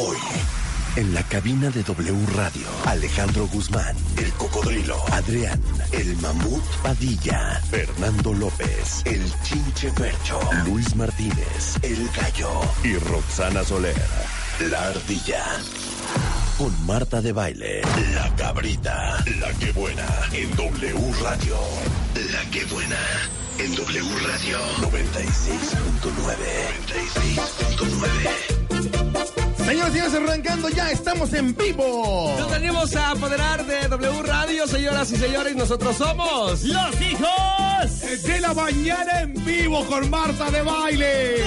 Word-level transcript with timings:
Hoy, 0.00 0.16
en 0.94 1.12
la 1.12 1.24
cabina 1.24 1.70
de 1.70 1.82
W 1.82 2.26
Radio, 2.36 2.68
Alejandro 2.86 3.48
Guzmán, 3.48 3.96
el 4.16 4.32
cocodrilo, 4.34 4.96
Adrián, 5.10 5.60
el 5.90 6.16
mamut 6.18 6.62
Padilla, 6.82 7.60
Fernando 7.68 8.32
López, 8.32 9.02
el 9.04 9.24
chinche 9.42 9.90
Fercho, 9.90 10.38
Luis 10.66 10.94
Martínez, 10.94 11.78
el 11.82 12.08
gallo 12.10 12.60
y 12.84 12.96
Roxana 12.96 13.64
Soler, 13.64 14.00
la 14.70 14.88
ardilla. 14.88 15.44
Con 16.56 16.86
Marta 16.86 17.20
de 17.20 17.32
Baile, 17.32 17.82
la 18.14 18.32
cabrita, 18.36 19.24
la 19.40 19.52
que 19.54 19.72
buena, 19.72 20.06
en 20.32 20.54
W 20.54 21.12
Radio. 21.22 21.56
La 22.32 22.48
que 22.50 22.64
buena, 22.66 23.00
en 23.58 23.74
W 23.74 24.04
Radio 24.26 24.58
96.9. 24.80 26.38
96.9. 27.78 29.27
Señoras 29.68 29.90
y 29.90 29.98
señores, 29.98 30.14
arrancando 30.14 30.68
ya, 30.70 30.90
estamos 30.90 31.30
en 31.34 31.54
vivo. 31.54 32.34
Nos 32.38 32.50
venimos 32.50 32.96
a 32.96 33.10
apoderar 33.10 33.66
de 33.66 33.86
W 33.86 34.22
Radio, 34.22 34.66
señoras 34.66 35.12
y 35.12 35.16
señores, 35.16 35.54
nosotros 35.56 35.94
somos 35.94 36.62
los 36.62 37.00
hijos 37.02 38.22
de 38.22 38.40
la 38.40 38.54
mañana 38.54 39.20
en 39.20 39.44
vivo 39.44 39.84
con 39.84 40.08
Marta 40.08 40.50
de 40.50 40.62
Baile. 40.62 41.44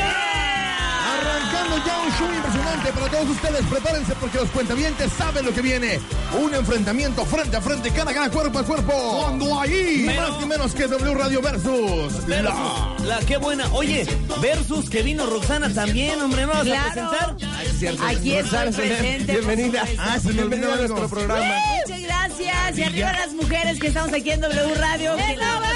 Ya 1.86 2.00
un 2.02 2.12
show 2.18 2.28
impresionante 2.36 2.92
para 2.94 3.08
todos 3.10 3.30
ustedes. 3.30 3.66
Prepárense 3.68 4.14
porque 4.20 4.38
los 4.38 4.50
cuentavientes 4.50 5.12
saben 5.18 5.46
lo 5.46 5.54
que 5.54 5.62
viene. 5.62 6.00
Un 6.42 6.54
enfrentamiento 6.54 7.26
frente 7.26 7.58
a 7.58 7.62
frente, 7.62 7.90
cara 7.92 8.12
a 8.12 8.14
cara, 8.14 8.30
cuerpo 8.30 8.60
a 8.60 8.64
cuerpo. 8.64 8.92
Cuando 9.22 9.60
ahí, 9.60 10.04
Pero- 10.08 10.22
más 10.30 10.40
ni 10.40 10.46
menos 10.46 10.74
que 10.74 10.88
W 10.88 11.14
Radio 11.16 11.42
versus 11.42 12.28
la... 12.28 12.42
Versus 12.42 13.06
la 13.08 13.20
qué 13.20 13.38
buena. 13.38 13.66
Oye, 13.74 14.06
versus 14.42 14.90
que 14.90 15.02
vino 15.02 15.26
Roxana 15.26 15.74
también, 15.74 16.20
hombre, 16.22 16.44
¿no 16.46 16.50
vas 16.54 16.64
Claro. 16.64 17.10
a 17.10 17.36
presentar? 17.38 18.08
Aquí 18.10 18.42
Roxana, 18.42 18.72
presente. 18.72 19.32
Bienvenida. 19.34 19.84
Ah, 19.98 20.20
se 20.20 20.34
me 20.34 20.44
olvidó 20.44 20.76
nuestro 20.76 21.08
programa. 21.10 21.56
Muchas 21.86 22.02
gracias. 22.02 22.78
Y 22.78 22.84
arriba 22.84 23.12
las 23.14 23.34
mujeres 23.34 23.80
que 23.80 23.88
estamos 23.88 24.14
aquí 24.14 24.32
en 24.32 24.42
W 24.42 24.76
Radio. 24.76 25.16
la 25.16 25.54
vamos 25.60 25.72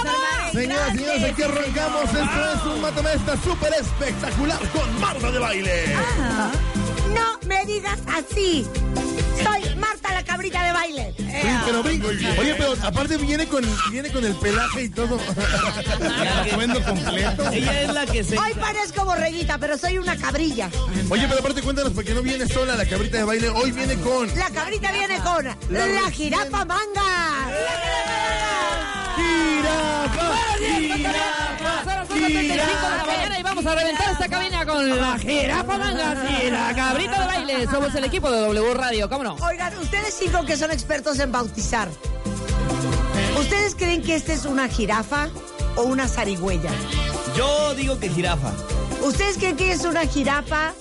Señoras 0.52 0.94
y 0.94 0.98
señores, 0.98 1.24
aquí 1.24 1.44
arrancamos. 1.44 2.04
Esto 2.06 2.54
es 2.56 2.76
un 2.76 2.82
matamesta 2.82 3.38
súper 3.44 3.74
espectacular 3.74 4.60
con 4.70 5.00
Marta 5.00 5.32
de 5.32 5.40
Baile. 5.40 5.96
No 7.14 7.48
me 7.48 7.66
digas 7.66 8.00
así. 8.08 8.66
Soy 9.44 9.76
Marta 9.76 10.14
la 10.14 10.24
cabrita 10.24 10.64
de 10.64 10.72
baile. 10.72 11.14
Sí, 11.18 11.50
pero 11.66 11.84
brinco. 11.84 12.08
Oye, 12.08 12.56
pero 12.58 12.74
aparte 12.84 13.18
viene 13.18 13.46
con, 13.48 13.64
viene 13.92 14.10
con 14.10 14.24
el 14.26 14.34
pelaje 14.36 14.84
y 14.84 14.90
todo. 14.90 15.20
El 16.00 16.28
atuendo 16.28 16.82
completo. 16.84 17.52
Ella 17.52 17.82
es 17.82 17.94
la 17.94 18.06
que 18.06 18.24
se. 18.24 18.38
Hoy 18.38 18.54
parezco 18.54 19.04
borreguita, 19.04 19.58
pero 19.58 19.78
soy 19.78 19.98
una 19.98 20.16
cabrilla. 20.18 20.70
Oye, 21.10 21.28
pero 21.28 21.40
aparte 21.42 21.62
cuéntanos, 21.62 21.92
porque 21.94 22.14
no 22.14 22.22
viene 22.22 22.48
sola 22.48 22.76
la 22.76 22.86
cabrita 22.86 23.18
de 23.18 23.24
baile. 23.26 23.50
Hoy 23.50 23.72
viene 23.72 23.96
con 23.96 24.28
La 24.38 24.50
cabrita 24.50 24.92
viene 24.92 25.20
con 25.20 25.46
la, 25.46 26.12
jirafa 26.12 26.66
manga. 26.66 26.78
jirafa. 27.46 28.15
Son 30.66 31.96
las 31.96 32.10
1:35 32.10 32.48
de 32.48 32.56
la 32.58 33.06
mañana 33.06 33.40
y 33.40 33.44
vamos 33.44 33.66
a 33.66 33.76
reventar 33.76 34.10
esta 34.12 34.28
cabina 34.28 34.66
con 34.66 34.90
la 35.00 35.18
jirafa 35.18 35.78
mangas 35.78 36.18
y 36.44 36.50
la 36.50 36.74
cabrita 36.76 37.20
de 37.22 37.26
baile. 37.28 37.68
Somos 37.68 37.94
el 37.96 38.04
equipo 38.04 38.32
de 38.32 38.40
W 38.42 38.74
Radio, 38.74 39.10
¿cómo 39.10 39.24
no? 39.24 39.36
Oigan, 39.36 39.78
ustedes 39.78 40.16
cinco 40.18 40.44
que 40.46 40.58
son 40.58 40.72
expertos 40.72 41.20
en 41.20 41.32
bautizar. 41.32 41.88
¿Ustedes 43.40 43.76
creen 43.76 44.02
que 44.02 44.16
esta 44.16 44.34
es 44.34 44.46
una 44.46 44.68
jirafa 44.68 45.30
o 45.76 45.84
una 45.84 46.08
zarigüeya? 46.08 46.72
Yo 47.38 47.76
digo 47.76 48.00
que 48.00 48.10
jirafa. 48.10 48.52
¿Ustedes 49.04 49.38
creen 49.38 49.56
que 49.58 49.72
es 49.72 49.84
una 49.86 50.06
jirafa? 50.08 50.74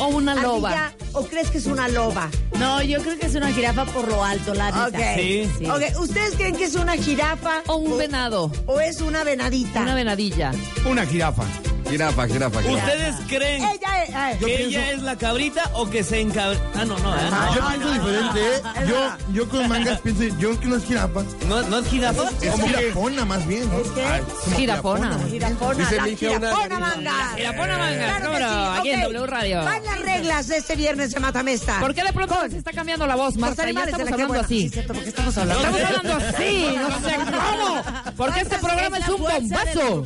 O 0.00 0.08
una 0.08 0.34
loba. 0.34 0.70
ardilla, 0.70 0.92
¿O 1.12 1.26
crees 1.26 1.50
que 1.50 1.58
es 1.58 1.66
una 1.66 1.88
loba? 1.88 2.30
No, 2.58 2.82
yo 2.82 3.00
creo 3.02 3.18
que 3.18 3.26
es 3.26 3.34
una 3.34 3.52
jirafa 3.52 3.84
por 3.86 4.08
lo 4.08 4.24
alto, 4.24 4.54
la 4.54 4.66
neta. 4.70 4.86
Ok. 4.88 5.16
Sí. 5.16 5.66
Ok, 5.66 6.00
¿ustedes 6.00 6.34
creen 6.36 6.56
que 6.56 6.64
es 6.64 6.74
una 6.74 6.96
jirafa? 6.96 7.62
O 7.66 7.76
un 7.76 7.98
venado. 7.98 8.50
¿O 8.66 8.80
es 8.80 9.00
una 9.00 9.24
venadita? 9.24 9.82
Una 9.82 9.94
venadilla. 9.94 10.52
Una 10.88 11.04
jirafa. 11.06 11.44
Jirafa, 11.90 12.26
jirafa, 12.26 12.62
jirafa. 12.62 12.86
¿Ustedes 12.86 13.16
creen 13.28 13.62
Ella 13.64 14.30
es... 14.32 14.38
que 14.38 14.62
ella 14.64 14.90
es 14.92 15.02
la 15.02 15.16
cabrita 15.16 15.70
o 15.74 15.88
que 15.90 16.04
se 16.04 16.20
encabra? 16.20 16.58
Ah, 16.74 16.84
no, 16.84 16.98
no, 16.98 17.14
¿eh? 17.16 17.20
Yo 17.54 17.68
pienso 17.68 17.92
diferente, 17.92 18.40
¿eh? 18.40 18.62
es 18.82 18.88
Yo, 18.88 19.16
yo 19.32 19.48
con 19.48 19.68
mangas 19.68 20.00
pienso, 20.02 20.22
yo 20.38 20.58
que 20.60 20.66
no 20.66 20.76
es 20.76 20.84
jirafa. 20.84 21.22
¿No, 21.48 21.62
¿No 21.62 21.78
es 21.78 21.88
jirafa? 21.88 22.22
Es 22.40 22.50
¿Cómo 22.52 22.64
que? 22.66 22.72
jirafona 22.74 23.24
más 23.24 23.46
bien, 23.46 23.68
¿no? 23.70 23.78
¿Es 23.80 23.88
qué? 23.88 24.04
Ay, 24.04 24.22
como 24.44 24.56
Jirafona. 24.56 25.18
Jirafona, 25.28 25.78
Dice 25.78 25.96
la 25.96 26.04
jirafona 26.04 26.78
manga. 26.78 27.12
Jirafona 27.36 27.78
manga, 27.78 28.06
Claro 28.18 28.32
no, 28.32 28.38
sí, 28.38 28.78
aquí 28.78 28.90
en. 28.90 29.00
W 29.02 29.26
Radio. 29.26 29.64
Van 29.64 29.84
las 29.84 30.00
reglas 30.00 30.48
de 30.48 30.56
este 30.56 30.76
viernes 30.76 31.12
de 31.12 31.20
Matamesta. 31.20 31.80
¿Por 31.80 31.94
qué 31.94 32.02
de 32.04 32.12
pronto 32.12 32.36
se 32.50 32.58
está 32.58 32.72
cambiando 32.72 33.06
la 33.06 33.16
voz, 33.16 33.36
Marta? 33.36 33.70
Ya 33.70 33.84
estamos 33.84 34.12
hablando 34.12 34.40
así. 34.40 34.68
cierto, 34.68 34.94
¿por 34.94 35.02
qué 35.02 35.08
estamos 35.08 35.36
hablando? 35.38 35.66
Estamos 35.76 35.98
hablando 35.98 36.26
así, 36.26 36.74
no 36.76 37.08
sé 37.08 37.16
cómo. 37.16 37.82
Porque 38.16 38.40
este 38.40 38.58
programa 38.58 38.98
es 38.98 39.08
un 39.08 39.20
bombazo. 39.20 40.04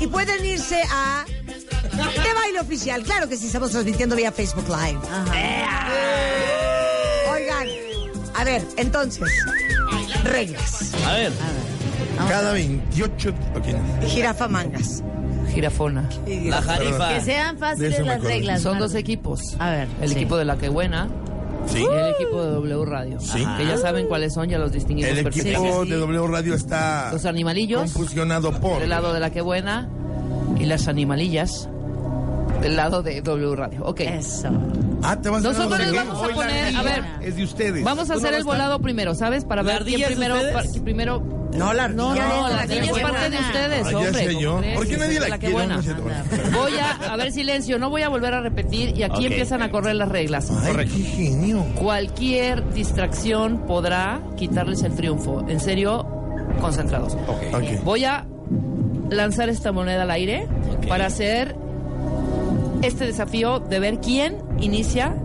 Y 0.00 0.06
pueden 0.06 0.44
irse 0.44 0.82
a 0.90 1.23
De 1.70 2.34
Baile 2.34 2.60
Oficial. 2.60 3.02
Claro 3.02 3.28
que 3.28 3.36
sí, 3.36 3.46
estamos 3.46 3.70
transmitiendo 3.70 4.16
vía 4.16 4.32
Facebook 4.32 4.66
Live. 4.68 4.98
Oigan, 7.32 7.68
a 8.34 8.44
ver, 8.44 8.62
entonces, 8.76 9.28
reglas. 10.24 10.92
A 11.06 11.12
ver. 11.14 11.32
Cada 12.28 12.52
28. 12.52 13.30
ok, 13.56 13.66
no. 13.66 14.08
Jirafa 14.08 14.48
mangas. 14.48 15.02
Jirafona. 15.52 16.08
La 16.26 16.62
jarifa. 16.62 17.14
Que 17.14 17.20
sean 17.20 17.58
fáciles 17.58 17.90
las 18.00 18.00
acuerdo. 18.16 18.28
reglas. 18.28 18.62
Son 18.62 18.72
Marta. 18.72 18.86
dos 18.86 18.94
equipos. 18.94 19.40
A 19.58 19.70
ver. 19.70 19.88
El 20.00 20.08
sí. 20.08 20.14
equipo 20.16 20.36
de 20.36 20.44
La 20.44 20.56
Que 20.56 20.68
Buena 20.68 21.08
Sí. 21.66 21.78
y 21.78 21.84
el 21.84 22.10
equipo 22.14 22.42
de 22.42 22.50
W 22.52 22.84
Radio. 22.84 23.20
Sí. 23.20 23.44
Que 23.56 23.66
ya 23.66 23.78
saben 23.78 24.06
cuáles 24.06 24.34
son, 24.34 24.48
ya 24.48 24.58
los 24.58 24.72
distinguimos 24.72 25.10
El 25.12 25.18
equipo 25.26 25.84
de 25.84 25.96
W 25.96 26.26
Radio 26.28 26.54
está 26.54 27.10
Los 27.12 27.24
animalillos 27.24 27.92
confusionado 27.92 28.52
por. 28.60 28.80
del 28.80 28.90
lado 28.90 29.12
de 29.14 29.20
La 29.20 29.30
Que 29.30 29.40
Buena 29.42 29.88
y 30.58 30.64
las 30.66 30.88
animalillas 30.88 31.68
del 32.60 32.76
lado 32.76 33.02
de 33.02 33.20
W 33.20 33.56
Radio. 33.56 33.84
Ok. 33.84 34.00
Eso. 34.00 34.48
Ah, 35.02 35.20
te 35.20 35.28
vas 35.28 35.44
a 35.44 35.48
Nosotros 35.48 35.78
les 35.78 35.92
vamos 35.94 36.22
a 36.22 36.28
poner, 36.34 36.76
a 36.76 36.82
ver, 36.82 37.04
Es 37.20 37.36
de 37.36 37.44
ustedes. 37.44 37.84
vamos 37.84 38.08
a 38.10 38.14
¿Tú 38.14 38.20
no 38.20 38.26
hacer 38.26 38.38
el 38.38 38.44
volado 38.44 38.78
primero, 38.80 39.14
¿sabes? 39.14 39.44
Para 39.44 39.62
¿La 39.62 39.74
ver 39.74 39.84
quién 39.84 40.02
ardilla 40.02 40.04
es 40.06 40.10
de 40.10 40.16
primero, 40.16 40.60
quién 40.72 40.84
primero. 40.84 41.22
No, 41.54 41.72
la 41.72 41.88
No, 41.88 42.10
ardilla 42.10 42.26
no, 42.28 42.48
la 42.48 42.62
ardilla 42.62 42.82
es 42.84 42.98
parte 43.00 43.30
de 43.30 43.38
ustedes, 43.38 43.86
Ah, 43.86 43.90
ya 43.90 43.98
hombre. 43.98 44.12
sé 44.24 44.40
yo. 44.40 44.50
¿cómo 44.52 44.60
crees? 44.62 44.76
¿Por 44.76 44.86
qué 44.88 44.96
nadie 44.96 45.20
la 45.20 45.26
que 45.26 45.38
quiere? 45.38 45.52
buena. 45.54 45.74
No 45.74 45.80
es 45.80 45.84
cierto. 45.86 46.02
Voy 46.58 46.72
a, 46.78 47.12
a 47.12 47.16
ver, 47.16 47.32
silencio, 47.32 47.78
no 47.78 47.90
voy 47.90 48.02
a 48.02 48.08
volver 48.08 48.34
a 48.34 48.40
repetir 48.40 48.96
y 48.96 49.02
aquí 49.02 49.26
Ok. 49.26 49.30
empiezan 49.32 49.62
a 49.62 49.70
correr 49.70 49.94
las 49.96 50.08
reglas. 50.08 50.50
Ay, 50.50 50.86
qué 50.86 51.02
genio. 51.04 51.64
Cualquier 51.74 52.72
distracción 52.72 53.66
podrá 53.66 54.20
quitarles 54.36 54.82
el 54.84 54.94
triunfo. 54.94 55.44
En 55.48 55.60
serio, 55.60 56.06
concentrados. 56.60 57.14
Ok. 57.28 57.84
Voy 57.84 58.04
a 58.04 58.26
lanzar 59.14 59.48
esta 59.48 59.72
moneda 59.72 60.02
al 60.02 60.10
aire 60.10 60.46
para 60.88 61.06
hacer 61.06 61.56
este 62.82 63.06
desafío 63.06 63.60
de 63.60 63.78
ver 63.78 63.98
quién 64.00 64.38
inicia 64.60 65.16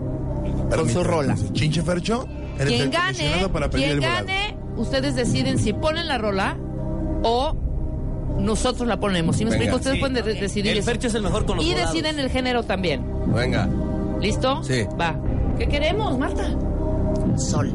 con 0.74 0.90
su 0.90 1.04
rola. 1.04 1.36
Chinche 1.54 1.82
Fercho, 1.82 2.26
eres 2.58 2.74
Quien 2.74 2.92
gane, 2.92 3.50
para 3.52 3.70
quien 3.70 4.00
gane, 4.00 4.56
ustedes 4.78 5.16
deciden 5.16 5.58
si 5.60 5.74
ponen 5.74 6.08
la 6.08 6.18
rola 6.18 6.56
o 7.24 7.56
nosotros 8.38 8.88
la 8.88 9.00
ponemos. 9.00 9.36
¿Sí 9.36 9.44
me 9.44 9.52
Venga, 9.52 9.64
explico? 9.66 9.78
Ustedes 9.78 9.96
sí, 9.96 10.00
pueden 10.00 10.16
de- 10.16 10.24
decidir 10.40 10.72
El 10.72 10.78
eso. 10.80 10.86
Fercho 10.90 11.08
es 11.08 11.16
el 11.16 11.24
mejor 11.24 11.46
con 11.46 11.58
los 11.58 11.66
Y 11.66 11.72
volados. 11.72 11.92
deciden 11.94 12.20
el 12.20 12.30
género 12.30 12.64
también. 12.64 13.04
Venga. 13.28 13.68
¿Listo? 14.22 14.64
Sí. 14.64 14.86
Va. 15.00 15.20
¿Qué 15.58 15.68
queremos, 15.68 16.18
Marta? 16.18 16.44
Sol. 17.38 17.74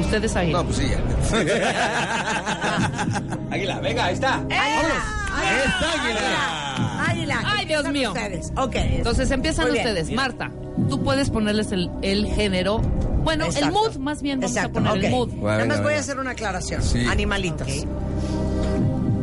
Ustedes 0.00 0.36
ahí. 0.36 0.52
No, 0.52 0.62
pues 0.64 0.76
sí, 0.76 0.84
ya. 0.88 1.00
Águila, 3.50 3.80
venga, 3.80 4.04
ahí 4.04 4.14
está. 4.14 4.34
¡Águila! 4.36 5.19
Águila! 5.32 7.06
¡Águila! 7.08 7.42
Ay, 7.44 7.66
Dios 7.66 7.88
mío. 7.90 8.12
Ustedes. 8.12 8.52
Ok. 8.56 8.74
Entonces 8.76 9.30
empiezan 9.30 9.66
Muy 9.66 9.74
bien. 9.74 9.86
ustedes. 9.86 10.10
Marta, 10.12 10.50
tú 10.88 11.02
puedes 11.02 11.30
ponerles 11.30 11.72
el, 11.72 11.90
el 12.02 12.26
género. 12.26 12.78
Bueno, 12.78 13.44
el 13.44 13.70
mood, 13.70 13.96
más 13.96 14.22
bien 14.22 14.40
vamos 14.40 14.56
Exacto, 14.56 14.78
a 14.80 14.82
poner 14.82 15.04
el 15.04 15.12
ok. 15.12 15.18
mood. 15.18 15.28
Bueno, 15.40 15.64
Nada 15.66 15.82
voy 15.82 15.94
a 15.94 15.98
hacer 16.00 16.18
una 16.18 16.30
aclaración. 16.30 16.82
Sí. 16.82 17.04
Animalitos. 17.06 17.68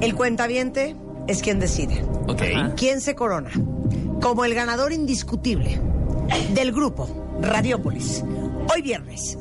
El 0.02 0.14
cuentaviente 0.16 0.96
es 1.28 1.42
quien 1.42 1.60
decide. 1.60 2.04
Ok. 2.28 2.42
¿Quién 2.76 3.02
se 3.02 3.16
corona? 3.16 3.50
Como 4.22 4.46
el 4.46 4.54
ganador 4.54 4.92
indiscutible 4.94 5.80
del 6.54 6.72
grupo 6.72 7.38
Radiópolis. 7.42 8.24
Hoy 8.74 8.82
viernes, 8.82 9.38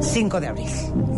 5 0.00 0.40
de 0.40 0.46
abril. 0.46 0.68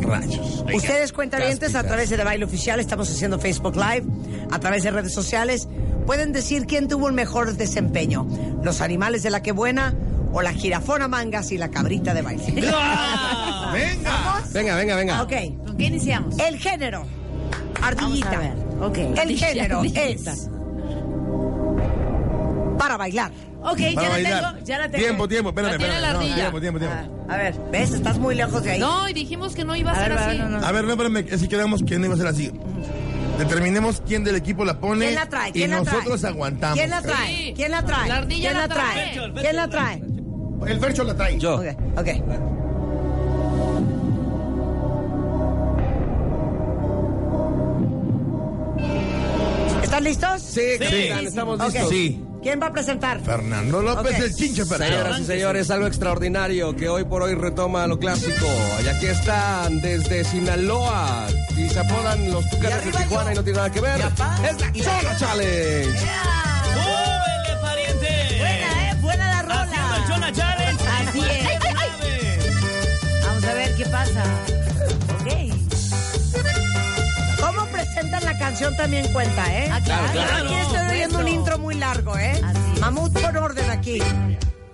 Rayos. 0.01 0.65
Ustedes 0.75 1.13
cuentavientes 1.13 1.75
a 1.75 1.83
través 1.83 2.11
de 2.11 2.17
The 2.17 2.25
Baile 2.25 2.45
Oficial, 2.45 2.81
estamos 2.81 3.11
haciendo 3.11 3.39
Facebook 3.39 3.77
Live, 3.77 4.05
a 4.51 4.59
través 4.59 4.83
de 4.83 4.91
redes 4.91 5.13
sociales, 5.13 5.69
pueden 6.07 6.33
decir 6.33 6.67
quién 6.67 6.89
tuvo 6.89 7.09
el 7.09 7.15
mejor 7.15 7.55
desempeño. 7.57 8.27
Los 8.63 8.81
animales 8.81 9.23
de 9.23 9.31
la 9.31 9.43
que 9.43 9.53
buena 9.53 9.95
o 10.33 10.43
la 10.43 10.53
jirafona 10.53 11.09
mangas 11.09 11.53
y 11.53 11.59
la 11.59 11.71
cabrita 11.71 12.15
de 12.15 12.23
baile. 12.23 12.45
Venga. 13.73 14.43
Venga, 14.53 14.77
venga, 14.77 14.97
venga. 14.97 15.23
Ok. 15.23 15.33
¿Con 15.65 15.77
qué 15.77 15.85
iniciamos? 15.85 16.39
El 16.39 16.59
género. 16.59 17.05
Vamos 17.81 18.03
Ardillita. 18.03 18.31
a 18.33 18.39
ver. 18.39 18.55
Ok. 18.81 18.99
El 19.19 19.39
género 19.39 19.83
es 19.85 20.49
para 22.79 22.97
bailar. 22.97 23.31
Ok, 23.63 23.79
ya 23.79 23.93
la 23.93 24.17
tengo, 24.17 24.65
ya 24.65 24.79
la 24.79 24.85
tengo. 24.91 25.05
Tiempo, 25.05 25.29
tiempo, 25.29 25.49
espérame, 25.51 25.73
espérame. 25.73 26.01
la 26.01 26.13
no, 26.13 26.19
ardilla. 26.21 26.35
tiempo, 26.35 26.61
tiempo, 26.61 26.79
tiempo. 26.79 26.97
A 27.29 27.37
ver, 27.37 27.55
¿ves? 27.71 27.93
Estás 27.93 28.19
muy 28.19 28.35
lejos 28.35 28.63
de 28.63 28.71
ahí. 28.73 28.81
No, 28.81 29.09
y 29.09 29.13
dijimos 29.13 29.55
que 29.55 29.65
no 29.65 29.77
iba 29.77 29.91
a, 29.91 29.95
A 29.95 30.01
ser 30.01 30.09
ver, 30.11 30.19
así. 30.19 30.39
ver, 30.39 30.49
no, 30.51 30.59
no. 30.61 30.67
A 30.67 30.73
ver, 30.73 30.85
no, 30.85 30.91
espérame, 30.93 31.39
si 31.39 31.49
quedamos 31.49 31.83
quién 31.83 32.05
iba 32.05 32.15
a 32.15 32.17
ser 32.17 32.27
así. 32.27 32.51
Determinemos 33.39 34.03
quién 34.07 34.25
del 34.25 34.37
equipo 34.37 34.65
la 34.65 34.81
pone 34.81 35.07
¿Quién 35.07 35.15
la 35.15 35.27
trae? 35.29 35.49
y 35.51 35.53
¿Quién 35.53 35.71
la 35.71 35.83
trae? 35.83 35.95
nosotros 35.95 36.25
aguantamos. 36.25 36.79
¿Quién 36.79 36.91
la 36.91 37.01
Sí. 37.01 37.07
trae? 37.07 37.53
¿Quién 37.55 37.71
la 37.71 37.83
trae? 37.85 38.09
La 38.09 38.17
ardilla 38.17 38.49
¿Quién 38.51 38.61
la 38.61 38.69
trae? 38.69 39.13
trae. 39.15 39.33
¿Quién 39.35 39.57
la 39.57 39.69
trae? 39.69 40.03
El 40.67 40.81
Fercho 40.81 41.05
la 41.05 41.15
trae. 41.15 41.39
Yo. 41.39 41.55
Ok, 41.57 41.67
ok. 41.97 42.09
¿Están 49.83 50.05
listos? 50.05 50.43
Sí, 50.43 50.61
capitán, 50.79 51.27
estamos 51.27 51.59
listos. 51.61 51.89
Sí. 51.91 52.23
¿Quién 52.43 52.61
va 52.61 52.67
a 52.69 52.73
presentar? 52.73 53.21
Fernando 53.21 53.83
López, 53.83 54.19
el 54.19 54.35
chinche 54.35 54.65
Fercho. 54.65 54.85
Señoras 54.85 55.21
y 55.21 55.25
señores, 55.25 55.71
algo 55.71 55.87
extraordinario 55.87 56.75
que 56.75 56.89
hoy 56.89 57.05
por 57.05 57.23
hoy 57.23 57.35
retoma 57.35 57.87
lo 57.87 57.99
clásico. 57.99 58.47
Y 58.83 58.89
aquí 58.89 59.07
están 59.07 59.81
desde 59.81 60.25
Sinaloa. 60.25 61.27
Y 61.57 61.69
se 61.69 61.79
apodan 61.79 62.31
los 62.31 62.49
tucanes 62.49 62.85
de 62.87 62.93
Tijuana 62.93 63.33
y 63.33 63.35
no 63.37 63.45
tiene 63.45 63.57
nada 63.59 63.71
que 63.71 63.81
ver. 63.81 64.01
Es 64.01 64.19
la 64.61 64.73
Chona 64.73 65.17
Challenge. 65.19 65.99
¡Súbele, 66.73 67.57
pariente! 67.61 68.09
Buena, 68.39 68.91
¿eh? 68.91 68.95
Buena 69.01 69.29
la 69.29 69.43
rola. 69.43 69.63
Haciendo 69.65 69.97
el 69.97 70.05
Chona 70.09 70.33
Challenge. 70.33 70.85
Así 71.09 71.21
es. 71.21 73.27
Vamos 73.27 73.45
a 73.45 73.55
ver 73.55 73.75
qué 73.77 73.85
pasa. 73.85 74.25
Presentan 77.93 78.25
la 78.25 78.39
canción 78.39 78.77
también 78.77 79.13
cuenta, 79.13 79.53
eh? 79.53 79.69
Ah, 79.73 79.81
claro, 79.83 80.13
claro. 80.13 80.45
Aquí 80.45 80.55
estoy 80.55 80.97
oyendo 80.97 81.19
un 81.19 81.29
intro 81.29 81.59
muy 81.59 81.75
largo, 81.75 82.17
¿eh? 82.17 82.41
Así. 82.45 82.81
Mamut 82.81 83.13
por 83.13 83.37
orden 83.37 83.71
aquí. 83.71 84.01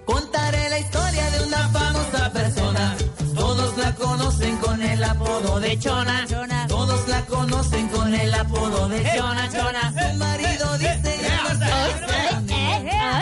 Contaré 0.05 0.69
la 0.69 0.79
historia 0.79 1.31
de 1.31 1.45
una 1.47 1.69
famosa 1.69 2.33
persona. 2.33 2.97
Todos 3.35 3.77
la 3.79 3.95
conocen 3.95 4.57
con 4.59 4.83
el 4.83 5.03
apodo 5.03 5.61
de 5.61 5.79
Chona. 5.79 6.27
Chona. 6.29 6.67
Todos 6.69 7.09
la 7.09 7.23
conocen 7.23 7.89
con 7.89 8.15
el 8.15 8.35
apodo 8.35 8.89
de 8.89 9.03
Chona. 9.17 9.49
Chona. 9.51 9.93
Su 9.93 10.19
marido 10.19 10.79
dice 10.79 11.17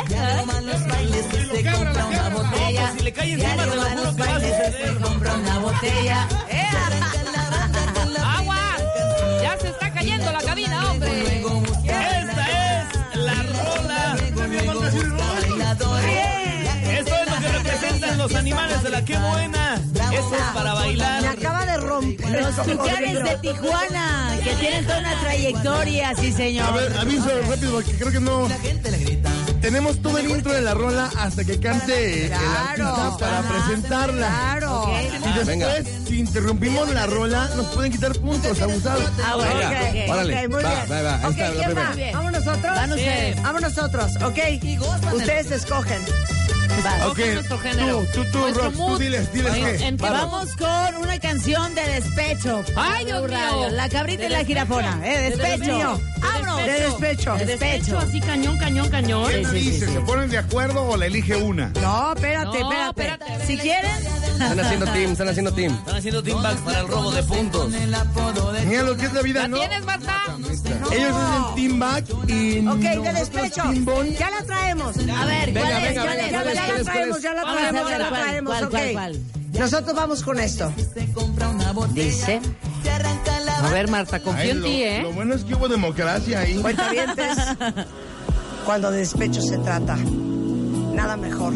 ya 0.08 0.36
no 0.36 0.46
van 0.46 0.66
los 0.66 0.86
bailes 0.86 1.26
que 1.26 1.46
se 1.46 1.72
compra 1.72 2.06
una 2.06 2.28
botella. 2.30 2.92
Si 2.96 3.04
le 3.04 3.12
cae 3.12 3.36
Ya 3.36 3.54
encima, 3.54 3.66
no 3.66 3.70
te 3.70 3.76
lo 3.76 3.82
juro 3.82 4.16
que 4.16 4.22
vas 4.22 4.42
a 4.42 5.04
compra 5.04 5.34
una 5.34 5.58
botella. 5.58 6.28
Los 18.24 18.34
animales 18.36 18.82
de 18.82 18.88
la 18.90 19.04
que 19.04 19.18
buena. 19.18 19.74
Esto 19.74 20.34
es 20.36 20.42
para 20.54 20.70
Me 20.74 20.80
bailar. 20.80 21.26
acaba 21.26 21.66
de 21.66 21.76
romper. 21.76 22.42
Los 22.42 22.58
el 22.66 22.76
tucanes 22.78 23.22
de 23.24 23.36
Tijuana, 23.42 24.36
que 24.42 24.54
tienen 24.54 24.84
toda 24.86 24.98
una 25.00 25.20
trayectoria, 25.20 26.14
sí, 26.16 26.32
A 26.32 26.36
señor. 26.36 26.74
ver, 26.74 26.96
aviso 26.98 27.28
rápido 27.48 27.72
porque 27.72 27.92
creo 27.92 28.12
que 28.12 28.20
no. 28.20 28.48
La 28.48 28.58
gente 28.58 28.90
le 28.90 28.98
grita. 28.98 29.30
Tenemos 29.60 30.00
todo 30.00 30.18
el 30.18 30.30
intro 30.30 30.52
de 30.52 30.62
la 30.62 30.72
rola 30.74 31.10
hasta 31.18 31.44
que 31.44 31.58
cante 31.60 32.24
el 32.24 32.28
Claro. 32.30 32.86
artista 32.96 33.16
para 33.18 33.38
Ajá. 33.40 33.48
presentarla. 33.48 34.26
Claro. 34.28 34.90
Y 34.94 35.22
después, 35.26 35.46
Venga. 35.46 35.74
si 36.06 36.20
interrumpimos 36.20 36.88
la 36.90 37.06
rola, 37.06 37.50
nos 37.56 37.66
pueden 37.74 37.92
quitar 37.92 38.12
puntos 38.18 38.60
abusados. 38.60 39.04
Ah, 39.24 39.36
bueno, 39.36 39.54
Venga, 39.54 39.68
ok, 39.70 39.96
ok. 40.06 40.10
órale. 40.12 40.34
Ok, 40.46 40.50
muy 40.52 40.62
Va, 40.62 40.70
bien. 40.70 40.92
va, 40.92 41.02
va. 41.02 41.14
Ahí 41.16 41.24
Ok, 41.24 41.30
está 41.30 41.44
la 41.48 41.54
¿quién 41.54 41.66
primera. 41.66 41.90
va? 42.12 42.18
¿Vamos 42.18 42.32
nosotros? 42.32 42.74
Van 42.76 42.90
ustedes. 42.92 43.42
Vamos 43.42 43.60
nosotros, 43.62 44.12
ok. 44.22 44.38
Ustedes 45.14 45.50
escogen. 45.50 46.02
Va. 46.82 47.06
Ok, 47.08 47.18
nuestro 47.34 47.58
género. 47.58 48.04
tú, 48.12 48.24
tú, 48.24 48.30
tú, 48.32 48.54
Rox, 48.60 48.76
tú 48.76 48.98
diles, 48.98 49.32
diles 49.32 49.52
Ay, 49.52 49.62
qué. 49.62 49.86
¿en 49.86 49.96
qué 49.96 50.02
Vamos 50.04 50.48
con 50.56 50.96
una 51.02 51.18
canción 51.18 51.74
de 51.74 51.82
despecho. 51.82 52.62
Ay, 52.76 53.04
Dios 53.06 53.28
mío. 53.28 53.68
La 53.70 53.88
cabrita 53.88 54.24
y 54.24 54.28
la 54.28 54.44
jirafona, 54.44 55.00
¿eh? 55.04 55.30
Despecho. 55.30 56.00
Vámonos. 56.20 56.64
De 56.66 56.72
despecho. 56.80 57.34
De 57.36 57.46
despecho. 57.46 57.98
así 57.98 58.20
cañón, 58.20 58.58
cañón, 58.58 58.88
cañón. 58.90 59.30
Sí, 59.32 59.44
sí, 59.44 59.60
sí, 59.72 59.80
sí. 59.86 59.92
¿Se 59.92 60.00
ponen 60.00 60.30
de 60.30 60.38
acuerdo 60.38 60.82
o 60.84 60.96
la 60.96 61.06
elige 61.06 61.36
una? 61.36 61.68
No, 61.80 62.12
espérate, 62.14 62.60
No, 62.60 62.70
espérate. 62.90 63.02
espérate. 63.24 63.46
Si 63.46 63.58
quieren, 63.58 63.90
Están 64.34 64.60
haciendo 64.60 64.86
team, 64.86 65.12
están 65.12 65.28
haciendo 65.28 65.52
team. 65.52 65.74
Están 65.74 65.96
haciendo 65.96 66.22
team 66.22 66.42
back 66.42 66.58
para 66.58 66.80
el 66.80 66.88
robo 66.88 67.10
de 67.12 67.22
puntos. 67.22 67.72
Mira 68.66 68.82
lo 68.82 68.96
que 68.96 69.06
es 69.06 69.12
la 69.12 69.22
vida, 69.22 69.42
¿La 69.42 69.48
¿no? 69.48 69.58
tienes, 69.58 69.84
Marta? 69.84 70.22
Ellos 70.92 71.12
hacen 71.16 71.54
team 71.54 71.78
back 71.78 72.04
y 72.28 72.66
Ok, 72.66 72.78
de 72.78 72.96
nosotros 72.96 73.14
despecho. 73.14 73.62
Ya 74.18 74.30
la 74.30 74.42
traemos. 74.44 74.96
a 74.96 75.24
ver, 75.24 75.52
Venga, 75.52 75.60
¿cuál 75.68 75.82
es? 75.82 75.88
venga, 75.88 76.02
¿Cuál 76.02 76.16
venga, 76.16 76.26
es? 76.26 76.32
Ya, 76.32 76.42
¿cuál 76.42 76.48
es, 76.48 76.54
ya 76.54 76.62
cuál 76.64 76.76
la 76.76 76.84
traemos, 76.84 77.22
ya 77.22 77.34
la 77.34 77.42
traemos, 77.42 77.90
ya 77.90 77.98
la 77.98 78.08
traemos, 78.10 78.54
cuál. 78.70 79.20
Nosotros 79.52 79.94
vamos 79.94 80.22
con 80.22 80.40
esto. 80.40 80.72
Dice. 81.92 82.40
A 83.62 83.68
ver, 83.70 83.88
Marta, 83.88 84.20
confío 84.20 84.50
en 84.50 84.60
lo, 84.60 84.66
ti, 84.66 84.82
¿eh? 84.82 85.02
lo 85.02 85.12
bueno 85.12 85.34
es 85.34 85.44
que 85.44 85.54
hubo 85.54 85.68
democracia 85.68 86.40
ahí. 86.40 86.56
Cuentavientes, 86.56 87.38
cuando 88.66 88.90
de 88.90 88.98
despecho 88.98 89.40
se 89.40 89.58
trata, 89.58 89.96
nada 89.96 91.16
mejor 91.16 91.54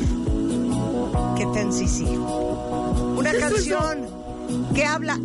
que 1.38 1.46
Ten 1.46 1.72
Sisi. 1.72 2.04
Una 2.04 3.32
canción 3.32 4.06
que 4.74 4.84
habla 4.84 5.18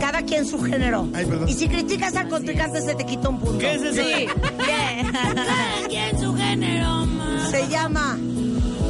cada 0.00 0.22
quien 0.22 0.46
su 0.46 0.58
género. 0.62 1.06
Ay, 1.12 1.26
perdón. 1.26 1.48
y 1.48 1.52
si 1.52 1.68
criticas 1.68 2.16
al 2.16 2.28
contrincante 2.28 2.80
se 2.80 2.94
te 2.94 3.04
quita 3.04 3.28
un 3.28 3.38
punto. 3.38 3.58
¿Qué 3.58 3.74
es 3.74 3.82
eso? 3.82 4.02
Sí. 4.02 4.26
Cada 4.56 5.88
quien 5.88 6.18
su 6.18 6.34
género, 6.34 7.04
ma. 7.06 7.50
Se 7.50 7.68
llama, 7.68 8.18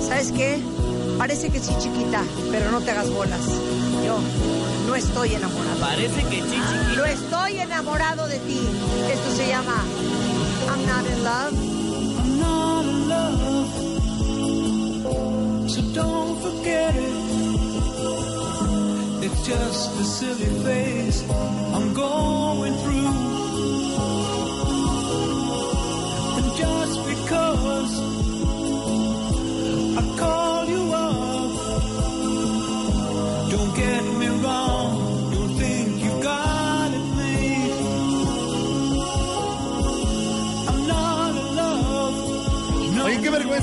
¿sabes 0.08 0.30
qué? 0.30 0.58
Parece 1.19 1.50
que 1.50 1.58
sí 1.58 1.72
chiquita, 1.80 2.22
pero 2.52 2.70
no 2.70 2.81
te 2.81 2.92
hagas 2.92 3.10
bolas. 3.10 3.40
Yo 4.06 4.19
no 4.86 4.94
estoy 4.94 5.34
enamorado. 5.34 5.81
Parece 5.81 6.22
que 6.24 6.36
chichi. 6.42 6.96
Lo 6.96 7.04
estoy 7.04 7.58
enamorado 7.58 8.28
de 8.28 8.38
ti. 8.38 8.60
Esto 9.12 9.36
se 9.36 9.48
llama 9.48 9.84
I'm 10.69 10.86
not 10.86 11.06
in 11.10 11.24
love. 11.24 11.77
So 15.78 15.84
don't 15.94 16.40
forget 16.42 16.92
it. 16.96 17.14
It's 19.25 19.46
just 19.46 20.00
a 20.00 20.04
silly 20.04 20.64
phase 20.64 21.22
I'm 21.30 21.94
going 21.94 22.75
through. 22.78 22.88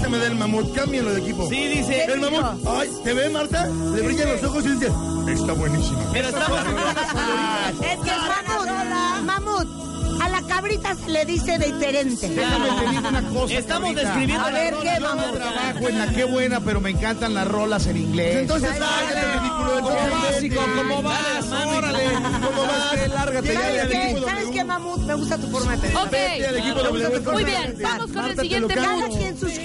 Oye, 0.06 0.10
qué 0.10 0.10
vergüenza 0.10 0.10
me 0.10 0.18
da 0.18 0.28
el 0.28 0.36
mamut. 0.36 0.76
Cámbienlo 0.76 1.14
de 1.14 1.22
equipo. 1.22 1.50
Sí, 1.50 1.68
dice. 1.68 2.06
El 2.06 2.22
mamut. 2.22 2.68
Ay, 2.68 2.90
¿te 3.04 3.14
ve, 3.14 3.30
Marta? 3.30 3.68
Le 3.68 4.02
brillan 4.02 4.30
los 4.30 4.44
ojos 4.44 4.66
y 4.66 4.70
dice, 4.70 4.92
está 5.32 5.54
buenísima. 5.54 6.00
Pero 6.14 6.28
estamos 6.30 6.60
Es 6.60 8.00
que 8.00 8.10
es 8.10 8.18
Mamut, 8.46 9.26
mamut. 9.26 9.86
A 10.22 10.30
la 10.30 10.42
cabrita 10.44 10.96
se 10.96 11.10
le 11.12 11.26
dice 11.26 11.58
diferente. 11.58 12.30
Déjame 12.30 12.70
te 12.70 12.90
digo 12.90 13.10
una 13.10 13.22
cosa. 13.24 13.54
Estamos 13.54 13.90
cabrita. 13.90 14.02
describiendo 14.02 14.46
A 14.46 14.52
ver. 14.52 14.74
¿qué 14.82 14.86
Yo 14.86 15.00
no 15.00 15.08
vamos? 15.08 15.34
trabajo 15.34 15.90
en 15.90 16.00
la 16.00 16.08
qué 16.08 16.24
buena, 16.24 16.60
pero 16.62 16.80
me 16.82 16.90
encantan 16.92 17.34
las 17.34 17.48
rolas 17.48 17.88
en 17.88 17.98
inglés. 17.98 18.38
Entonces, 18.38 18.70
sácate 18.78 19.20
el 19.20 19.40
ridículo 19.40 19.76
de 19.76 19.82
Como 19.82 20.22
básico, 20.22 20.62
como 20.78 21.02
vas, 21.04 21.52
órale. 21.52 22.04
¿Cómo 22.14 22.62
vas? 22.62 23.10
Lárgate 23.10 23.54
ya 23.54 23.60
¿Sabes 23.62 23.78
del 23.78 23.90
qué? 23.90 24.22
¿Sabes 24.26 24.46
qué, 24.52 24.64
mamut? 24.64 25.00
Me 25.00 25.14
gusta 25.16 25.38
tu 25.38 25.48
forma 25.48 25.76
de 25.76 25.82
pensar. 25.82 26.08
Ok. 26.08 27.34
Muy 27.34 27.44
bien, 27.44 27.78
vamos 27.82 28.12
con 28.12 28.26
el 28.26 28.40
siguiente 28.40 28.76
lo 28.76 28.82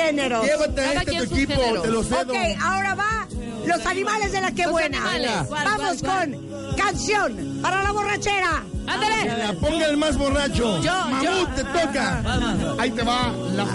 Géneros. 0.02 0.44
Llévate 0.44 0.80
a 0.80 0.84
Cada 0.84 1.00
este 1.02 1.16
tu 1.16 1.34
equipo, 1.34 1.82
te 1.82 1.88
lo 1.88 2.02
cedo. 2.04 2.32
Ok, 2.32 2.38
ahora 2.62 2.94
va 2.94 3.26
los 3.66 3.86
animales 3.86 4.32
de 4.32 4.40
la 4.40 4.52
que 4.52 4.62
Los 4.62 4.72
buena. 4.72 4.98
animales. 4.98 5.30
¿Cuál, 5.48 5.64
Vamos 5.64 5.96
cuál, 6.02 6.30
con 6.32 6.76
canción 6.76 7.58
para 7.62 7.82
la 7.82 7.92
borrachera. 7.92 8.62
¡Ándale! 8.86 9.36
La 9.38 9.52
ponga 9.54 9.86
el 9.86 9.96
más 9.96 10.16
borracho. 10.16 10.80
Yo, 10.82 10.92
Mamut, 10.92 11.22
yo. 11.24 11.46
te 11.54 11.64
toca. 11.64 12.22
Ahí 12.78 12.90
te 12.90 13.02
va 13.02 13.32
la. 13.54 13.66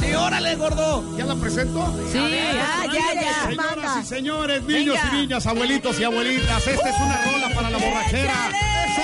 Sí, 0.00 0.14
órale, 0.14 0.54
gordo. 0.56 1.04
¿Ya 1.18 1.24
la 1.26 1.34
presento? 1.34 1.94
Sí. 2.10 2.18
Ya, 2.18 2.86
ya, 2.86 3.20
ya. 3.20 3.48
Señoras 3.48 3.96
y 4.02 4.06
señores, 4.06 4.62
niños 4.62 4.96
Venga. 5.02 5.10
y 5.12 5.20
niñas, 5.20 5.46
abuelitos 5.46 5.98
y 6.00 6.04
abuelitas, 6.04 6.66
esta 6.66 6.88
es 6.90 6.96
una 7.00 7.22
rola 7.24 7.54
para 7.54 7.70
la 7.70 7.78
borrachera. 7.78 8.34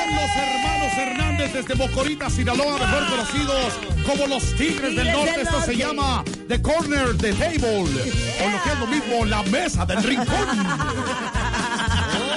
Son 0.05 0.15
los 0.15 0.37
hermanos 0.37 0.93
Hernández 0.99 1.53
desde 1.55 1.75
Bocorita, 1.75 2.29
Sinaloa, 2.29 2.79
mejor 2.79 3.09
conocidos 3.09 3.73
como 4.07 4.27
los 4.27 4.55
Tigres 4.57 4.95
del 4.95 5.11
Norte. 5.13 5.43
Esto 5.43 5.63
se 5.63 5.77
llama 5.77 6.23
The 6.47 6.61
Corner 6.61 7.17
the 7.17 7.33
Table, 7.33 7.79
o 7.79 7.85
lo 7.85 8.63
que 8.63 8.71
es 8.71 8.79
lo 8.81 8.87
mismo, 8.87 9.25
la 9.25 9.43
mesa 9.45 9.87
del 9.87 10.03
rincón. 10.03 10.27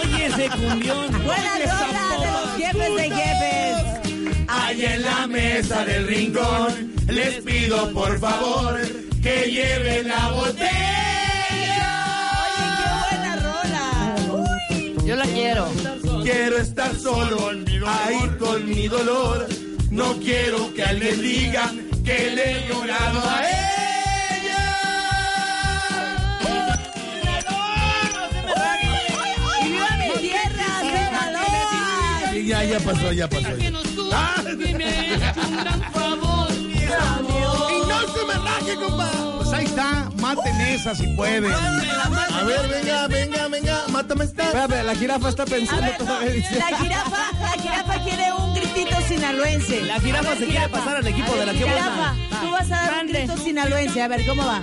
Oye, 0.02 0.26
ese 0.28 0.50
cumbión. 0.50 1.12
Buena 1.26 1.58
rola 1.58 2.18
de 2.20 2.32
los 2.32 2.56
jefes 2.58 2.96
de 2.96 3.16
jefes. 3.16 4.48
allá 4.48 4.96
en 4.96 5.02
la 5.04 5.28
mesa 5.28 5.84
del 5.84 6.08
rincón. 6.08 6.94
Les 7.08 7.42
pido 7.44 7.92
por 7.92 8.18
favor 8.20 8.80
que 9.22 9.52
lleven 9.52 10.08
la 10.08 10.32
botella. 10.32 10.68
Buena 13.10 13.36
rola. 13.36 14.16
Yo 15.06 15.16
la 15.18 15.26
quiero. 15.26 15.97
Quiero 16.30 16.58
estar 16.58 16.94
solo 16.94 17.52
ahí 17.88 18.30
con 18.38 18.68
mi 18.68 18.90
dolor. 18.90 19.48
No 19.90 20.18
quiero 20.18 20.74
que 20.74 20.84
alguien 20.84 21.22
diga 21.22 21.72
que 22.04 22.32
le 22.36 22.52
he 22.52 22.68
llorado 22.68 23.22
a 23.24 23.50
ella. 23.50 24.64
¡Y 29.64 29.70
viva 29.70 29.90
mi 29.96 30.10
tierra! 30.20 30.70
Sí, 32.34 32.46
ya, 32.46 32.64
ya 32.66 32.80
pasó, 32.82 33.14
ya 33.14 33.30
pasó. 33.30 33.56
ya. 33.58 33.72
Ah, 34.12 34.44
Y 36.88 37.88
no 37.88 38.00
se 38.14 38.26
me 38.26 38.34
raje, 38.34 38.76
compa. 38.76 39.10
Pues 39.38 39.50
ahí 39.54 39.66
está, 39.66 40.10
maten 40.18 40.62
esa 40.62 40.96
si 40.96 41.08
pueden. 41.16 41.46
A 41.46 42.44
ver, 42.44 42.68
venga, 42.68 43.08
venga, 43.08 43.48
venga, 43.48 43.84
mátame 43.90 44.26
esta. 44.26 44.44
Espérate, 44.44 44.84
la 44.84 44.96
jirafa 44.96 45.30
está 45.30 45.46
pensando 45.46 45.82
ver, 45.86 45.98
todavía. 45.98 46.30
dice. 46.32 46.56
la 46.60 46.78
jirafa, 46.78 47.32
la 47.42 47.52
jirafa 47.62 48.04
quiere 48.04 48.34
un 48.34 48.54
gritito 48.56 48.96
sinaloense. 49.08 49.82
La 49.84 50.00
jirafa 50.00 50.36
se 50.36 50.46
quiere 50.46 50.70
pasar 50.70 50.96
al 50.98 51.08
equipo 51.08 51.36
de 51.36 51.46
la 51.46 51.52
que 51.52 51.58
Jirafa, 51.60 51.90
buena. 51.90 52.42
tú 52.42 52.52
vas 52.52 52.72
a 52.72 52.76
dar 52.82 52.94
un 53.04 53.08
grito 53.12 53.38
sinaloense. 53.38 54.02
A 54.02 54.08
ver, 54.08 54.26
¿cómo 54.26 54.46
va? 54.46 54.62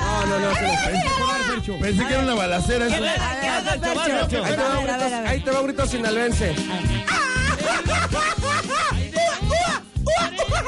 No, 0.00 0.26
no, 0.26 0.38
no. 0.38 0.54
se 0.54 0.62
les- 0.62 1.80
Pensé 1.80 2.06
que 2.06 2.14
era 2.14 2.22
una 2.22 2.34
balacera. 2.34 2.86
eso. 2.86 2.94
Ahí 2.96 3.80
te 3.80 3.86
va 3.86 4.78
un 4.78 4.86
grito, 4.86 4.98
ver. 5.10 5.26
ahí 5.26 5.40
te 5.40 5.50
va 5.50 5.60
un 5.60 5.66
grito 5.66 5.86
sinaloense. 5.86 6.54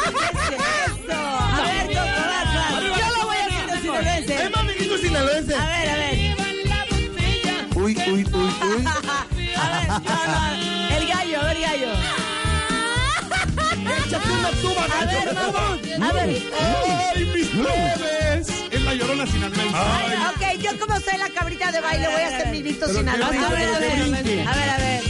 Eso. 0.05 1.19
A 1.19 1.63
ver, 1.67 1.87
Coco, 1.87 2.23
vas. 2.29 2.83
Yo 2.83 3.17
lo 3.17 3.27
voy 3.27 3.37
a 3.37 3.47
hacer 3.47 3.81
sinaloense. 3.81 4.35
¡Eh, 4.35 4.51
mami, 4.55 4.73
grito 4.75 4.99
sinaloense! 4.99 5.55
A 5.55 5.67
ver, 5.67 5.89
a 5.91 5.97
ver. 5.97 6.15
Uy, 7.77 7.97
uy, 8.07 8.13
uy, 8.13 8.25
uy. 8.33 8.85
A 9.57 9.71
ver, 9.71 9.89
no, 9.89 9.99
no. 9.99 10.97
El 10.97 11.07
gallo, 11.09 11.41
a 11.41 11.45
ver, 11.45 11.61
gallo. 11.61 11.89
Échate 14.07 14.31
una 14.31 14.51
tuba, 14.63 14.85
A 14.85 15.05
ver, 15.07 15.35
mamut. 15.35 16.03
A 16.03 16.13
ver. 16.13 16.43
¡Ay, 17.15 17.25
mis 17.35 17.49
plebes! 17.49 18.49
Es 18.71 18.83
la 18.83 18.95
llorona 18.95 19.27
sinaloense. 19.27 19.77
Ok, 19.77 20.43
yo 20.61 20.79
como 20.79 21.01
soy 21.01 21.19
la 21.19 21.29
cabrita 21.31 21.71
de 21.73 21.81
baile 21.81 22.09
voy 22.09 22.21
a 22.23 22.27
hacer 22.29 22.49
mi 22.49 22.63
grito 22.63 22.87
Pero 22.87 22.99
sinaloense. 22.99 23.39
que 23.39 23.45
A 23.45 23.49
ver, 23.51 23.69
a 23.69 23.79
brinque, 23.79 24.37
ver. 24.37 24.49
A 24.49 24.53
ver, 24.55 24.71
a 24.71 24.77
ver. 24.79 25.03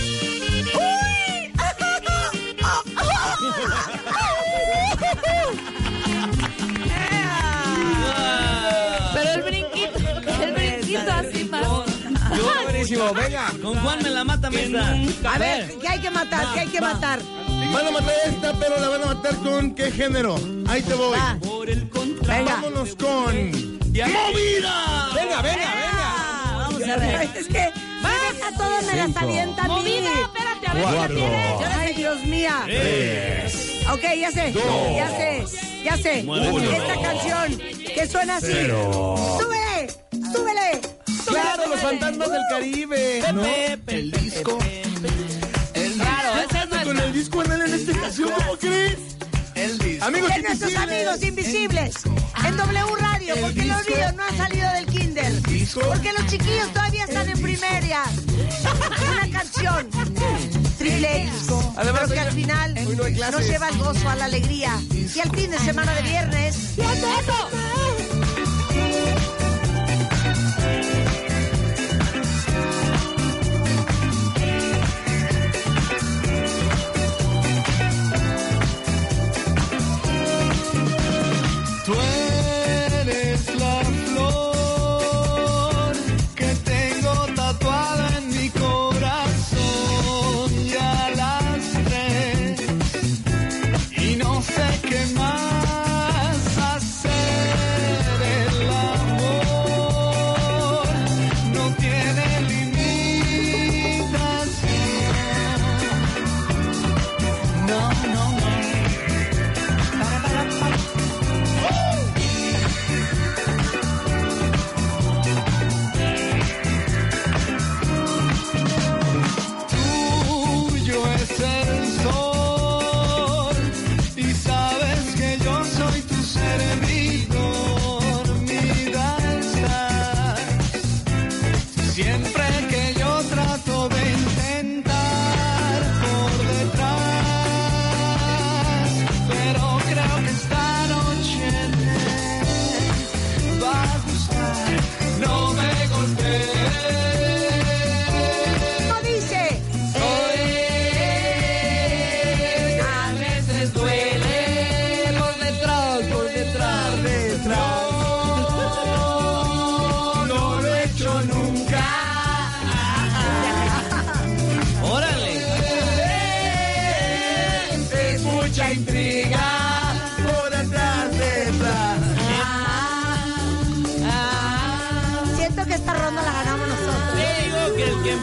Pero 9.14 9.32
el 9.34 9.42
brinquito, 9.42 9.98
el 10.42 10.52
brinquito 10.52 11.12
así 11.12 11.44
más. 11.44 11.66
Buenísimo, 12.64 13.12
venga. 13.14 13.52
¿Con 13.62 13.78
cuál 13.78 14.02
me 14.02 14.10
la 14.10 14.24
mata, 14.24 14.50
mesa? 14.50 14.96
A 15.32 15.38
ver, 15.38 15.74
¿qué 15.80 15.88
hay 15.88 16.00
que 16.00 16.10
matar? 16.10 16.46
¿Qué 16.54 16.60
hay 16.60 16.68
que 16.68 16.80
matar? 16.80 17.20
Van 17.72 17.86
a 17.86 17.90
matar 17.90 18.14
esta, 18.26 18.52
pero 18.54 18.78
la 18.78 18.88
van 18.88 19.02
a 19.02 19.06
matar 19.06 19.34
con 19.36 19.74
qué 19.74 19.90
género. 19.90 20.36
Ahí 20.68 20.82
te 20.82 20.94
voy. 20.94 21.16
Va. 21.18 21.38
Venga. 22.26 22.54
Vámonos 22.56 22.94
con. 22.96 23.34
¡Movida! 23.34 25.10
Venga, 25.14 25.42
venga, 25.42 25.42
venga. 25.42 25.72
Ah, 25.92 26.66
Vamos 26.66 26.82
a 26.82 26.96
ver. 26.96 27.30
Es 27.36 27.46
que 27.46 27.60
a 27.60 28.56
todos 28.56 28.84
me 28.84 28.96
las 28.96 29.16
avienta 29.16 29.62
a 29.64 29.68
mí. 29.68 29.74
Movida, 29.74 30.10
espérate, 30.20 30.66
a 30.66 30.74
ver 30.74 30.84
si 30.88 30.94
la 30.94 31.08
tienes. 31.08 31.76
Ay, 31.78 31.94
Dios 31.94 32.24
mía. 32.24 32.64
Ok, 33.92 34.02
ya 34.18 34.30
sé, 34.30 34.52
ya 34.52 35.08
sé, 35.08 35.44
ya 35.84 35.96
sé. 35.96 36.20
Esta 36.20 37.00
canción 37.02 37.58
que 37.94 38.06
suena 38.08 38.36
así. 38.36 38.46
¡Súbele! 38.52 39.88
¡Súbele! 40.32 40.80
Claro, 41.26 41.66
los 41.68 41.80
fantasmas 41.80 42.30
del 42.30 42.42
Caribe. 42.50 43.18
El 43.86 44.10
disco. 44.10 44.58
Claro, 45.96 46.48
esa 46.50 46.62
es 46.64 46.84
Con 46.84 46.98
el 46.98 47.12
disco 47.12 47.44
en 47.44 47.52
en 47.52 47.62
esta 47.62 48.00
canción, 48.00 48.30
¿cómo 48.32 48.56
crees? 48.56 48.98
El 49.54 49.78
disco. 49.78 50.04
Amigos 50.06 50.28
De 50.34 50.42
nuestros 50.42 50.72
invisibles. 50.72 50.98
amigos 50.98 51.22
invisibles 51.22 51.94
en 52.46 52.56
W 52.56 52.96
Radio, 52.98 53.34
porque 53.40 53.64
los 53.64 53.78
disco. 53.78 53.94
niños 53.94 54.14
no 54.14 54.22
han 54.24 54.36
salido 54.36 54.72
del 54.72 54.86
kinder, 54.86 55.32
porque 55.86 56.12
los 56.12 56.26
chiquillos 56.26 56.68
todavía 56.72 57.04
están 57.04 57.28
en 57.28 57.40
primaria. 57.40 58.02
Una 59.10 59.38
canción 59.38 59.88
triple 60.78 61.22
X, 61.22 61.32
Además, 61.76 62.02
pero 62.04 62.14
que 62.14 62.20
al 62.20 62.32
final 62.32 62.74
no 63.32 63.40
lleva 63.40 63.66
al 63.66 63.78
gozo, 63.78 64.08
a 64.08 64.16
la 64.16 64.24
alegría 64.26 64.80
y 64.92 65.20
al 65.20 65.30
fin 65.30 65.50
de 65.50 65.58
semana 65.58 65.94
de 65.94 66.02
viernes. 66.02 66.56
¡Eso! 66.76 68.13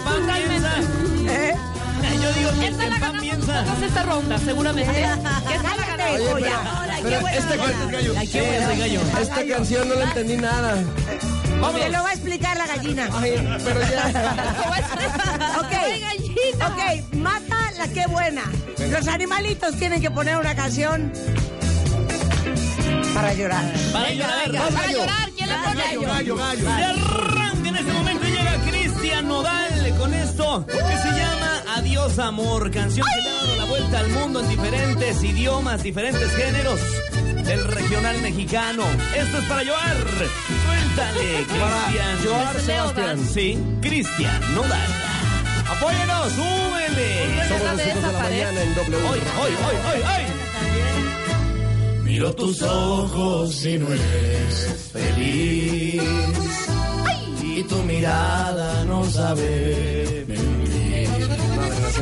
Piensa. 0.03 0.73
¿Eh? 1.27 1.55
Yo 2.21 2.33
digo 2.33 2.51
la 2.51 2.99
en 2.99 3.01
ganamos 3.01 3.11
piensa. 3.19 3.65
esta 3.85 4.03
ronda, 4.03 4.37
seguramente. 4.37 4.91
Que 4.93 5.01
esta 5.55 5.75
la 5.75 5.85
ganamos. 5.85 6.21
Buena 7.21 7.37
este 7.37 7.57
gallo. 7.57 8.13
Ay, 8.17 8.27
qué 8.27 8.41
bueno 8.41 8.79
gallo. 8.79 9.01
Esta 9.19 9.45
canción 9.45 9.89
no 9.89 9.95
la 9.95 10.03
entendí 10.05 10.37
nada. 10.37 10.83
Me 11.73 11.89
lo 11.89 12.03
va 12.03 12.09
a 12.09 12.13
explicar 12.13 12.57
la 12.57 12.67
gallina. 12.67 13.09
Ay, 13.13 13.59
pero 13.63 13.81
ya. 13.81 14.47
Ok, 15.61 15.73
ok, 16.71 17.15
mata 17.15 17.71
la 17.77 17.87
que 17.87 18.07
buena. 18.07 18.43
Los 18.89 19.07
animalitos 19.07 19.75
tienen 19.75 20.01
que 20.01 20.09
poner 20.11 20.37
una 20.37 20.55
canción 20.55 21.11
para 23.13 23.33
llorar. 23.33 23.63
Para 23.91 24.11
llorar. 24.11 24.51
Para 24.73 24.91
llorar, 24.91 25.29
¿quién 25.35 25.49
le 25.49 25.55
pone? 25.55 26.05
Gallo, 26.05 26.35
gallo. 26.35 26.65
De 26.65 26.83
arranque 26.83 27.69
en 27.69 27.75
este 27.75 27.91
momento 27.93 28.25
llega 28.27 28.55
Cristian 28.69 29.27
Nodal 29.27 29.70
con 30.01 30.13
esto 30.15 30.65
que 30.65 30.97
se 30.97 31.11
llama 31.11 31.63
Adiós 31.75 32.17
Amor, 32.17 32.71
canción 32.71 33.05
que 33.13 33.21
le 33.21 33.29
ha 33.29 33.33
dado 33.33 33.55
la 33.55 33.65
vuelta 33.65 33.99
al 33.99 34.09
mundo 34.09 34.39
en 34.39 34.49
diferentes 34.49 35.23
idiomas, 35.23 35.83
diferentes 35.83 36.27
géneros 36.31 36.79
del 37.45 37.63
regional 37.67 38.19
mexicano. 38.21 38.83
Esto 39.15 39.37
es 39.37 39.45
para 39.45 39.61
llorar. 39.61 39.95
Suéltale, 40.65 41.45
Cristian. 41.45 42.23
llorar, 42.23 42.59
Sebastián. 42.61 43.19
Sí, 43.31 43.59
Cristian 43.81 44.55
Nodal. 44.55 44.89
Apóyenos, 45.69 46.31
súbele. 46.33 47.47
Somos 47.47 47.63
los 47.77 47.87
hijos 47.87 48.01
de 48.01 48.11
la 48.11 48.19
mañana 48.19 48.61
en 48.61 48.75
W. 48.75 48.97
Hoy, 49.07 49.19
hoy, 49.39 49.51
hoy, 49.51 49.75
hoy, 49.93 50.01
hoy. 50.01 50.23
Miro 52.03 52.33
tus 52.33 52.61
ojos 52.63 53.65
y 53.65 53.77
no 53.77 53.87
eres 53.87 54.89
feliz. 54.91 56.50
Y 57.61 57.63
tu 57.65 57.77
mirada 57.83 58.83
no 58.85 59.05
sabe 59.05 60.25
así 61.85 62.01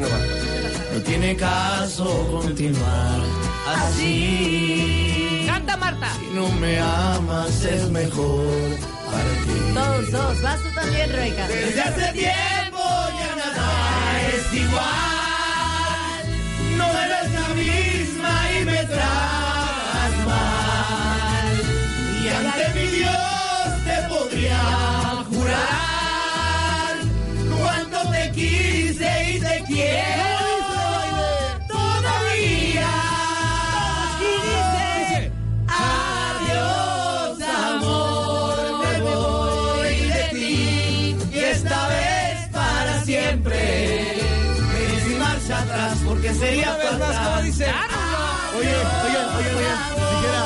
no 0.93 1.01
tiene 1.01 1.35
caso 1.35 2.05
continuar 2.31 3.19
así. 3.67 5.43
Canta 5.45 5.75
Marta. 5.75 6.13
Si 6.17 6.27
no 6.33 6.47
me 6.61 6.79
amas 6.79 7.65
es 7.65 7.89
mejor 7.89 8.45
para 9.11 9.31
ti. 9.43 9.57
Dos, 9.73 10.11
dos. 10.13 10.41
Vas 10.41 10.63
tú 10.63 10.69
también, 10.73 11.11
Rebeca. 11.11 11.47
Desde 11.49 11.81
hace 11.81 12.13
tiempo 12.13 12.83
ya 13.19 13.35
nada 13.43 13.67
es 14.31 14.53
igual. 14.63 16.23
No 16.77 16.85
eres 17.03 17.33
la 17.33 17.47
misma 17.53 18.33
y 18.53 18.65
me 18.65 18.83
tratas 18.85 20.13
mal. 20.25 21.51
Y 22.23 22.27
ante 22.29 22.79
mi 22.79 22.87
Dios 22.97 23.38
podría 24.09 24.59
jurar 25.29 26.93
cuánto 27.59 28.11
te 28.11 28.31
quise 28.31 29.09
y 29.33 29.39
te 29.39 29.63
quiero. 29.67 30.39
Todavía. 31.67 32.91
Y 34.19 34.31
dice, 34.47 35.31
adiós 35.67 37.41
amor, 37.65 38.57
me 38.81 39.01
voy 39.01 39.95
de 40.15 40.23
ti. 40.31 41.15
Y 41.31 41.37
esta 41.37 41.87
vez 41.89 42.47
para 42.51 43.03
siempre. 43.03 43.59
Sin 45.05 45.19
marcha 45.19 45.59
atrás 45.59 45.97
porque 46.05 46.33
sería 46.33 46.71
fatal. 46.73 47.43
Oye, 48.57 48.75
oye, 49.05 49.21
oye, 49.37 49.51
oye. 49.57 49.73
Dijera, 50.11 50.41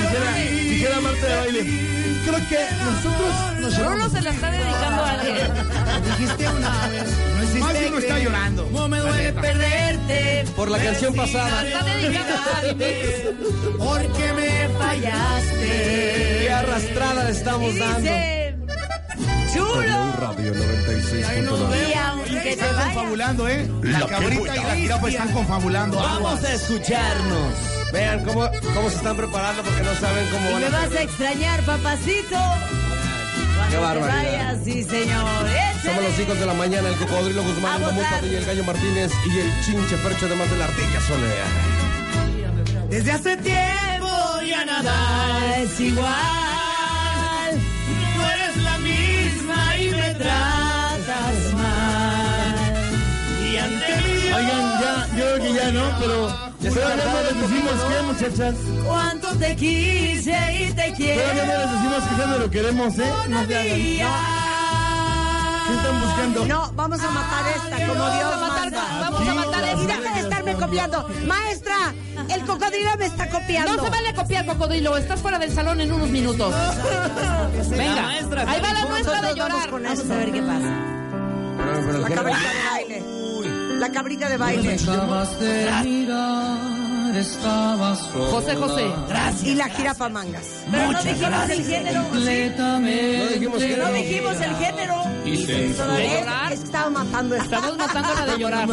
dijera, 0.00 0.30
dijera 0.70 1.00
Marta 1.00 1.26
de 1.26 1.36
baile. 1.36 2.01
Creo 2.24 2.48
que 2.48 2.58
nosotros 2.84 3.60
nos 3.60 3.78
Bruno 3.78 4.08
se 4.10 4.22
la 4.22 4.30
está 4.30 4.50
dedicando 4.50 5.02
a 5.02 5.10
alguien. 5.10 5.52
Dijiste 6.04 6.48
una 6.48 6.86
vez. 6.88 7.04
No 7.36 7.42
hiciste 7.42 7.60
Más 7.60 7.78
bien 7.78 7.92
no 7.92 7.98
está 7.98 8.18
llorando. 8.18 8.68
No 8.70 8.88
me 8.88 8.98
duele 8.98 9.32
perderte. 9.32 10.44
Por 10.54 10.70
la 10.70 10.78
canción 10.78 11.14
pasada. 11.14 11.62
La 11.62 11.68
está 11.68 11.84
dedicando 11.84 12.34
a 12.34 12.58
alguien. 12.58 13.38
Porque 13.78 14.32
me 14.34 14.68
fallaste. 14.78 16.38
Qué 16.40 16.50
arrastrada 16.52 17.24
le 17.24 17.30
estamos 17.30 17.78
dando. 17.78 18.10
Chulo. 19.52 20.12
Radio 20.18 20.54
96.9. 20.54 21.90
Y 21.90 21.94
aunque 21.94 22.40
te 22.40 22.50
Están 22.50 22.84
confabulando, 22.84 23.48
¿eh? 23.48 23.70
La 23.82 24.06
cabrita 24.06 24.56
y 24.56 24.64
la 24.64 24.76
jirafa 24.76 25.08
están 25.08 25.32
confabulando. 25.32 25.96
Vamos 25.98 26.44
a 26.44 26.54
escucharnos. 26.54 27.81
Vean 27.92 28.24
cómo, 28.24 28.48
cómo 28.74 28.88
se 28.90 28.96
están 28.96 29.16
preparando 29.16 29.62
porque 29.62 29.82
no 29.82 29.94
saben 29.96 30.26
cómo 30.30 30.48
Y 30.48 30.52
van 30.52 30.60
me 30.62 30.66
a 30.66 30.70
vas 30.70 30.84
hacer. 30.86 30.98
a 30.98 31.02
extrañar, 31.02 31.60
papacito. 31.62 32.38
Qué 33.70 33.76
barbaridad. 33.76 34.16
vayas, 34.48 34.64
sí, 34.64 34.82
señor. 34.84 35.46
Échale. 35.46 35.82
Somos 35.84 36.04
los 36.04 36.18
hijos 36.18 36.38
de 36.40 36.46
la 36.46 36.54
mañana, 36.54 36.88
el 36.88 36.96
cocodrilo 36.96 37.42
Guzmán, 37.42 37.72
A 37.72 37.76
el 37.76 37.80
mamut 37.82 37.96
votar. 37.96 38.20
Padilla, 38.20 38.38
el 38.38 38.44
gallo 38.46 38.64
Martínez 38.64 39.12
y 39.26 39.38
el 39.38 39.64
chinche 39.64 39.96
percho 39.98 40.26
además 40.26 40.50
de 40.50 40.56
la 40.58 40.64
ardilla 40.64 41.00
Soler. 41.06 41.44
Desde 42.90 43.12
hace 43.12 43.36
tiempo 43.38 44.40
ya 44.46 44.64
nada 44.64 45.56
es 45.58 45.80
igual. 45.80 46.12
No 48.16 48.30
eres 48.30 48.56
la 48.58 48.78
misma 48.78 49.76
y 49.78 49.90
me 49.90 50.14
tratas 50.14 51.52
mal. 51.54 52.74
Y 53.50 53.56
ante 53.56 54.34
Oigan, 54.34 54.80
ya, 54.80 55.06
yo 55.16 55.24
creo 55.24 55.38
que 55.42 55.52
ya 55.54 55.70
no, 55.70 55.98
pero. 56.00 56.51
Pero 56.62 56.74
ya 56.74 56.96
no 56.96 57.22
les 57.22 57.40
decimos 57.50 57.72
qué, 57.88 58.02
muchachas. 58.02 58.54
Cuánto 58.86 59.28
te 59.36 59.56
quise 59.56 60.36
y 60.60 60.72
te 60.72 60.92
quiero. 60.92 61.20
Pero 61.22 61.34
ya 61.36 61.44
no 61.46 61.58
les 61.58 61.70
decimos 61.72 62.04
que 62.08 62.16
ya 62.16 62.26
no 62.26 62.38
lo 62.38 62.50
queremos, 62.50 62.98
¿eh? 62.98 63.12
No 63.28 63.46
se 63.46 64.02
hagan. 64.02 64.02
¿Qué 65.66 65.74
están 65.74 66.00
buscando? 66.00 66.44
No, 66.46 66.72
vamos 66.74 67.00
a 67.00 67.10
matar 67.10 67.44
esta 67.56 67.86
como 67.86 68.00
Vamos 68.00 68.14
Dios 68.16 68.32
a 68.32 68.36
matar, 68.40 68.60
manda. 68.72 69.00
vamos 69.00 69.28
a 69.28 69.34
matar 69.34 69.64
Y 69.64 69.68
esta. 69.80 69.86
deja 70.00 70.14
de 70.14 70.20
estarme 70.20 70.54
copiando. 70.54 71.08
Maestra, 71.26 71.76
el 72.28 72.40
cocodrilo 72.44 72.90
me 72.98 73.06
está 73.06 73.28
copiando. 73.30 73.76
No 73.76 73.82
se 73.84 73.90
vale 73.90 74.14
copiar, 74.14 74.46
cocodrilo. 74.46 74.96
Estás 74.96 75.20
fuera 75.20 75.38
del 75.38 75.52
salón 75.52 75.80
en 75.80 75.92
unos 75.92 76.08
minutos. 76.10 76.54
Venga, 77.70 78.02
maestra, 78.02 78.44
ahí 78.48 78.60
va 78.60 78.72
la 78.72 78.80
¿cómo 78.82 78.88
nuestra 78.94 79.14
de 79.14 79.20
vamos 79.20 79.36
llorar. 79.36 79.92
esto 79.92 80.12
a 80.12 80.16
ver 80.16 80.32
qué 80.32 80.42
pasa. 80.42 81.98
La 82.00 82.08
¿qué- 82.08 82.14
cabrita 82.14 82.38
de 82.40 82.70
baile. 82.70 83.02
La 83.82 83.90
cabrita 83.90 84.28
de 84.28 84.36
baile. 84.36 84.78
José 88.30 88.54
José. 88.54 88.92
Y 89.42 89.54
la 89.56 89.68
jirafa 89.70 90.08
mangas. 90.08 90.44
Pero 90.70 90.92
no 90.92 91.02
dijimos 91.02 91.50
el 91.50 91.64
género. 91.64 92.02
No 92.02 92.20
dijimos 93.28 93.58
que 93.58 93.76
No 93.76 93.88
no. 93.88 93.92
dijimos 93.92 94.36
el 94.40 94.54
género. 94.54 95.02
¿De 95.24 95.74
Todavía 95.76 96.20
llorar? 96.20 96.52
es 96.52 96.58
que 96.60 96.64
estaba 96.66 96.90
matando 96.90 97.34
esta. 97.34 97.56
Estamos 97.56 97.76
matando 97.76 98.14
la 98.14 98.26
de 98.26 98.38
llorar. 98.38 98.68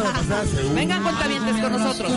Vengan 0.76 1.02
cuentavientes 1.02 1.56
con 1.56 1.72
nosotros. 1.72 2.12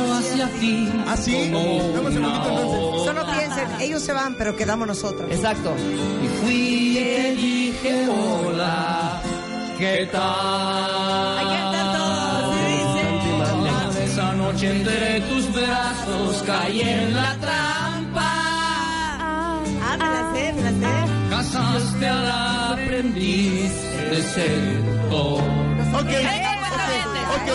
¿Ah, 1.08 1.18
sí? 1.18 1.50
Damos 1.52 2.14
un 2.14 2.22
poquito 2.22 2.50
entonces. 2.50 3.06
Solo 3.06 3.26
piensen, 3.32 3.68
ellos 3.82 4.04
se 4.04 4.14
van, 4.14 4.36
pero 4.36 4.56
quedamos 4.56 4.88
nosotros. 4.88 5.32
Exacto. 5.32 5.74
Fui 6.44 6.54
y 6.54 6.94
te 7.04 7.36
dije 7.42 8.08
hola, 8.08 9.20
¿qué 9.80 10.08
tal? 10.12 11.63
Noche 14.54 14.70
entre 14.70 15.22
tus 15.22 15.52
brazos 15.54 16.44
caí 16.46 16.82
en 16.82 17.16
la 17.16 17.36
trampa. 17.36 18.34
Ah, 19.82 19.98
me 19.98 20.06
la 20.06 20.32
sé, 20.34 20.54
me 20.54 20.62
la 20.62 20.72
sé. 20.72 20.94
Casaste 21.30 22.08
al 22.08 22.32
aprendiz 22.74 23.72
de 24.10 24.22
seductor. 24.22 25.42
Ok. 25.94 26.12
Ok, 27.36 27.50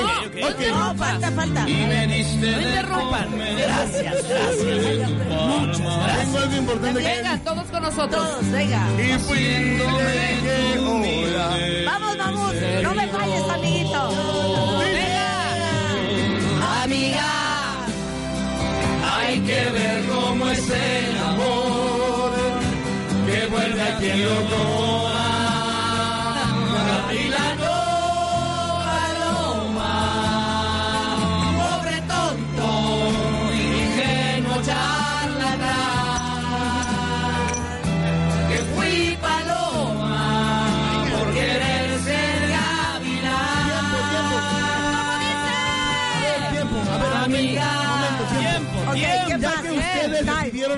ok. 0.44 0.60
No, 0.70 0.94
falta, 0.96 1.30
falta. 1.32 1.68
Y 1.68 1.72
me 1.86 2.06
diste 2.08 2.50
No 2.50 2.58
de 2.58 2.62
interrumpan. 2.64 3.30
comer 3.30 3.56
de 3.56 3.62
tu 3.62 3.68
palma. 5.28 6.06
Tengo 6.18 6.38
algo 6.38 6.56
importante 6.56 7.00
que 7.00 7.08
Vengan 7.08 7.40
todos 7.44 7.64
con 7.64 7.82
nosotros. 7.82 8.10
Todos, 8.10 8.50
venga. 8.50 8.86
Y 8.98 9.18
fui 9.20 9.80
hola. 9.80 11.56
Vamos, 11.86 12.18
vamos. 12.18 12.54
No 12.82 12.94
me 12.94 13.08
falles, 13.08 13.42
amiguito. 13.54 14.87
Amiga, 16.88 17.86
hay 19.04 19.40
que 19.40 19.70
ver 19.76 20.04
cómo 20.06 20.48
es 20.48 20.70
el 20.70 21.18
amor 21.18 22.32
que 23.26 23.46
vuelve 23.48 23.82
a 23.82 23.98
quien 23.98 24.24
lo 24.24 24.34
toma. 24.48 25.27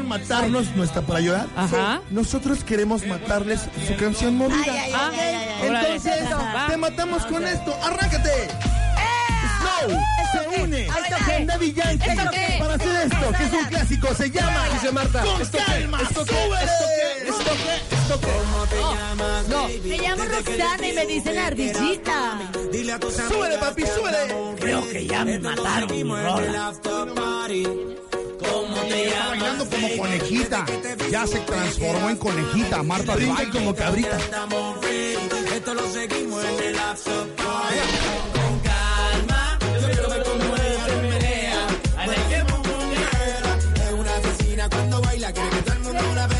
Decidieron 0.00 0.08
matarnos, 0.08 0.76
no 0.76 0.84
está 0.84 1.02
para 1.02 1.20
llorar. 1.20 1.46
Ajá. 1.56 2.00
Nosotros 2.10 2.64
queremos 2.64 3.06
matarles 3.06 3.60
su 3.86 3.96
canción 3.96 4.36
movida. 4.36 4.56
Ay, 4.64 4.70
ay, 4.70 4.92
Ah, 4.94 5.10
ay, 5.12 5.18
ay, 5.20 5.34
ay, 5.34 5.48
ay. 5.62 5.68
órale. 5.68 5.94
Entonces, 5.96 6.32
Va. 6.32 6.66
te 6.68 6.76
matamos 6.76 7.26
con 7.26 7.46
esto. 7.46 7.76
¡Arráncate! 7.82 8.48
Snow 9.58 10.00
se 10.32 10.60
une 10.62 10.86
con 10.86 11.46
Daddy 11.46 11.72
Yankee 11.72 12.06
para 12.58 12.74
hacer 12.74 12.96
esto, 13.12 13.32
que 13.36 13.44
es 13.44 13.52
un 13.52 13.64
clásico. 13.68 14.14
Se 14.14 14.30
llama 14.30 14.68
Dice 14.72 14.92
Marta, 14.92 15.22
Con 15.22 15.42
¿esto 15.42 15.58
qué? 15.58 15.64
calma, 15.64 16.00
¿Esto 16.02 16.24
qué? 16.24 16.32
súbele. 16.32 16.64
¿Esto 17.28 17.44
qué? 17.44 17.96
¿Esto 17.96 18.20
qué? 18.20 18.30
¿Esto 18.46 18.70
qué? 18.70 19.50
No. 19.50 19.68
Me 19.88 19.98
llamo 19.98 20.24
Roxana 20.24 20.86
y 20.86 20.92
me 20.92 21.06
dicen 21.06 21.38
ardillita. 21.38 22.38
Súbele, 23.28 23.58
papi, 23.58 23.82
súbele. 23.86 24.54
Creo 24.60 24.88
que 24.88 25.06
ya 25.06 25.24
me 25.24 25.38
mataron 25.38 25.90
mi 25.90 26.02
rola. 26.04 26.72
¿Cómo 28.40 28.74
te 28.88 29.10
llamas, 29.10 29.30
brincando 29.30 29.68
como 29.68 29.96
conejita. 29.96 30.64
Ya 31.10 31.26
se 31.26 31.38
transformó 31.40 32.10
en 32.10 32.16
conejita, 32.16 32.82
Marta 32.82 33.14
Brinca 33.16 33.50
como 33.50 33.74
cabrita. 33.74 34.18
Esto 35.54 35.74
lo 35.74 35.86
seguimos 35.92 36.44
en 36.44 36.60
el. 36.64 36.76
Con 36.76 38.60
calma, 38.60 39.58
yo. 39.86 40.00
Es 43.74 43.92
una 43.92 44.16
asesina 44.16 44.68
cuando 44.70 45.00
baila, 45.02 45.32
quiere 45.32 45.50
que 45.50 45.62
todo 45.62 45.74
el 45.74 45.80
mundo 45.80 46.14
la 46.14 46.26
vea. 46.26 46.39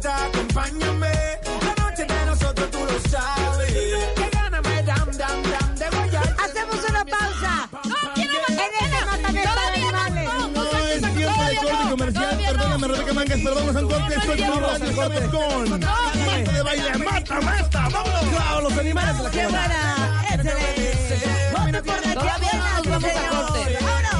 Solita, 0.00 0.26
acompáñame. 0.26 1.12
La 1.62 1.74
noche 1.82 2.04
de 2.04 2.26
nosotros 2.26 2.70
tú 2.70 2.78
lo 2.78 3.10
sabes. 3.10 3.72
Que 3.72 4.30
gana 4.32 4.60
me 4.60 4.82
dam, 4.82 5.10
dam, 5.12 5.42
dam. 5.42 5.74
De. 5.76 5.86
Hacemos 6.18 6.78
una 6.88 7.04
pausa. 7.04 7.68
¡Tiene 8.14 8.32
En 8.48 9.06
Mátame 9.06 9.42
para 9.42 9.66
animales. 9.74 10.30
No 10.54 10.62
es 10.78 11.14
tiempo 11.14 11.44
de 11.44 11.56
corte 11.56 11.90
comercial. 11.90 12.38
Perdóname, 12.38 12.88
Rebeca 12.88 13.12
Mangas, 13.14 13.40
con 15.30 15.70
Marta 15.70 16.52
de 16.52 16.62
baile. 16.62 16.98
¡Mata, 16.98 17.40
mata! 17.40 17.88
¡Vámonos! 17.88 18.24
¡Claro, 18.30 18.60
los 18.62 18.78
animales 18.78 19.16
de 19.16 19.22
la 19.22 19.30
¡Qué 19.30 19.38
que 19.38 19.46
buena! 19.46 20.22
¡Excelente! 20.32 21.18
¡Voto 21.52 21.84
por 21.84 22.06
la 22.06 22.14
Todavía 22.14 22.52
no 22.54 22.76
nos 22.76 22.86
vamos 22.88 23.10
a 23.10 23.28
corte. 23.28 23.78
¡Vámonos! 23.80 24.19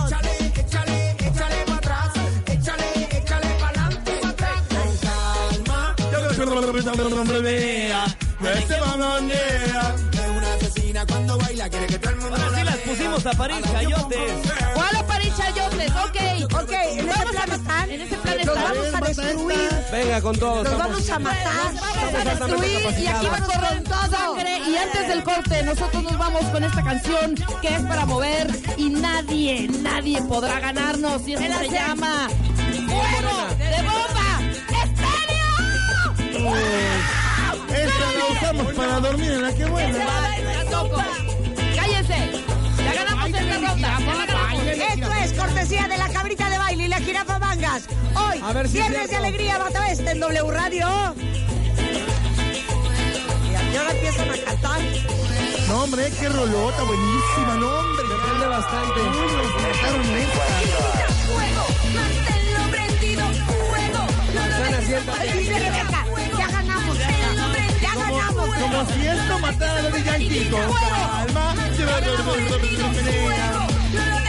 Cuando 11.07 11.39
baila, 11.39 11.69
quiere 11.69 11.87
que 11.87 11.99
todo 11.99 12.11
el 12.11 12.17
mundo 12.21 12.37
Ahora 12.37 12.59
sí 12.59 12.65
las 12.65 12.77
pusimos 12.79 13.27
a 13.27 13.31
parir 13.33 13.63
chayotes. 13.63 14.33
¿Cuál 14.75 14.97
a 14.97 15.07
París 15.07 15.33
Chayotes? 15.37 15.91
Ok. 15.91 16.63
Ok, 16.63 16.73
en 16.73 16.99
ese 16.99 17.19
Vamos 17.19 17.37
a 17.37 17.45
plan 17.45 17.61
están. 17.61 17.91
En 17.91 18.01
ese 18.01 18.17
plan 18.17 18.37
Nos 18.37 18.57
están. 18.57 18.63
vamos 18.63 18.95
a 18.95 19.01
destruir. 19.01 19.71
Venga 19.93 20.21
con 20.21 20.39
todo. 20.39 20.65
Nos 20.65 20.79
vamos 20.79 21.11
a 21.11 21.19
matar. 21.19 21.75
Vamos 21.75 22.15
a 22.15 22.25
destruir 22.25 22.81
y 22.99 23.07
aquí 23.07 23.27
va 23.27 23.37
a 23.37 23.41
correr 23.41 23.85
todo. 23.85 24.11
sangre. 24.11 24.59
Y 24.69 24.77
antes 24.77 25.09
del 25.09 25.23
corte, 25.23 25.63
nosotros 25.63 26.03
nos 26.03 26.19
vamos 26.19 26.45
con 26.47 26.65
esta 26.65 26.83
canción 26.83 27.35
que 27.63 27.69
es 27.75 27.83
para 27.83 28.07
mover 28.07 28.49
y 28.77 28.91
nadie, 28.91 29.69
nadie 29.69 30.23
podrá 30.23 30.61
ganarnos. 30.61 31.27
Y 31.27 31.35
esto 31.35 31.59
se 31.59 31.69
llama 31.69 32.29
Fuego. 32.87 33.60
Esta 36.41 38.13
la 38.19 38.25
usamos 38.33 38.73
para 38.75 39.01
dormir 39.01 39.31
en 39.31 39.43
la 39.43 39.55
que 39.55 39.65
buena. 39.67 40.07
Cállense. 41.77 42.31
Ya 42.79 42.95
ganamos 42.95 43.27
esta 43.29 43.59
ronda. 43.59 43.99
Esto 44.95 45.13
es 45.23 45.33
cortesía 45.35 45.87
de 45.89 45.99
la 45.99 46.09
cabrita 46.09 46.49
de 46.49 46.59
baile 46.59 46.85
y 46.85 46.89
la 46.89 46.99
jirafa 46.99 47.39
mangas. 47.39 47.83
Hoy, 48.15 48.41
A 48.43 48.53
ver 48.55 48.69
si 48.69 48.79
es 48.79 48.89
viernes 48.89 49.11
de 49.11 49.17
alegría, 49.17 49.59
Bata 49.59 49.81
Oeste 49.81 50.11
en 50.11 50.21
W 50.21 50.51
Radio. 50.51 50.89
Y 53.73 53.77
ahora 53.77 53.91
empiezan 53.93 54.31
a 54.31 54.37
cantar. 54.45 54.81
No, 55.69 55.83
hombre, 55.85 56.11
qué 56.19 56.29
rolota, 56.29 56.83
buenísima, 56.85 57.55
no, 57.57 57.69
hombre. 57.69 58.05
Bastante. 58.49 59.01
Nos 59.01 59.33
mataron 59.33 60.17
esta. 60.17 60.45
Fuego, 61.27 61.65
manténlo 61.95 62.71
prendido, 62.71 63.25
fuego. 63.71 64.07
No 64.35 64.41
lo 64.49 64.57
dejes 64.65 66.20
Como 68.47 68.87
si 68.87 69.07
esto 69.07 69.39
matara 69.39 69.79
a 69.79 69.83
los 69.83 70.05
Yankee. 70.05 70.49
Con 70.51 70.73
calma. 70.73 71.55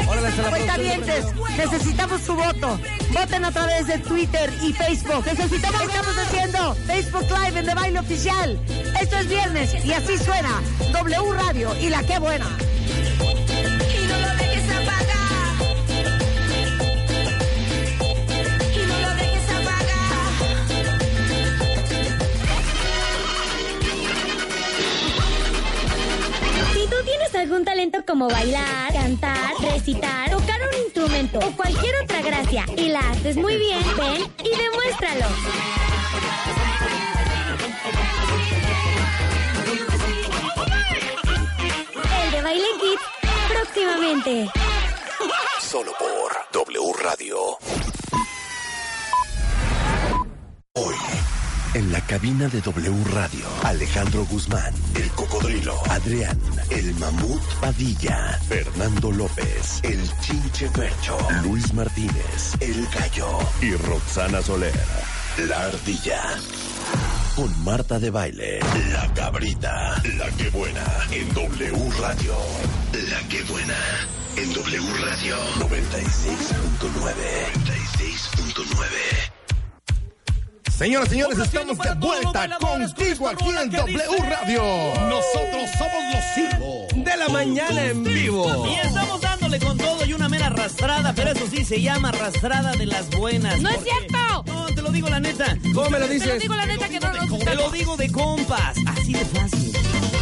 Órale, 0.08 0.28
hasta 0.28 0.42
la 0.42 0.50
Cuenta 0.50 0.76
próxima. 0.76 1.58
necesitamos 1.58 2.22
su 2.22 2.36
voto. 2.36 2.80
Voten 3.14 3.46
a 3.46 3.52
través 3.52 3.88
de 3.88 3.98
Twitter 4.00 4.54
y 4.62 4.74
Facebook. 4.74 5.24
Necesitamos, 5.26 5.82
estamos 5.82 6.18
haciendo 6.18 6.76
Facebook 6.88 7.26
Live 7.30 7.60
en 7.60 7.66
De 7.66 7.74
Baile 7.74 8.00
Oficial. 8.00 8.60
Esto 9.02 9.18
es 9.20 9.30
viernes 9.30 9.86
y 9.86 9.94
así 9.94 10.18
suena 10.18 10.62
W 10.92 11.34
Radio 11.34 11.76
y 11.80 11.90
la 11.90 12.04
que 12.04 12.20
buena. 12.20 12.48
Tienes 27.32 27.50
algún 27.50 27.66
talento 27.66 28.04
como 28.06 28.28
bailar, 28.30 28.94
cantar, 28.94 29.54
recitar, 29.62 30.30
tocar 30.30 30.60
un 30.62 30.84
instrumento 30.86 31.40
o 31.40 31.52
cualquier 31.56 31.96
otra 32.04 32.22
gracia 32.22 32.66
y 32.78 32.90
la 32.90 33.00
haces 33.00 33.36
muy 33.38 33.56
bien, 33.58 33.80
ven 33.98 34.22
y 34.44 34.50
demuéstralo. 34.50 35.26
El 42.24 42.32
de 42.32 42.42
Baile 42.42 42.68
Kids 42.80 43.02
próximamente. 43.50 44.52
Solo 45.62 45.92
por 45.98 46.66
W 46.68 46.94
Radio. 47.02 47.38
Hoy, 50.74 50.96
en 51.76 51.92
la 51.92 52.02
cabina 52.02 52.48
de 52.48 52.62
W 52.62 53.04
Radio, 53.14 53.46
Alejandro 53.64 54.26
Guzmán, 54.26 54.74
el 54.96 55.10
Adrián, 55.90 56.40
el 56.70 56.94
mamut 56.96 57.42
Padilla, 57.60 58.40
Fernando 58.48 59.12
López, 59.12 59.80
el 59.84 60.00
chinche 60.20 60.70
Percho, 60.70 61.18
Luis 61.44 61.74
Martínez, 61.74 62.56
el 62.60 62.88
gallo 62.88 63.40
y 63.62 63.74
Roxana 63.76 64.42
Soler, 64.42 64.74
la 65.48 65.66
ardilla. 65.66 66.22
Con 67.36 67.64
Marta 67.64 68.00
de 68.00 68.10
Baile, 68.12 68.60
la 68.92 69.14
cabrita, 69.14 70.02
la 70.18 70.30
que 70.32 70.50
buena, 70.50 70.86
en 71.12 71.34
W 71.34 71.92
Radio. 72.00 72.36
La 73.10 73.28
que 73.28 73.42
buena, 73.44 73.78
en 74.38 74.54
W 74.54 74.94
Radio 75.06 75.38
96.9. 75.60 77.22
96.9. 77.66 79.21
Señoras, 80.82 81.10
señores, 81.10 81.38
Un 81.38 81.44
estamos 81.44 81.78
de 81.78 81.94
vuelta 81.94 82.58
contigo 82.58 83.28
aquí 83.28 83.50
en 83.50 83.70
W 83.70 84.18
Radio. 84.28 84.64
Nosotros 85.10 85.70
somos 85.78 86.04
los 86.12 86.38
hijos. 86.40 87.06
De 87.06 87.18
la 87.18 87.30
mañana 87.30 87.86
en 87.86 88.04
vivo. 88.04 88.66
Y 88.68 88.88
estamos 88.88 89.22
dándole 89.22 89.60
con 89.60 89.78
todo 89.78 90.04
y 90.04 90.14
una 90.14 90.28
mera 90.28 90.48
arrastrada, 90.48 91.14
pero 91.16 91.34
eso 91.34 91.46
sí 91.52 91.64
se 91.66 91.80
llama 91.84 92.10
arrastrada 92.10 92.72
de 92.72 92.88
las 92.88 93.08
buenas. 93.12 93.62
¡No 93.62 93.70
es 93.70 93.84
cierto! 93.84 94.44
No, 94.48 94.66
te 94.74 94.82
lo 94.82 94.90
digo 94.90 95.08
la 95.08 95.20
neta. 95.20 95.56
¿Cómo 95.72 95.88
me 95.92 96.00
lo 96.00 96.08
Te 96.08 96.14
lo 96.18 96.20
dices? 96.20 96.40
digo 96.42 96.56
la 96.56 96.66
neta 96.66 96.90
que 96.90 97.00
no 97.00 97.14
nos 97.14 97.40
Te 97.40 97.56
lo 97.56 97.70
digo 97.70 97.96
de 97.96 98.12
compas. 98.12 98.76
Así 98.88 99.14
de 99.14 99.26
fácil. 99.26 99.72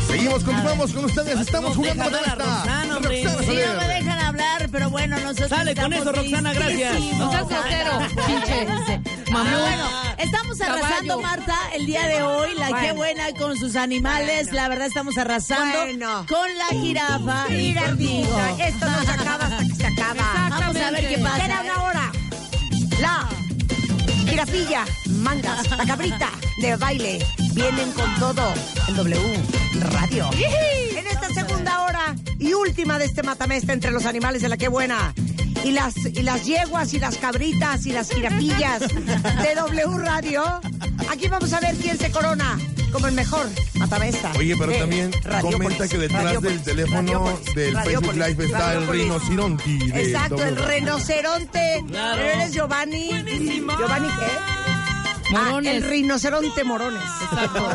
Seguimos, 0.08 0.44
continuamos 0.44 0.92
con 0.92 1.06
ustedes. 1.06 1.40
Estamos 1.40 1.78
jugando 1.78 2.04
a 2.04 2.08
esta. 2.08 2.36
Roxana, 2.36 2.98
hombre. 2.98 3.24
Roxana 3.24 3.40
Sí, 3.40 3.46
Soler. 3.46 3.70
No 3.70 3.78
me 3.88 3.94
dejan 3.94 4.20
hablar, 4.20 4.70
pero 4.70 4.90
bueno, 4.90 5.20
nosotros 5.20 5.50
Sale 5.50 5.74
con 5.74 5.94
eso, 5.94 6.12
Roxana, 6.12 6.54
gracias. 6.54 7.00
No 7.18 7.32
seas 7.32 7.48
grosero, 7.48 7.92
pinche. 8.28 9.19
Mamut. 9.32 9.52
bueno, 9.60 9.86
estamos 10.18 10.62
arrasando, 10.62 11.18
Caballo. 11.18 11.22
Marta, 11.22 11.56
el 11.74 11.86
día 11.86 12.08
de 12.08 12.22
hoy. 12.24 12.54
La 12.56 12.70
Bueno. 12.70 12.88
que 12.88 12.92
buena 12.94 13.34
con 13.34 13.58
sus 13.58 13.76
animales. 13.76 14.52
La 14.52 14.68
verdad, 14.70 14.88
estamos 14.88 15.18
arrasando 15.18 16.26
con 16.28 16.58
la 16.58 16.68
jirafa 16.80 17.46
y 17.54 17.74
contigo. 17.76 18.40
Esto 18.60 18.90
no 18.90 19.02
se 19.04 19.12
acaba 19.12 19.46
hasta 19.46 19.58
que 19.68 19.76
se 19.76 19.86
acaba. 19.88 20.48
Vamos 20.50 20.76
a 20.78 20.92
ver 20.92 21.08
qué 21.08 21.16
Queda 21.16 21.30
pasa. 21.30 21.62
una 21.62 21.84
hora. 21.84 22.12
La 23.00 23.30
jirafilla, 24.30 24.86
mangas, 25.10 25.70
la 25.72 25.86
cabrita 25.86 26.30
de 26.62 26.76
baile 26.76 27.26
vienen 27.54 27.92
con 27.94 28.14
todo 28.20 28.54
en 28.88 28.96
W 28.96 29.44
Radio. 29.92 30.30
En 30.34 31.08
esta 31.08 31.30
segunda 31.34 31.82
hora 31.86 32.16
y 32.38 32.54
última 32.54 33.00
de 33.00 33.06
este 33.06 33.24
matamesta 33.24 33.74
entre 33.74 33.92
los 33.92 34.06
animales 34.06 34.42
de 34.42 34.50
la 34.50 34.58
que 34.58 34.68
buena. 34.68 35.14
Y 35.64 35.72
las, 35.72 35.96
y 35.98 36.24
las 36.24 36.46
yeguas 36.46 36.94
y 36.94 37.00
las 37.00 37.18
cabritas 37.18 37.86
y 37.86 37.92
las 37.92 38.12
jirafillas 38.12 38.80
de 38.82 39.56
W 39.56 39.98
Radio. 40.00 40.44
Aquí 41.10 41.28
vamos 41.28 41.52
a 41.54 41.60
ver 41.60 41.76
quién 41.76 41.98
se 41.98 42.12
corona 42.12 42.58
como 42.92 43.08
el 43.08 43.14
mejor 43.14 43.48
matamesta. 43.76 44.32
Oye, 44.38 44.56
pero 44.58 44.74
también 44.74 45.12
comenta 45.42 45.88
que 45.88 45.98
detrás 45.98 46.42
del 46.42 46.62
teléfono 46.62 47.40
del 47.56 47.78
Facebook 47.78 48.16
Radiópolis, 48.16 48.28
Live 48.28 48.46
está 48.46 48.74
el 48.74 48.88
rinoceronte. 48.88 49.78
Exacto, 49.94 50.44
el 50.44 50.56
rinoceronte. 50.56 51.84
Claro. 51.88 52.22
Pero 52.22 52.30
eres 52.30 52.54
Giovanni. 52.54 53.10
¿Giovanni 53.10 54.08
qué? 54.08 54.59
Morones. 55.32 55.74
Ah, 55.74 55.76
el 55.78 55.84
rinoceronte 55.84 56.64
Morones. 56.64 57.04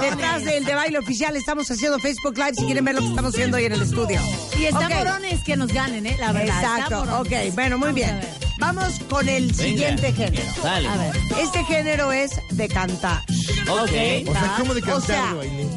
Detrás 0.00 0.44
del 0.44 0.64
de 0.64 0.74
baile 0.74 0.98
oficial 0.98 1.36
estamos 1.36 1.70
haciendo 1.70 1.98
Facebook 1.98 2.36
Live 2.36 2.54
si 2.56 2.64
quieren 2.64 2.84
ver 2.84 2.94
lo 2.96 3.00
que 3.00 3.08
estamos 3.08 3.32
haciendo 3.34 3.56
hoy 3.56 3.64
en 3.64 3.72
el 3.72 3.82
estudio. 3.82 4.20
Y 4.58 4.64
está 4.64 4.86
Ok. 4.86 4.94
morones 4.94 5.44
que 5.44 5.56
nos 5.56 5.68
ganen, 5.72 6.06
¿eh? 6.06 6.16
La 6.18 6.32
verdad. 6.32 6.62
Exacto, 6.62 7.20
ok, 7.20 7.54
bueno, 7.54 7.78
muy 7.78 7.88
Vamos 7.88 7.94
bien. 7.94 8.20
Vamos 8.58 8.94
con 9.10 9.28
el 9.28 9.54
siguiente 9.54 10.12
género. 10.12 10.42
Dale. 10.62 10.88
A 10.88 10.96
ver, 10.96 11.16
este 11.40 11.64
género 11.64 12.12
es 12.12 12.30
de 12.50 12.68
cantar. 12.68 13.22
Ok. 13.68 14.28
O 14.28 14.32
sea, 14.32 14.54
¿cómo 14.58 14.74
de 14.74 14.80
O 14.82 14.84
cantar, 14.84 15.02
sea, 15.02 15.34
baile? 15.34 15.68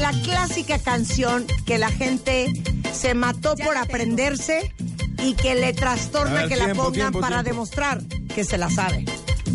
la 0.00 0.10
clásica 0.22 0.78
canción 0.78 1.46
que 1.64 1.78
la 1.78 1.90
gente 1.90 2.52
se 2.92 3.14
mató 3.14 3.54
por 3.56 3.76
aprenderse 3.76 4.72
y 5.22 5.34
que 5.34 5.54
le 5.54 5.72
trastorna 5.72 6.40
ver, 6.40 6.48
que 6.48 6.56
la 6.56 6.74
pongan 6.74 6.92
tiempo, 6.92 7.20
para 7.20 7.36
tiempo. 7.36 7.50
demostrar 7.50 8.02
que 8.34 8.44
se 8.44 8.58
la 8.58 8.68
sabe. 8.70 9.04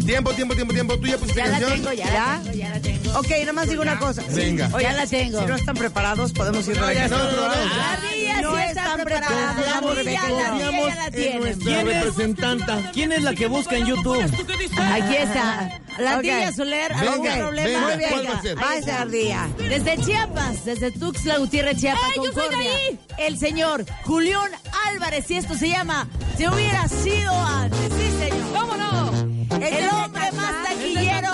Tiempo, 0.06 0.32
tiempo, 0.32 0.56
tiempo, 0.56 0.74
tiempo. 0.74 0.98
¿Tú 0.98 1.08
ya 1.08 1.18
pusiste 1.18 1.40
Ya 1.42 1.48
la 1.48 1.60
canción? 1.60 1.82
tengo, 1.82 1.94
ya, 1.94 2.06
la 2.12 2.40
tengo, 2.44 2.58
ya 2.58 2.70
la 2.70 2.80
tengo. 2.82 3.20
Ok, 3.20 3.30
nada 3.42 3.54
más 3.54 3.70
digo 3.70 3.82
una 3.82 4.00
cosa. 4.00 4.24
Venga. 4.32 4.70
Oye, 4.74 4.84
Ya 4.84 4.94
la 4.94 5.06
tengo. 5.08 5.40
Si 5.42 5.46
no 5.46 5.56
están 5.56 5.76
preparados, 5.76 6.32
podemos 6.34 6.68
ir 6.68 6.78
No, 6.80 6.92
ya 6.92 7.06
está 7.06 7.16
aprobado. 7.28 7.66
La 7.66 7.92
Ardilla 7.94 8.42
no 8.42 8.56
sí 8.56 8.62
está 8.68 8.82
están 8.82 9.02
preparada. 9.04 9.54
preparados. 9.56 9.86
La 9.86 9.96
Rebeca, 9.96 10.30
la 10.30 10.48
Confiamos 10.50 10.90
ya 10.90 10.96
la 10.96 11.08
en 11.08 11.40
nuestra 11.40 11.66
¿Quién 11.66 11.88
es? 11.88 11.94
representanta. 12.06 12.92
¿Quién 12.94 13.12
es 13.12 13.24
la 13.24 13.34
que 13.36 13.48
busca 13.48 13.76
en 13.78 13.86
YouTube? 13.86 14.22
Aquí 14.22 15.16
está. 15.16 15.80
La. 16.00 16.14
Ardilla 16.14 16.52
Soler, 16.54 16.94
Venga, 16.94 17.12
algún 17.12 17.38
problema. 17.38 17.68
venga, 17.68 17.88
Muy 17.88 17.98
bien. 17.98 18.10
¿cuál 18.12 18.28
va 18.28 18.38
a 18.38 18.42
ser? 18.42 18.58
Va 18.58 18.76
esa 18.78 19.02
ardilla. 19.02 19.48
Desde 19.58 19.98
Chiapas, 19.98 20.66
desde 20.66 20.92
Tuxtla 20.92 21.38
Gutiérrez, 21.38 21.78
Chiapas, 21.80 22.02
¡Ay, 22.06 22.14
yo 22.16 22.24
soy 22.24 22.32
de 22.34 22.40
Concordia, 22.42 22.72
ahí! 22.88 23.00
el 23.18 23.38
señor 23.38 23.86
Julián 24.04 24.50
Álvarez, 24.88 25.30
y 25.30 25.36
esto 25.36 25.54
se 25.56 25.70
llama 25.70 26.08
Se 26.38 26.50
hubiera 26.50 26.88
sido 26.88 27.34
antes. 27.34 27.80
El 29.62 29.90
hombre 29.90 30.32
más 30.34 30.64
taquillero 30.68 31.32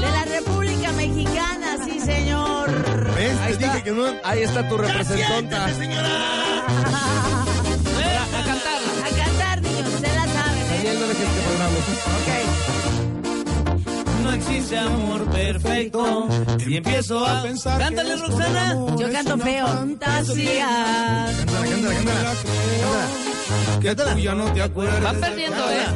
de 0.00 0.10
la 0.10 0.24
República 0.24 0.92
Mexicana, 0.92 1.76
sí, 1.84 2.00
señor. 2.00 2.70
¿Ves? 3.14 3.36
Ahí 3.40 3.46
Te 3.48 3.52
está. 3.52 3.66
dije 3.74 3.84
que 3.84 3.90
no. 3.92 4.04
Ahí 4.24 4.42
está 4.42 4.68
tu 4.68 4.76
representante. 4.78 5.54
A 5.56 5.66
cantarla. 8.44 8.92
A 9.04 9.10
cantar, 9.24 9.62
niños, 9.62 9.90
se 10.00 10.08
la 10.14 10.24
saben. 10.26 10.62
¿eh? 10.62 10.74
Daniel, 10.76 11.00
no 11.00 11.06
dejes 11.06 11.28
que 11.28 11.40
programa. 11.40 11.76
No 14.22 14.32
existe 14.32 14.78
amor 14.78 15.24
perfecto. 15.30 16.28
Y 16.66 16.76
empiezo 16.76 17.24
a 17.26 17.42
pensar. 17.42 17.78
Cántale, 17.78 18.16
Roxana. 18.16 18.74
Yo 18.98 19.12
canto 19.12 19.38
feo. 19.38 19.66
Fantasía. 19.66 21.26
Cántala, 21.36 21.66
cántala, 21.68 21.94
cántala. 21.94 22.32
Que 23.80 23.94
tú 23.94 24.02
ya 24.18 24.34
no 24.34 24.52
te 24.52 24.62
acuerdas. 24.62 25.02
Van 25.02 25.20
perdiendo, 25.20 25.70
¿eh? 25.70 25.86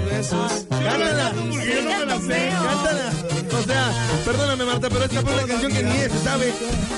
Cántala. 0.68 1.32
porque 1.34 1.74
yo 1.74 1.82
no 1.82 1.98
me 1.98 2.06
la 2.06 2.20
sé. 2.20 2.48
Cántala. 2.50 3.12
O 3.52 3.62
sea, 3.62 3.92
perdóname, 4.24 4.64
Marta, 4.64 4.88
pero 4.88 5.04
esta 5.04 5.22
fue 5.22 5.34
una 5.34 5.46
canción 5.46 5.72
que 5.72 5.82
ni 5.82 5.96
es, 5.98 6.12
¿sabes? 6.24 6.54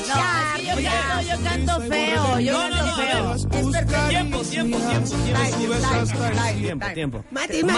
No, 0.09 0.63
yo 0.63 0.75
canto, 0.75 1.29
yo 1.29 1.45
canto 1.45 1.81
feo. 1.89 2.41
Yo 2.41 2.53
canto 2.59 2.97
feo. 2.97 3.37
Tiempo, 4.09 4.43
tiempo, 4.43 4.79
tiempo, 4.79 4.79
tiempo. 4.79 5.13
Tiempo, 6.59 6.87
tiempo. 6.95 7.25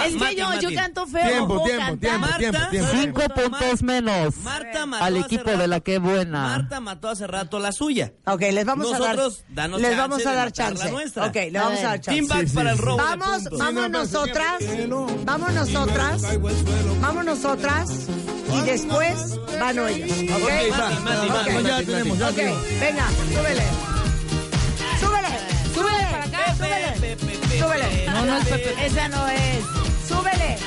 Es 0.05 0.15
que 0.15 0.35
yo, 0.35 0.59
yo 0.61 0.75
canto 0.75 1.07
feo. 1.07 1.27
Tiempo, 1.27 1.63
tiempo, 1.63 1.97
tiempo, 1.97 2.27
tiempo. 2.69 2.89
Cinco 2.91 3.21
puntos 3.33 3.83
menos 3.83 4.35
Marta 4.37 4.85
mató 4.85 5.03
al 5.03 5.17
equipo 5.17 5.51
de 5.51 5.67
la 5.67 5.79
que 5.79 5.99
buena. 5.99 6.41
Marta 6.41 6.79
mató 6.79 7.09
hace 7.09 7.27
rato 7.27 7.59
la 7.59 7.71
suya. 7.71 8.13
Ok, 8.25 8.41
les 8.51 8.65
vamos 8.65 8.87
a 8.87 8.99
dar. 8.99 9.15
Nosotros, 9.15 9.45
danos 9.49 9.81
les 9.81 9.97
vamos 9.97 10.25
a 10.25 10.33
dar 10.33 10.51
chance. 10.51 10.91
nuestra. 10.91 11.25
Ok, 11.27 11.35
le 11.35 11.59
vamos 11.59 11.79
a 11.79 11.83
dar 11.83 12.01
chance. 12.01 12.21
Para 12.65 12.73
el 12.73 12.77
robo 12.79 12.97
Vamos, 12.97 13.43
vamos 13.51 13.89
nosotras, 13.91 14.63
vamos 15.23 15.53
nosotras, 15.53 16.21
vamos 16.99 17.25
nosotras 17.25 17.89
y 18.51 18.61
después 18.61 19.39
van 19.59 19.77
ellos. 19.87 20.11
¿Ok? 20.11 20.41
Ok, 20.41 20.79
va. 20.79 20.89
Mati, 20.89 21.01
Mati, 21.03 21.27
Ok. 21.27 21.53
Mati, 21.53 21.63
Ya 21.67 21.71
Mati, 21.73 21.85
tenemos, 21.85 22.17
ya 22.17 22.29
Ok, 22.29 22.35
tenemos. 22.35 22.63
venga, 22.79 23.07
súbele. 23.35 23.63
Súbele, 24.99 25.27
súbele 25.75 26.03
para 26.09 26.23
acá, 26.23 26.55
súbele. 26.55 27.17
Súbele. 27.59 28.05
No, 28.07 28.25
no 28.25 28.37
es 28.37 28.45
Pepe. 28.47 28.85
Esa 28.87 29.07
no 29.09 29.27
es. 29.27 29.65
Súbele. 30.07 30.57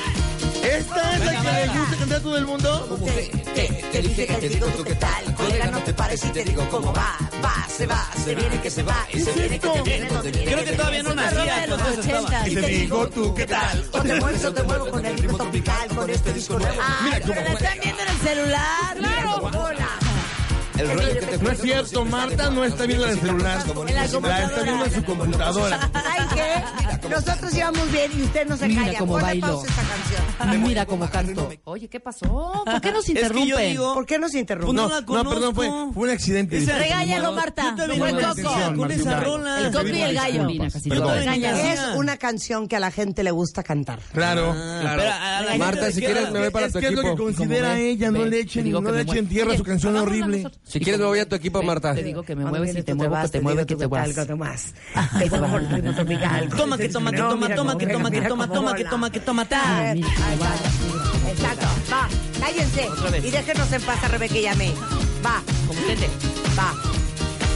¿Esta 0.77 1.15
es 1.15 1.25
la 1.25 1.41
que 1.41 1.51
le 1.51 1.79
gusta 1.79 1.97
cantar 1.97 2.17
a 2.17 2.21
todo 2.21 2.37
el 2.37 2.45
mundo? 2.45 2.99
Te 3.91 4.01
dije 4.01 4.25
que 4.25 4.33
te 4.35 4.47
digo 4.49 4.67
tú 4.67 4.83
qué 4.85 4.95
tal, 4.95 5.35
colega, 5.35 5.65
no 5.71 5.79
te 5.79 5.93
pares 5.93 6.23
y 6.23 6.29
te 6.29 6.43
digo 6.45 6.65
cómo 6.69 6.93
va, 6.93 7.17
va, 7.39 7.67
se 7.67 7.85
va, 7.85 8.09
se 8.23 8.35
viene 8.35 8.61
que 8.61 8.69
se 8.69 8.83
va, 8.83 9.07
y 9.11 9.19
se 9.19 9.31
viene 9.31 9.59
que 9.59 9.69
te 9.69 9.81
viene, 9.81 10.07
donde 10.07 10.31
viene 10.31 10.51
Creo 10.51 10.65
que 10.65 10.71
todavía 10.73 11.03
no 11.03 11.15
nacía 11.15 11.67
los 11.67 11.81
cuando 11.81 12.01
eso 12.01 12.01
estaba. 12.01 12.27
80. 12.27 12.49
Y 12.49 12.55
te 12.55 12.61
digo 12.67 13.09
tú, 13.09 13.33
¿qué 13.33 13.45
tal? 13.45 13.85
O 13.91 14.01
te 14.01 14.19
mueves 14.19 14.45
o 14.45 14.53
te 14.53 14.63
muevo 14.63 14.89
con 14.89 15.05
el 15.05 15.17
ritmo 15.17 15.37
tropical, 15.37 15.87
con 15.95 16.09
este 16.09 16.33
disco 16.33 16.59
nuevo. 16.59 16.81
Ay, 16.81 17.21
pero 17.25 17.41
la 17.41 17.53
están 17.53 17.79
viendo 17.81 18.01
en 18.01 18.09
el 18.09 18.17
celular. 18.17 18.97
Claro. 18.97 19.51
El 20.79 20.89
rollo 20.89 21.13
que 21.19 21.25
te 21.25 21.37
No 21.43 21.51
es 21.51 21.61
cierto, 21.61 22.05
Marta 22.05 22.49
no 22.49 22.63
está 22.63 22.85
viendo 22.85 23.05
en 23.05 23.11
el 23.11 23.19
celular. 23.19 23.63
La 23.93 24.05
está 24.05 24.61
viendo 24.63 24.85
en 24.85 24.93
su 24.93 25.03
computadora. 25.03 25.79
¿Saben 25.91 26.27
qué? 26.33 27.07
Nosotros 27.09 27.53
íbamos 27.55 27.91
bien 27.91 28.11
y 28.17 28.21
usted 28.23 28.47
no 28.47 28.57
se 28.57 28.67
Mira 28.67 28.83
calla. 28.85 28.99
cómo 28.99 29.11
Ponle 29.13 29.25
bailo. 29.27 29.47
pausa 29.47 29.65
a 29.67 29.69
esta 29.69 29.81
canción. 29.83 30.61
Mira 30.63 30.85
cómo 30.85 31.09
canto. 31.09 31.49
Oye, 31.65 31.87
¿qué 31.89 31.99
pasó? 31.99 32.63
¿Por 32.65 32.81
qué 32.81 32.91
nos 32.91 33.09
interrumpen? 33.09 33.69
digo, 33.71 33.93
¿Por 33.93 34.05
qué 34.05 34.19
nos 34.19 34.33
interrumpe? 34.35 34.73
no 34.73 34.89
perdón, 35.29 35.55
fue, 35.55 35.69
un 35.69 36.09
accidente. 36.09 36.57
Esa- 36.57 36.77
Regáñalo, 36.77 37.31
Marta. 37.33 37.63
Yo 37.71 37.75
también 37.75 37.99
coco. 37.99 38.25
atención, 38.27 38.75
con 38.77 38.91
esa 38.91 39.03
Martina. 39.05 39.19
rola. 39.21 39.59
El 39.59 39.71
coco 39.73 39.87
y 39.87 40.01
el 40.01 40.15
gallo. 40.15 40.43
Mira, 40.45 40.69
casi 40.69 40.89
Perdón. 40.89 41.07
todo. 41.07 41.15
Regáñalo. 41.17 41.57
Es 41.57 41.79
una 41.95 42.17
canción 42.17 42.67
que 42.67 42.75
a 42.75 42.79
la 42.79 42.91
gente 42.91 43.23
le 43.23 43.31
gusta 43.31 43.63
cantar. 43.63 43.99
Claro, 44.13 44.53
Ah, 44.55 44.77
claro. 44.81 45.01
pero 45.01 45.13
a 45.13 45.41
la 45.41 45.57
Marta, 45.57 45.79
gente 45.81 45.93
si 45.93 45.99
le 46.01 46.05
quieres 46.05 46.23
queda- 46.23 46.31
me 46.31 46.39
voy 46.39 46.49
para 46.51 46.65
es 46.67 46.73
tu 46.73 46.79
que 46.79 46.85
es 46.87 46.91
lo 46.93 47.01
que 47.01 47.07
equipo. 47.09 47.23
considera 47.23 47.69
Como 47.69 47.79
ella, 47.81 48.11
no 48.11 48.19
ve, 48.19 48.25
le 48.25 48.31
te 48.31 48.39
echen, 48.41 48.71
no 48.71 48.91
le 48.91 49.01
echen 49.01 49.27
tierra 49.27 49.53
a 49.53 49.57
su 49.57 49.63
canción 49.63 49.95
hagámosla 49.95 50.23
horrible. 50.25 50.37
nosotros. 50.43 50.68
Si 50.69 50.79
quieres 50.79 50.99
me 51.01 51.07
voy 51.07 51.17
a 51.17 51.27
tu 51.27 51.35
equipo, 51.35 51.63
Marta. 51.63 51.95
Te 51.95 52.03
digo 52.03 52.21
que 52.21 52.35
me 52.35 52.45
mueves 52.45 52.75
y 52.75 52.83
te 52.83 52.93
muevo, 52.93 53.19
que 53.19 53.27
te 53.29 53.41
mueve, 53.41 53.65
que 53.65 53.75
te 53.75 53.87
vas. 53.87 54.13
tal, 54.13 54.37
más. 54.37 54.73
Te 55.17 55.27
muevo 55.27 55.47
con 55.47 55.65
el 55.65 55.69
ritmo 55.71 55.95
tropical. 55.95 56.49
Toma, 56.49 56.77
que 56.77 56.89
toma, 56.89 57.11
que 57.11 57.17
toma, 57.17 57.55
toma, 57.55 57.77
que 57.77 57.87
toma, 57.87 58.11
que 58.11 58.21
toma, 58.21 58.47
toma, 58.47 58.75
que 58.75 58.85
toma, 58.85 59.09
que 59.09 59.19
toma, 59.19 59.41
A 59.41 59.45
ta. 59.45 59.93
Exacto. 59.93 61.65
Va, 61.91 62.07
cállense. 62.39 62.87
Y 63.27 63.31
déjenos 63.31 63.71
en 63.73 63.81
paz 63.81 64.03
a 64.03 64.07
Rebeca 64.09 64.37
y 64.37 64.45
a 64.45 64.53
mí. 64.53 64.71
Va, 65.25 65.41
Como 65.67 65.79
tete. 65.81 66.07
va. 66.55 66.73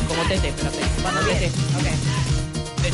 Como 0.08 0.24
tete, 0.28 0.48
espérate. 0.50 0.78
Cuando 1.04 1.22
tete. 1.22 1.48
Ok. 1.48 2.23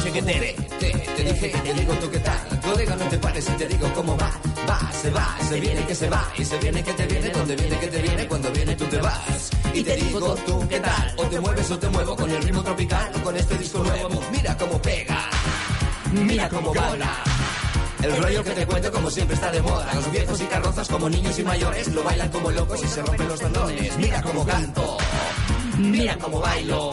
Que 0.03 0.21
te. 0.23 0.55
Te 0.79 1.23
dije 1.23 1.51
que 1.51 1.57
te 1.59 1.73
digo 1.73 1.93
tú 1.95 2.09
qué 2.09 2.19
tal, 2.19 2.61
colega 2.61 2.95
no 2.95 3.05
te 3.05 3.17
pares 3.17 3.47
y 3.47 3.51
te 3.51 3.67
digo 3.67 3.93
cómo 3.93 4.17
va, 4.17 4.31
va, 4.67 4.91
se 4.93 5.09
va, 5.11 5.37
se 5.47 5.59
viene 5.59 5.85
que 5.85 5.93
se 5.93 6.09
va, 6.09 6.31
y 6.37 6.45
se 6.45 6.57
viene 6.57 6.81
que 6.81 6.93
te 6.93 7.05
viene, 7.05 7.29
donde 7.29 7.55
viene 7.57 7.77
que 7.77 7.87
te 7.87 8.01
viene, 8.01 8.27
cuando 8.27 8.49
viene 8.51 8.75
tú 8.75 8.85
te 8.85 8.97
vas. 8.97 9.49
Y 9.73 9.83
te 9.83 9.95
digo 9.97 10.35
tú 10.45 10.67
qué 10.69 10.79
tal, 10.79 11.13
o 11.17 11.23
te 11.25 11.39
mueves 11.39 11.69
o 11.69 11.77
te 11.77 11.89
muevo 11.89 12.15
con 12.15 12.29
el 12.29 12.41
ritmo 12.41 12.63
tropical, 12.63 13.11
con 13.21 13.35
este 13.35 13.57
disco 13.57 13.83
nuevo, 13.83 14.21
mira 14.31 14.57
cómo 14.57 14.81
pega, 14.81 15.29
mira 16.13 16.49
cómo 16.49 16.73
baila. 16.73 17.23
El 18.01 18.23
rollo 18.23 18.43
que 18.43 18.51
te 18.51 18.65
cuento 18.65 18.91
como 18.91 19.11
siempre 19.11 19.35
está 19.35 19.51
de 19.51 19.61
moda, 19.61 19.93
los 19.93 20.11
viejos 20.11 20.41
y 20.41 20.45
carrozas 20.45 20.87
como 20.87 21.09
niños 21.09 21.37
y 21.37 21.43
mayores, 21.43 21.87
lo 21.89 22.03
bailan 22.03 22.29
como 22.29 22.49
locos 22.51 22.81
y 22.83 22.87
se 22.87 23.01
rompen 23.01 23.27
los 23.27 23.39
tendones, 23.39 23.97
mira 23.97 24.21
cómo 24.21 24.45
canto, 24.45 24.97
mira 25.77 26.17
cómo 26.17 26.39
bailo. 26.39 26.91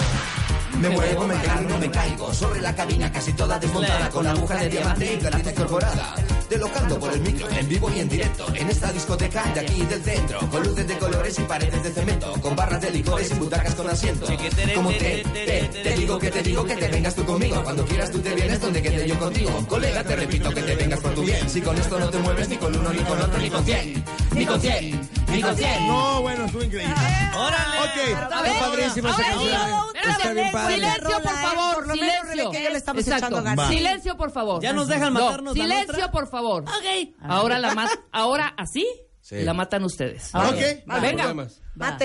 Me 0.80 0.90
muevo, 0.90 1.26
me 1.26 1.34
cargo, 1.42 1.78
me 1.78 1.90
caigo. 1.90 2.34
Sobre 2.34 2.60
la 2.60 2.74
cabina 2.74 3.10
casi 3.10 3.32
toda 3.32 3.58
desmontada 3.58 4.10
Con 4.10 4.26
agujas 4.26 4.60
de 4.60 4.68
diamante 4.68 5.14
y 5.14 5.16
platita 5.16 5.50
incorporada 5.50 6.14
Te 6.48 6.58
lo 6.58 6.70
canto 6.70 6.98
por 6.98 7.12
el 7.12 7.20
micro, 7.20 7.48
en 7.50 7.68
vivo 7.68 7.90
y 7.94 8.00
en 8.00 8.08
directo 8.08 8.46
En 8.54 8.68
esta 8.68 8.92
discoteca 8.92 9.44
de 9.54 9.60
aquí 9.60 9.84
del 9.84 10.02
centro. 10.02 10.40
Con 10.50 10.62
luces 10.62 10.86
de 10.86 10.98
colores 10.98 11.38
y 11.38 11.42
paredes 11.42 11.82
de 11.82 11.90
cemento 11.92 12.32
Con 12.40 12.56
barras 12.56 12.80
de 12.80 12.90
licores 12.90 13.30
y 13.30 13.34
butacas 13.34 13.74
con 13.74 13.88
asiento. 13.88 14.26
Como 14.74 14.90
te, 14.90 15.24
te, 15.32 15.70
te 15.82 15.94
digo 15.96 16.18
que 16.18 16.30
te 16.30 16.42
digo 16.42 16.64
que 16.64 16.76
te 16.76 16.88
vengas 16.88 17.14
tú 17.14 17.24
conmigo 17.24 17.62
Cuando 17.64 17.84
quieras 17.84 18.10
tú 18.10 18.18
te 18.20 18.34
vienes 18.34 18.60
donde 18.60 18.82
quede 18.82 19.08
yo 19.08 19.18
contigo 19.18 19.50
Colega, 19.68 20.04
te 20.04 20.16
repito 20.16 20.50
que 20.50 20.62
te 20.62 20.76
vengas 20.76 21.00
por 21.00 21.14
tu 21.14 21.22
bien 21.22 21.48
Si 21.48 21.60
con 21.60 21.76
esto 21.76 21.98
no 21.98 22.08
te 22.10 22.18
mueves 22.18 22.48
ni 22.48 22.56
con 22.56 22.76
uno, 22.76 22.92
ni 22.92 23.02
con 23.02 23.20
otro, 23.20 23.38
Ni 23.38 23.50
con 23.50 23.64
cien, 23.64 24.04
ni 24.34 24.46
con 24.46 24.60
cien 24.60 25.08
No, 25.40 26.22
bueno, 26.22 26.44
estuvo 26.46 26.62
increíble. 26.62 26.94
¡Órale! 27.36 27.78
Ok, 27.78 28.08
Está 28.08 28.28
padrísima 28.60 29.10
esa 29.10 29.22
canción. 29.22 29.70
Está 30.10 30.32
bien 30.32 30.52
padre. 30.52 30.74
Silencio, 30.74 31.22
por 31.22 31.34
favor. 31.34 31.74
Por 31.74 31.86
lo 31.86 31.94
Silencio. 31.94 32.22
Rebeca 32.36 32.58
y 32.60 32.62
yo 32.64 32.70
le 32.70 32.78
estamos 32.78 33.06
echando 33.08 33.42
ganas. 33.42 33.68
Silencio, 33.68 34.16
por 34.16 34.30
favor. 34.30 34.62
Ya 34.62 34.72
nos 34.72 34.88
dejan 34.88 35.12
No, 35.14 35.20
matarnos 35.24 35.56
la 35.56 35.62
Silencio, 35.64 36.10
por 36.10 36.28
favor. 36.28 36.62
Ok. 36.64 37.14
Ahora 37.22 37.58
la 37.58 37.74
mat 37.74 37.90
ahora 38.12 38.54
así 38.56 38.86
Sí. 39.20 39.42
la 39.42 39.54
matan 39.54 39.82
ustedes. 39.84 40.32
Ok, 40.34 41.00
venga. 41.02 41.34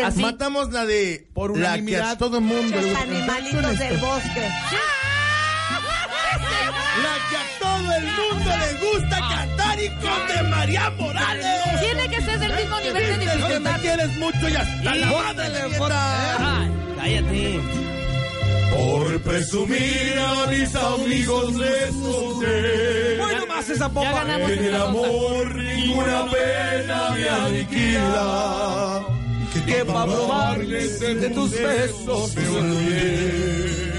Así. 0.04 0.22
matamos 0.22 0.72
la 0.72 0.86
de 0.86 1.30
Por 1.34 1.52
la 1.52 1.56
que 1.56 1.65
a 1.67 1.70
unanimidad. 1.74 2.17
todo 2.17 2.38
el 2.39 2.44
mundo 2.44 2.76
Los 2.82 2.96
animalitos 2.96 3.78
del 3.80 3.98
bosque. 3.98 4.50
La 7.00 7.16
que 7.30 7.38
a 7.38 7.60
todo 7.60 7.94
el 7.96 8.04
mundo 8.04 8.52
le 8.58 8.74
gusta 8.86 9.20
cantar 9.20 9.80
y 9.82 9.90
con 9.90 10.28
de 10.28 10.44
María 10.50 10.90
Morales. 10.92 11.80
Tiene 11.80 12.10
que 12.10 12.22
ser 12.22 12.40
del 12.40 12.54
mismo 12.54 12.80
nivel 12.80 12.94
de 12.94 13.18
Dices 13.18 13.18
que 13.20 13.36
me 13.38 13.44
dificultad. 13.46 13.82
quieres 13.82 14.18
mucho 14.18 14.50
y 14.50 14.56
hasta 14.56 14.96
la 14.96 15.08
madre 15.08 15.50
le 15.50 15.78
cállate. 16.98 17.60
Por 18.76 19.22
presumir 19.22 20.20
a 20.20 20.48
mis 20.48 20.76
amigos 20.76 21.54
les 21.56 21.92
conté. 21.92 23.18
Bueno, 23.20 23.46
más 23.48 23.70
esa 23.70 23.88
Ya 23.88 23.90
popa. 23.90 24.12
ganamos 24.12 24.52
En 24.52 24.64
el 24.66 24.76
amor 24.76 25.56
ninguna 25.56 26.26
pena 26.30 27.10
me 27.12 27.30
aniquila. 27.30 29.04
Que 29.66 29.86
para 29.86 30.06
probarles 30.06 31.00
de 31.00 31.30
tus 31.30 31.52
besos 31.52 32.36
me 32.36 32.48
olvidé. 32.48 33.94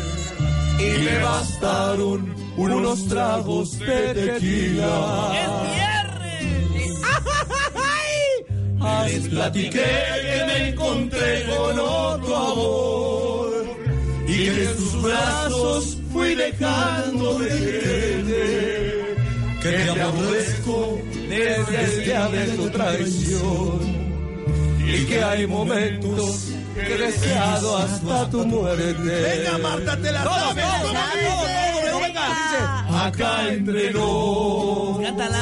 Y 0.78 1.04
me 1.04 1.18
bastaron 1.22 2.41
unos 2.56 3.08
tragos 3.08 3.78
de 3.78 4.14
tequila. 4.14 5.32
¡Es 9.06 9.12
Les 9.12 9.28
platiqué 9.28 9.90
que 10.22 10.44
me 10.46 10.68
encontré 10.68 11.44
con 11.46 11.78
otro 11.78 12.36
amor 12.36 13.64
y 14.26 14.44
que 14.44 14.64
en 14.64 14.76
sus 14.76 15.02
brazos 15.02 15.98
fui 16.12 16.34
dejando 16.34 17.38
de 17.38 17.48
querer. 17.48 19.16
Que 19.62 19.70
te 19.70 20.00
aborrezco 20.00 20.98
desde 21.28 21.82
este 21.84 22.16
ave 22.16 22.46
tu 22.56 22.70
traición 22.70 23.80
y 24.78 25.04
que 25.04 25.22
hay 25.22 25.46
momentos 25.46 26.48
que 26.74 26.94
he 26.94 26.98
deseado 26.98 27.76
hasta 27.76 28.30
tu 28.30 28.44
muerte. 28.46 28.94
Venga, 28.94 29.58
Marta, 29.58 29.96
te 30.00 30.12
la 30.12 30.24
sabes. 30.24 31.81
Venga. 32.12 33.06
Acá 33.06 33.48
entre 33.48 33.92
nos. 33.92 35.00
Cántala, 35.00 35.38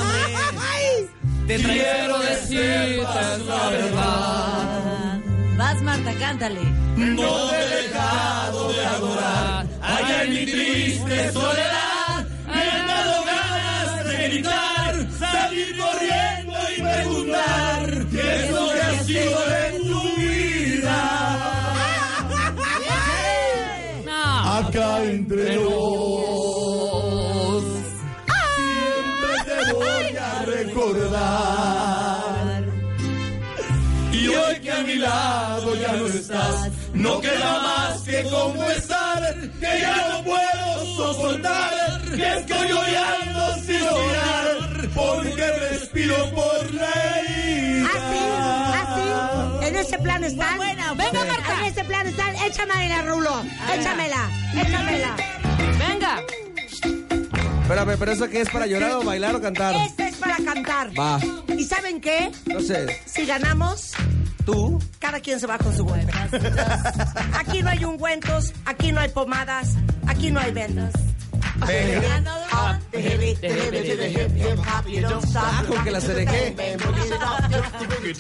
Te 1.47 1.57
quiero 1.57 2.19
decirte 2.21 3.39
la 3.47 3.71
verdad. 3.71 5.21
Vas, 5.59 5.83
Marta, 5.83 6.13
cántale. 6.15 6.61
No 6.97 7.53
he 7.53 7.67
dejado 7.83 8.73
de 8.73 8.87
adorar 8.87 9.67
allá 9.83 10.23
en 10.25 10.31
mi 10.31 10.47
triste 10.47 11.33
soledad. 11.33 12.27
Me 12.47 12.63
han 12.71 12.87
dado 12.87 13.25
ganas 13.25 14.05
de 14.05 14.29
gritar, 14.29 15.07
salir 15.19 15.77
corriendo 15.77 16.59
y 16.77 16.81
preguntar 16.83 18.07
qué 18.11 18.35
es 18.45 18.51
lo 18.51 18.65
que 18.73 18.81
ha 18.81 19.03
sido 19.03 19.41
de 19.47 19.63
tu 19.79 20.01
vida. 20.17 20.99
Acá 24.59 25.03
entre 25.05 25.57
nos 25.57 25.90
a 30.41 30.45
recordar. 30.45 32.31
Y 34.13 34.29
hoy 34.29 34.61
que 34.61 34.71
a 34.73 34.83
mi 34.83 34.97
lado 34.97 35.75
ya 35.77 35.93
no 35.93 36.07
estás, 36.07 36.71
no 36.93 37.21
queda 37.21 37.63
más 37.63 38.01
que 38.03 38.23
confesar 38.25 39.37
que 39.61 39.81
ya 39.81 40.09
no 40.11 40.25
puedo 40.25 40.97
soportar, 40.97 42.01
que 42.17 42.37
estoy 42.39 42.69
llorando 42.69 43.55
sin 43.65 43.81
llorar, 43.81 44.89
porque 44.95 45.53
respiro 45.71 46.31
por 46.35 46.75
la 46.75 46.91
herida. 47.17 47.89
Así, 48.75 49.67
en 49.67 49.77
ese 49.77 49.99
plan 49.99 50.25
están. 50.25 50.57
Buena, 50.57 50.95
Venga. 50.95 51.25
Marta. 51.25 51.59
En 51.61 51.65
ese 51.67 51.85
plan 51.85 52.07
están. 52.07 52.35
Échamela, 52.37 53.03
Rulo. 53.03 53.43
Échamela. 53.73 54.29
Échamela. 54.55 55.17
Venga. 55.79 56.23
Espérame, 57.71 57.97
pero 58.01 58.11
eso 58.11 58.29
qué 58.29 58.41
es 58.41 58.51
para 58.51 58.67
llorar 58.67 58.95
o 58.95 59.05
bailar 59.05 59.37
o 59.37 59.41
cantar? 59.41 59.77
Este 59.77 60.09
es 60.09 60.17
para 60.17 60.39
cantar. 60.39 60.91
Va. 60.99 61.21
¿Y 61.57 61.63
saben 61.63 62.01
qué? 62.01 62.33
No 62.47 62.59
sé. 62.59 63.01
Si 63.07 63.25
ganamos, 63.25 63.93
¿Tú? 64.45 64.83
cada 64.99 65.21
quien 65.21 65.39
se 65.39 65.47
va 65.47 65.57
con 65.57 65.73
su 65.77 65.87
cuenta. 65.87 66.29
Aquí 67.39 67.63
no 67.63 67.71
hay 67.71 67.85
ungüentos, 67.85 68.53
aquí 68.65 68.91
no 68.91 69.01
hay 69.01 69.11
pomadas, 69.11 69.77
aquí 70.09 70.33
no 70.33 70.41
hay 70.41 70.51
vendas. 70.51 70.93
Ah, 72.53 72.77
con 75.69 75.85
que 75.85 75.91
la 75.93 76.01
cerejé. 76.01 76.57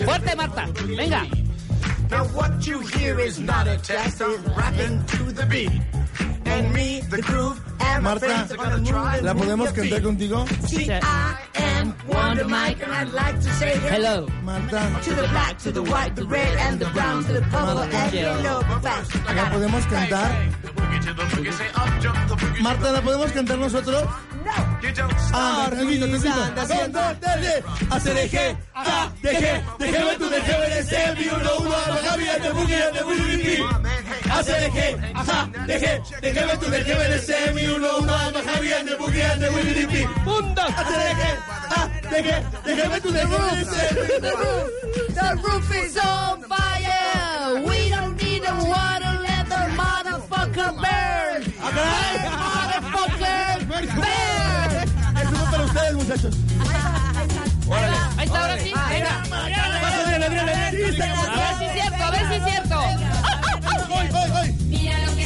Fuerte, 0.04 0.36
Marta. 0.36 0.68
Venga. 0.96 1.26
Now 2.08 2.24
what 2.34 2.64
you 2.64 2.78
hear 2.94 3.18
is 3.18 3.40
not 3.40 3.66
a 3.66 3.78
test, 3.78 4.22
I'm 4.22 4.44
rapping 4.56 5.04
to 5.06 5.32
the 5.32 5.46
beat. 5.46 5.72
And 6.44 6.72
me, 6.72 7.00
the 7.10 7.20
groove, 7.22 7.58
Marta, 8.02 8.46
¿la 9.22 9.34
podemos 9.34 9.72
cantar 9.72 10.02
contigo? 10.02 10.44
See, 10.68 10.90
I 10.90 11.00
am 11.54 11.94
Wonder 12.06 12.46
Mike, 12.46 12.82
and 12.82 12.92
I'd 12.92 13.12
like 13.12 13.40
to 13.40 13.50
say 13.54 13.76
Hello. 13.88 14.26
Marta, 14.42 15.00
To 15.04 15.14
the 15.14 15.28
black, 15.28 15.58
to 15.58 15.72
the 15.72 15.82
white, 15.82 16.14
the 16.14 16.24
red, 16.24 16.56
and 16.58 16.78
the 16.78 16.86
brown, 16.86 17.24
to 17.24 17.32
the 17.32 17.42
purple, 17.42 17.78
and 17.80 18.12
yellow. 18.12 18.60
Fast. 18.82 19.14
¿la 19.14 19.50
podemos 19.50 19.86
cantar? 19.86 20.30
Marta, 22.60 22.92
¿la 22.92 23.00
podemos 23.02 23.32
cantar 23.32 23.58
nosotros? 23.58 24.04
Hacer 27.90 28.16
eje, 28.16 28.56
deje, 29.22 29.62
déjeme 29.78 30.16
tú, 30.16 30.28
déjeme 30.30 30.70
eje, 34.38 34.96
ajá, 35.14 35.48
deje, 35.66 36.02
déjeme 36.20 36.56
tú, 36.58 36.70
déjeme 36.70 37.04
de 37.08 37.18
ser 37.18 37.54
mi 37.54 37.66
uno, 37.66 37.88
bien 38.60 38.86
de 38.86 38.94
boogie, 38.96 39.36
de 39.38 39.50
boogie, 39.50 40.08
Punto. 40.24 40.62
hacer 40.62 41.00
eje, 41.12 41.38
ah, 41.76 41.88
deje, 42.10 42.42
déjeme 42.64 43.00
tú, 43.00 43.10
déjeme 43.12 43.56
de 43.56 43.64
ser 43.64 43.94
mi 43.94 44.00
uno, 44.18 44.30
The 45.14 45.36
roof 45.42 45.74
is 45.74 45.96
on 45.98 46.42
fire. 46.42 47.62
We 47.66 47.88
don't 47.90 48.16
need 48.22 48.42
a 48.44 48.54
water, 48.64 49.12
let 49.26 49.48
the 49.48 49.62
motherfucker 49.76 50.72
burn. 50.82 51.42
Motherfucker 52.40 53.66
burn. 53.66 53.84
Eso 55.20 55.30
fue 55.34 55.46
para 55.50 55.64
ustedes, 55.64 55.94
muchachos. 55.94 56.34
Ahí 58.16 58.26
está, 58.26 58.40
ahora 58.40 58.58
sí, 58.58 58.72
A 58.74 58.88
ver 58.88 59.00
si 61.58 61.64
es 61.64 61.72
cierto, 61.72 62.04
a 62.04 62.10
ver 62.10 62.28
si 62.28 62.34
es 62.34 62.44
cierto. 62.44 62.76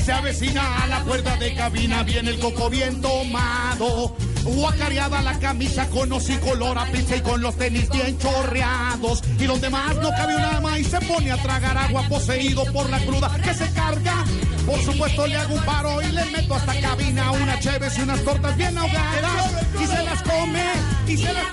Se 0.05 0.12
avecina 0.12 0.83
a 0.83 0.87
la 0.87 1.03
puerta 1.03 1.35
de 1.37 1.55
cabina, 1.55 2.03
viene 2.03 2.29
el 2.29 2.38
coco 2.38 2.69
bien 2.69 3.01
tomado. 3.01 4.14
Guacareada 4.45 5.23
la 5.23 5.38
camisa 5.38 5.88
con 5.88 6.11
color 6.11 6.77
a 6.77 6.85
pizza 6.93 7.17
y 7.17 7.23
con 7.23 7.40
los 7.40 7.57
tenis 7.57 7.88
bien 7.88 8.19
chorreados. 8.19 9.23
Y 9.38 9.47
donde 9.47 9.71
más 9.71 9.97
no 9.97 10.11
cabe 10.11 10.37
una 10.37 10.59
ama 10.59 10.79
y 10.79 10.85
se 10.85 11.01
pone 11.01 11.33
a 11.33 11.38
tragar 11.38 11.79
agua 11.79 12.07
poseído 12.07 12.64
por 12.71 12.90
la 12.90 12.99
cruda 13.01 13.35
que 13.43 13.55
se 13.55 13.71
carga. 13.73 14.25
Por 14.67 14.79
supuesto 14.83 15.27
le 15.27 15.37
hago 15.37 15.55
un 15.55 15.64
paro 15.64 16.03
y 16.03 16.12
le 16.12 16.25
meto 16.27 16.55
hasta 16.55 16.79
cabina 16.81 17.31
una 17.31 17.59
cheves 17.59 17.97
y 17.97 18.03
unas 18.03 18.23
tortas 18.25 18.55
bien 18.59 18.77
ahogadas. 18.77 19.53
Y 19.83 19.87
se 19.87 20.03
las 20.03 20.23
come 20.23 20.64
y 21.07 21.17
se 21.17 21.33
las. 21.33 21.47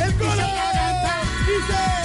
El 0.00 0.14
colo 0.14 0.42
y 1.46 1.60
se... 1.68 2.02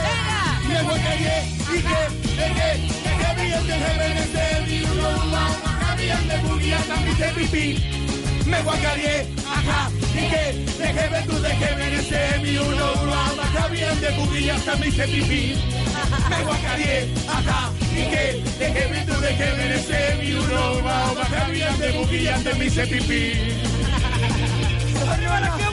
Y 3.04 3.06
que, 3.47 3.53
que, 3.53 3.63
que, 3.63 3.63
que 3.63 3.67
bien 3.67 3.67
de 3.67 3.75
reverecer 3.79 4.67
mi 4.67 4.79
uno, 4.83 5.10
uno, 5.23 5.97
bien 5.97 6.27
de 6.27 6.38
buguía, 6.39 6.77
también 6.88 7.17
de 7.17 7.27
pipí. 7.29 7.83
Me 8.45 8.62
guacareé, 8.62 9.27
ajá, 9.45 9.89
y 10.13 10.29
que, 10.29 10.65
déjeme 10.77 11.21
tú, 11.23 11.41
déjeme 11.41 11.95
ese 11.95 12.39
mi 12.39 12.57
uno, 12.57 12.93
uno, 13.01 13.36
baja 13.38 13.67
bien 13.67 13.99
de 13.99 14.10
buguía, 14.17 14.55
también 14.65 14.95
de 14.95 15.07
pipí. 15.07 15.55
Me 16.29 16.43
guacareé, 16.43 17.10
ajá, 17.27 17.71
y 17.91 18.03
que, 18.12 18.43
déjeme 18.60 19.05
tú, 19.05 19.19
déjeme 19.19 19.75
ese 19.75 20.15
mi 20.21 20.33
uno, 20.33 20.71
uno, 20.73 21.15
baja 21.15 21.47
bien 21.49 21.79
de 21.79 21.91
buguía, 21.91 22.43
también 22.43 22.75
de 22.75 22.88
pipí. 22.88 23.33
¡Arriba 25.10 25.57
qué 25.57 25.65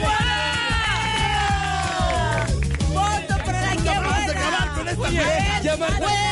Voto 2.93 3.35
para 3.45 3.61
la 3.61 3.75
que 3.75 3.89
acabar 3.89 4.73
con 4.75 4.87
esta 4.87 5.61
Ya, 5.61 5.77
Marta. 5.77 6.25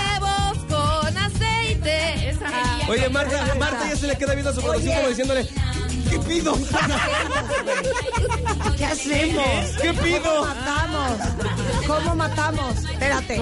Esa. 1.86 2.48
Oye, 2.88 3.10
Marta, 3.10 3.56
Marta 3.60 3.90
ya 3.90 3.96
se 3.96 4.08
le 4.08 4.18
queda 4.18 4.34
viendo 4.34 4.50
a 4.50 4.54
su 4.54 4.62
corazón 4.62 4.94
como 4.94 5.10
diciéndole, 5.10 5.48
¿qué 6.10 6.20
pido? 6.20 6.54
¿Qué 8.78 8.86
hacemos? 8.86 9.66
¿Qué 9.82 9.94
pido? 9.94 10.22
¿Cómo 10.24 10.46
matamos? 10.46 11.12
¿Cómo 11.88 12.16
matamos? 12.16 12.78
Espérate. 12.86 13.36
Se 13.36 13.42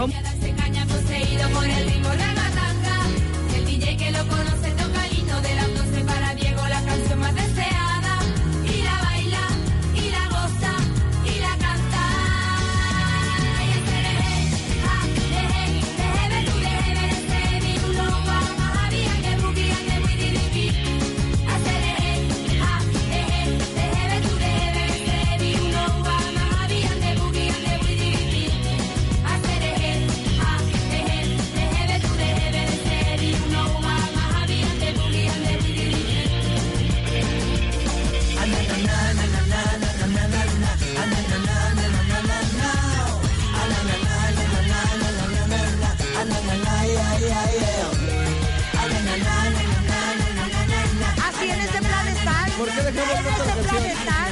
¿Por 52.61 52.69
qué 52.69 52.81
dejamos 52.83 53.11
En 53.11 53.25
esta 53.25 53.31
ese 53.31 53.43
plan 53.43 53.65
canción? 53.65 53.85
están. 53.85 54.29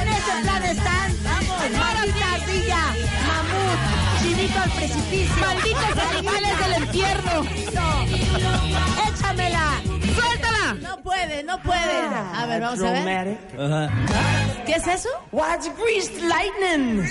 En 0.00 0.08
ese 0.08 0.32
plan 0.42 0.62
están. 0.62 1.08
Marita 1.80 2.32
Ardilla, 2.34 2.82
Mamut, 3.26 3.80
Chinito. 4.22 4.60
Al 4.60 4.70
precipicio. 4.70 5.34
Malditos 5.40 5.98
animales 6.10 6.54
del 6.60 6.72
infierno. 6.84 7.34
Échamela. 9.08 9.66
Suéltala. 10.14 10.74
No 10.80 11.02
puede, 11.02 11.42
no 11.42 11.60
puede. 11.60 11.96
A 12.36 12.46
ver, 12.46 12.60
vamos 12.60 12.80
a 12.82 12.92
ver. 12.92 13.36
¿Qué 14.64 14.72
es 14.74 14.86
eso? 14.86 15.08
What's 15.32 15.68
greased 15.76 16.22
lightning? 16.22 17.02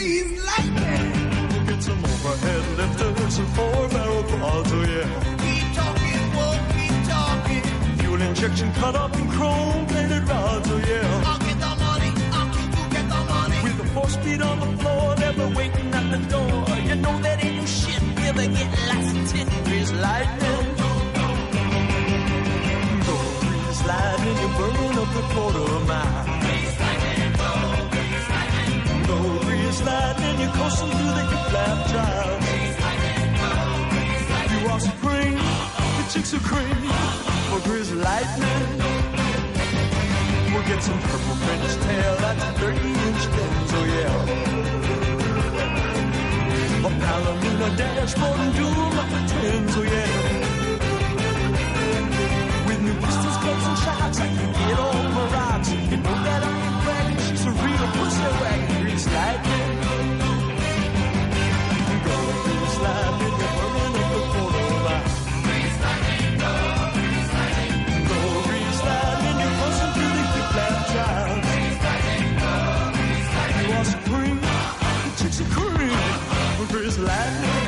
Get 1.68 1.82
some 1.84 2.02
injection 8.36 8.70
cut 8.74 8.96
up 8.96 9.16
in 9.16 9.30
chrome 9.30 9.86
plated 9.88 10.28
rods, 10.28 10.70
oh 10.70 10.78
yeah. 10.78 11.24
I'll 11.26 11.40
get 11.40 11.58
the 11.66 11.72
money, 11.86 12.12
I'll 12.38 12.54
keep 12.56 12.72
you 12.78 12.86
get 12.96 13.06
the 13.14 13.22
money. 13.32 13.58
With 13.64 13.78
the 13.78 13.86
four 13.94 14.10
speed 14.10 14.42
on 14.42 14.60
the 14.60 14.72
floor, 14.80 15.16
be 15.16 15.56
waiting 15.56 15.94
at 16.00 16.06
the 16.12 16.22
door. 16.34 16.58
You 16.90 16.96
know 16.96 17.16
that 17.22 17.46
ain't 17.46 17.56
no 17.56 17.66
shit, 17.66 18.02
we'll 18.18 18.34
be 18.34 18.48
getting 18.58 18.88
lots 18.92 19.10
of 19.14 19.64
grease 19.66 19.94
lightning. 20.06 20.66
Go 23.08 23.16
grease 23.40 23.84
lightning, 23.88 24.38
you're 24.42 24.56
burning 24.60 24.96
up 25.02 25.10
the 25.18 25.24
quarter 25.32 25.80
mile. 25.90 26.26
Go 29.08 29.18
grease 29.46 29.82
lightning, 29.88 30.40
you're 30.42 30.56
coasting 30.60 30.92
through 30.98 31.14
the 31.18 31.24
hip 31.32 31.54
lap. 31.54 31.76
Chicks 36.10 36.34
are 36.34 36.40
cream 36.40 36.76
for 37.50 37.60
grease 37.68 37.92
lightning. 37.92 38.80
We'll 40.54 40.64
get 40.68 40.84
some 40.84 41.00
purple 41.00 41.36
French 41.36 41.74
tail, 41.84 42.16
that's 42.18 42.44
30 42.60 42.78
inch 42.78 43.28
lens, 43.36 43.72
oh 43.74 43.86
yeah. 43.86 44.24
A 46.86 46.90
Palomino 46.90 47.78
dashboard 47.78 48.40
and 48.40 48.54
doom 48.56 49.00
up 49.02 49.10
the 49.10 49.22
tens, 49.32 49.78
oh 49.78 49.84
yeah. 49.84 50.12
With 52.68 52.82
new 52.82 52.94
pistols, 52.94 53.38
clubs, 53.38 53.66
and 53.66 53.78
shots, 53.80 54.20
I 54.20 54.28
can 54.28 54.52
get 54.54 54.80
on 54.80 55.14
my 55.14 55.26
rocks. 55.34 55.70
You 55.72 55.98
know 55.98 56.18
that 56.26 56.44
I 56.44 56.52
ain't 56.66 56.84
bragging, 56.84 57.20
she's 57.26 57.46
a 57.46 57.52
real 57.52 57.88
pussy 57.96 58.22
wagon, 58.42 58.82
grease 58.84 59.08
lightning. 59.12 59.85
Grease 76.68 76.98
lightning. 76.98 77.65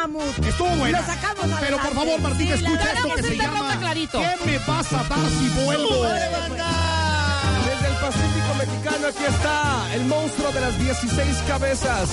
Mamut. 0.00 0.38
Estuvo 0.46 0.68
buena. 0.76 1.00
Lo 1.00 1.06
sacamos 1.06 1.44
adelante. 1.44 1.66
Pero 1.66 1.78
por 1.78 1.94
favor, 1.94 2.20
Martín, 2.20 2.46
Sí, 2.46 2.52
escucha 2.52 2.92
esto 2.92 3.14
que 3.14 3.22
se 3.22 3.36
llama 3.36 3.76
clarito. 3.78 4.20
¿Qué 4.20 4.36
me 4.46 4.58
vas 4.58 4.92
a 4.92 5.02
dar 5.04 5.28
si 5.28 5.48
vuelvo? 5.64 6.02
Desde 7.64 7.88
el 7.88 7.94
Pacífico 8.00 8.54
Mexicano 8.58 9.06
aquí 9.08 9.24
está 9.28 9.94
el 9.94 10.04
monstruo 10.06 10.52
de 10.52 10.60
las 10.60 10.78
16 10.78 11.36
cabezas, 11.48 12.08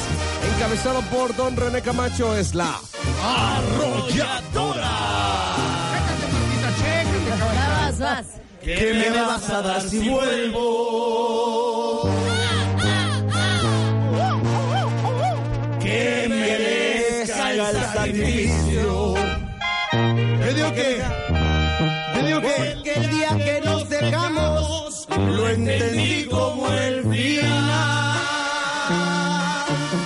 encabezado 0.56 1.02
por 1.04 1.36
Don 1.36 1.56
René 1.56 1.82
Camacho, 1.82 2.36
es 2.36 2.54
la 2.54 2.80
Arrolladora. 3.24 4.98
Vas, 7.86 8.00
vas. 8.00 8.26
¿Qué 8.64 8.94
me 8.94 9.22
vas 9.22 9.50
a 9.50 9.62
dar 9.62 9.82
si 9.82 10.10
vuelvo? 10.10 10.87
El 18.20 18.50
sacrificio. 18.50 19.14
Yo 20.40 20.54
digo 20.54 20.74
que. 20.74 21.02
Yo 22.16 22.26
digo 22.26 22.42
que. 22.42 22.74
Porque 22.76 22.94
el 22.94 23.10
día 23.10 23.30
que 23.38 23.62
nos 23.66 23.90
dejamos 23.90 25.08
lo 25.10 25.50
entendí 25.50 26.26
como 26.26 26.72
el 26.72 27.04
final. 27.04 28.18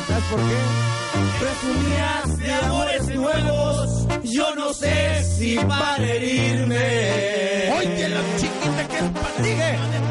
¿Sabes 0.08 0.24
por 0.30 0.40
qué? 0.40 0.60
Presumías 1.40 2.38
de 2.38 2.54
amores 2.54 3.16
nuevos, 3.16 4.08
yo 4.24 4.56
no 4.56 4.74
sé 4.74 5.24
si 5.24 5.56
para 5.58 6.04
herirme. 6.04 7.72
Oye, 7.78 8.10
la 8.10 8.22
chiquita 8.38 8.88
que 8.88 8.98
es 8.98 9.46
Sigue. 9.46 10.11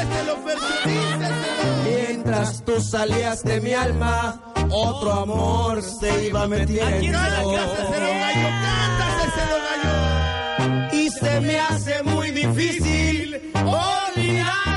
Díceselo, 0.00 0.36
Fercho, 0.38 0.66
díceselo. 0.86 1.82
Mientras 1.84 2.64
tú 2.64 2.80
salías 2.80 3.42
de 3.42 3.60
mi 3.60 3.74
alma, 3.74 4.40
otro 4.70 5.12
amor 5.12 5.82
se 5.82 6.26
iba 6.26 6.46
metiendo. 6.46 7.18
Cántaselo, 7.18 8.08
gallo, 8.22 8.48
cántaselo, 8.64 9.56
gallo. 9.68 10.88
Y 10.92 11.10
se 11.10 11.40
me 11.40 11.60
hace 11.60 12.02
muy 12.02 12.30
difícil 12.30 13.52
olvidarlo 13.54 14.69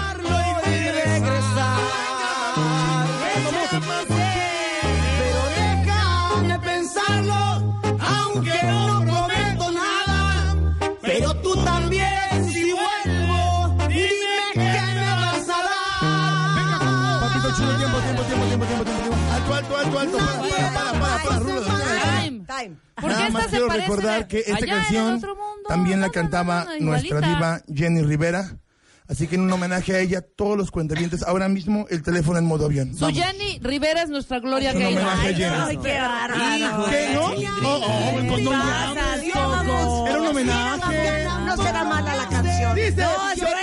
quiero 23.54 23.70
recordar 23.70 24.28
que 24.28 24.40
esta 24.40 24.66
canción 24.66 25.22
también 25.68 26.02
la 26.02 26.10
cantaba 26.10 26.68
nuestra 26.80 27.22
diva 27.22 27.62
Jenny 27.74 28.02
Rivera. 28.02 28.58
Así 29.06 29.28
que 29.28 29.36
en 29.36 29.42
un 29.42 29.52
homenaje 29.52 29.94
a 29.94 30.00
ella, 30.00 30.22
todos 30.22 30.58
los 30.58 30.72
cuentavientes, 30.72 31.24
ahora 31.24 31.50
mismo 31.50 31.86
el 31.90 32.02
teléfono 32.02 32.40
en 32.40 32.46
modo 32.46 32.66
avión. 32.66 32.96
Su. 32.96 33.08
Jenny 33.10 33.60
Rivera 33.62 34.02
es 34.02 34.10
nuestra 34.10 34.40
Gloria 34.40 34.70
Es 34.70 34.76
un 34.76 34.82
Gaynor. 34.82 35.04
homenaje 35.04 35.30
a 35.30 35.34
Jenny. 35.36 35.56
Ay, 35.60 35.78
qué 35.78 36.00
bárbaro. 36.00 36.86
¿Qué, 36.90 37.10
no? 37.14 37.26
Oh, 37.26 37.82
oh, 37.86 38.28
pues 38.30 38.44
no? 38.44 40.08
Era 40.08 40.22
un 40.22 40.28
homenaje. 40.28 41.26
No 41.46 41.58
será 41.58 41.84
mala 41.84 42.16
la 42.16 42.30
canción. 42.30 42.76
Dice, 42.76 42.96
no, 42.96 43.36
yo 43.36 43.46
será 43.46 43.60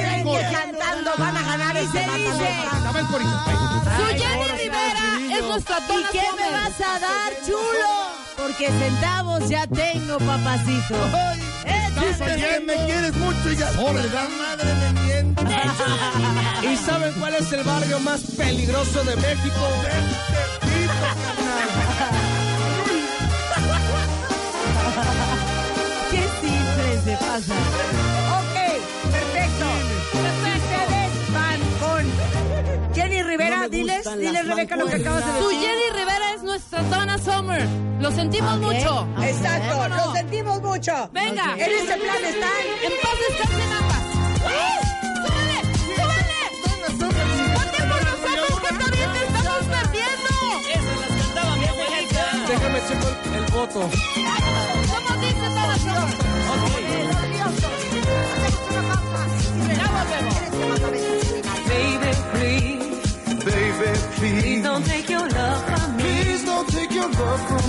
creen 0.00 0.24
que 0.24 0.40
cantando 0.52 1.10
van 1.18 1.36
a 1.36 1.42
ganar 1.42 1.76
y 1.76 1.86
se 1.86 1.98
dice. 1.98 2.54
Dame 2.82 3.00
el 3.00 3.06
corito. 3.06 3.30
Su 3.98 4.04
Jenny 4.06 4.62
Rivera 4.62 5.36
es 5.38 5.42
nuestra 5.44 5.76
¿Y 5.78 5.88
Donna 5.92 6.08
qué 6.12 6.22
me 6.36 6.50
vas 6.50 6.80
a 6.80 6.98
dar, 6.98 7.32
chulo? 7.46 8.17
Porque 8.38 8.70
centavos 8.70 9.46
ya 9.48 9.66
tengo, 9.66 10.18
papacito. 10.18 10.94
Dices 12.00 12.36
que 12.36 12.60
me 12.60 12.76
quieres 12.86 13.16
mucho 13.16 13.50
y 13.50 13.56
ya 13.56 13.72
soledad, 13.72 14.28
madre 14.38 14.72
me 14.74 14.92
miente. 15.02 15.42
¿Y 16.72 16.76
saben 16.76 17.12
cuál 17.18 17.34
es 17.34 17.50
el 17.52 17.64
barrio 17.64 17.98
más 18.00 18.20
peligroso 18.36 19.02
de 19.02 19.16
México? 19.16 19.50
Qué 26.10 26.22
simple 26.40 27.00
se 27.04 27.16
pasa. 27.16 27.54
Rivera. 33.38 33.68
diles, 33.68 34.04
diles, 34.18 34.46
Rebeca, 34.46 34.76
lo 34.76 34.86
que 34.86 34.96
acabas 34.96 35.24
de 35.24 35.40
Su 35.40 35.48
decir. 35.48 35.60
Jenny 35.60 35.90
Rivera 35.98 36.34
es 36.34 36.42
nuestra 36.42 36.82
Donna 36.82 37.18
Summer. 37.18 37.66
Lo 38.00 38.10
sentimos 38.10 38.54
Ok. 38.56 38.60
mucho. 38.62 39.06
Exacto, 39.22 39.88
lo 39.88 40.12
sentimos 40.12 40.60
mucho. 40.62 41.10
Venga. 41.12 41.54
En 41.54 41.70
ese 41.70 41.96
plan 41.96 42.24
están. 42.24 42.62
En 42.82 42.92
paz 43.02 43.16
descansen 43.28 43.72
ambas. 43.72 44.02
¡Súbele! 45.24 45.58
¡Súbele! 45.96 46.40
¡Voten 47.54 47.88
por 47.88 48.02
nosotros, 48.04 48.60
cuentavientes! 48.60 49.22
¡Estamos 49.22 49.64
perdiendo! 49.74 50.30
Esas 50.74 50.96
las 51.00 51.12
cantaba 51.22 51.52
mi 51.56 51.64
abuelita. 51.66 52.22
Déjame 52.48 52.78
checo 52.88 53.08
el, 53.08 53.34
el 53.34 53.44
voto. 53.52 53.80
¿Cómo 54.90 55.10
dice 55.20 55.46
Donna 55.48 55.76
Summer? 55.78 57.18
Ya 59.76 59.86
volvemos. 59.86 60.77
broken 67.46 67.67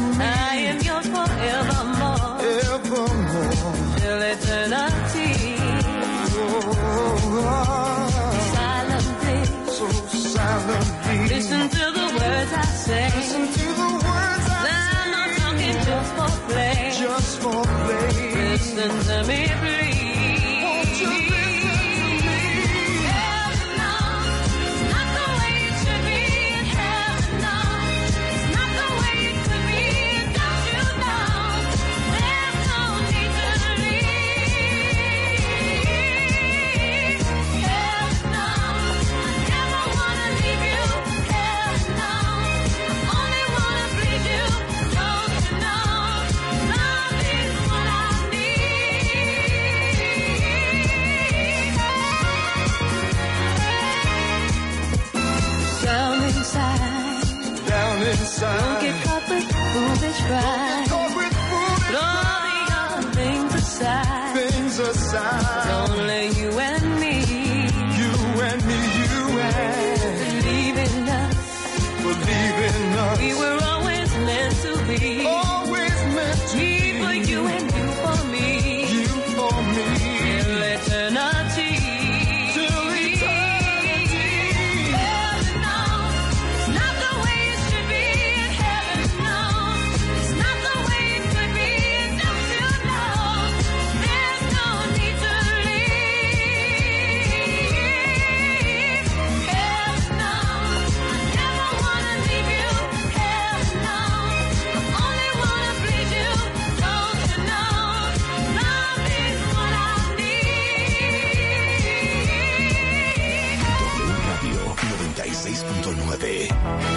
96.9. 115.69 116.47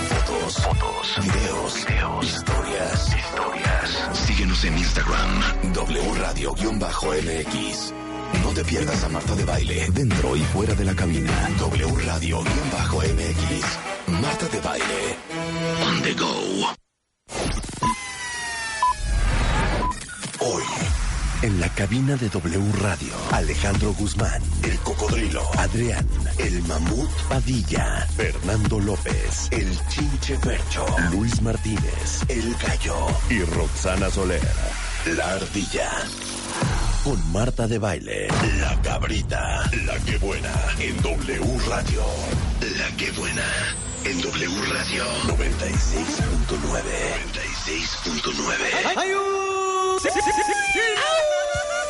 Fotos, 0.09 0.57
fotos, 0.57 1.19
videos, 1.23 1.87
videos, 1.87 2.25
historias, 2.25 3.17
historias. 3.17 4.09
Síguenos 4.27 4.65
en 4.65 4.79
Instagram, 4.79 5.73
W 5.75 6.15
Radio-MX. 6.15 7.93
No 8.43 8.51
te 8.55 8.65
pierdas 8.65 9.05
a 9.05 9.09
Marta 9.11 9.35
de 9.35 9.45
Baile, 9.45 9.91
dentro 9.93 10.37
y 10.37 10.41
fuera 10.41 10.75
de 10.75 10.85
la 10.85 10.95
cabina. 10.95 11.51
W 11.59 11.97
Radio-MX. 12.07 13.79
Marta 14.21 14.49
de 14.49 14.61
Baile. 14.61 15.17
On 15.87 16.03
the 16.03 16.15
go. 16.15 16.73
Hoy, 20.45 20.63
en 21.43 21.61
la 21.61 21.69
cabina 21.71 22.17
de 22.17 22.29
W 22.29 22.73
Radio, 22.81 23.13
Alejandro 23.33 23.93
Guzmán, 23.95 24.41
el 24.63 24.79
cocodrilo, 24.79 25.43
Adrián, 25.59 26.07
el 26.39 26.63
mamut 26.63 27.11
Padilla, 27.29 28.07
Fernando 28.17 28.79
López, 28.79 29.49
el 29.51 29.77
chinche 29.89 30.39
Fercho, 30.39 30.87
Luis 31.11 31.43
Martínez, 31.43 32.23
el 32.29 32.55
gallo 32.55 32.95
y 33.29 33.43
Roxana 33.43 34.09
Soler, 34.11 34.41
la 35.17 35.33
ardilla. 35.33 35.91
Con 37.03 37.33
Marta 37.33 37.67
de 37.67 37.79
Baile, 37.79 38.29
la 38.61 38.81
cabrita, 38.83 39.69
la 39.85 39.99
que 40.01 40.19
buena, 40.19 40.53
en 40.79 40.97
W 41.03 41.59
Radio. 41.69 42.05
La 42.79 42.97
que 42.97 43.11
buena, 43.13 43.47
en 44.05 44.21
W 44.21 44.63
Radio 44.73 45.05
96.9. 45.27 45.43
96.9. 47.67 49.42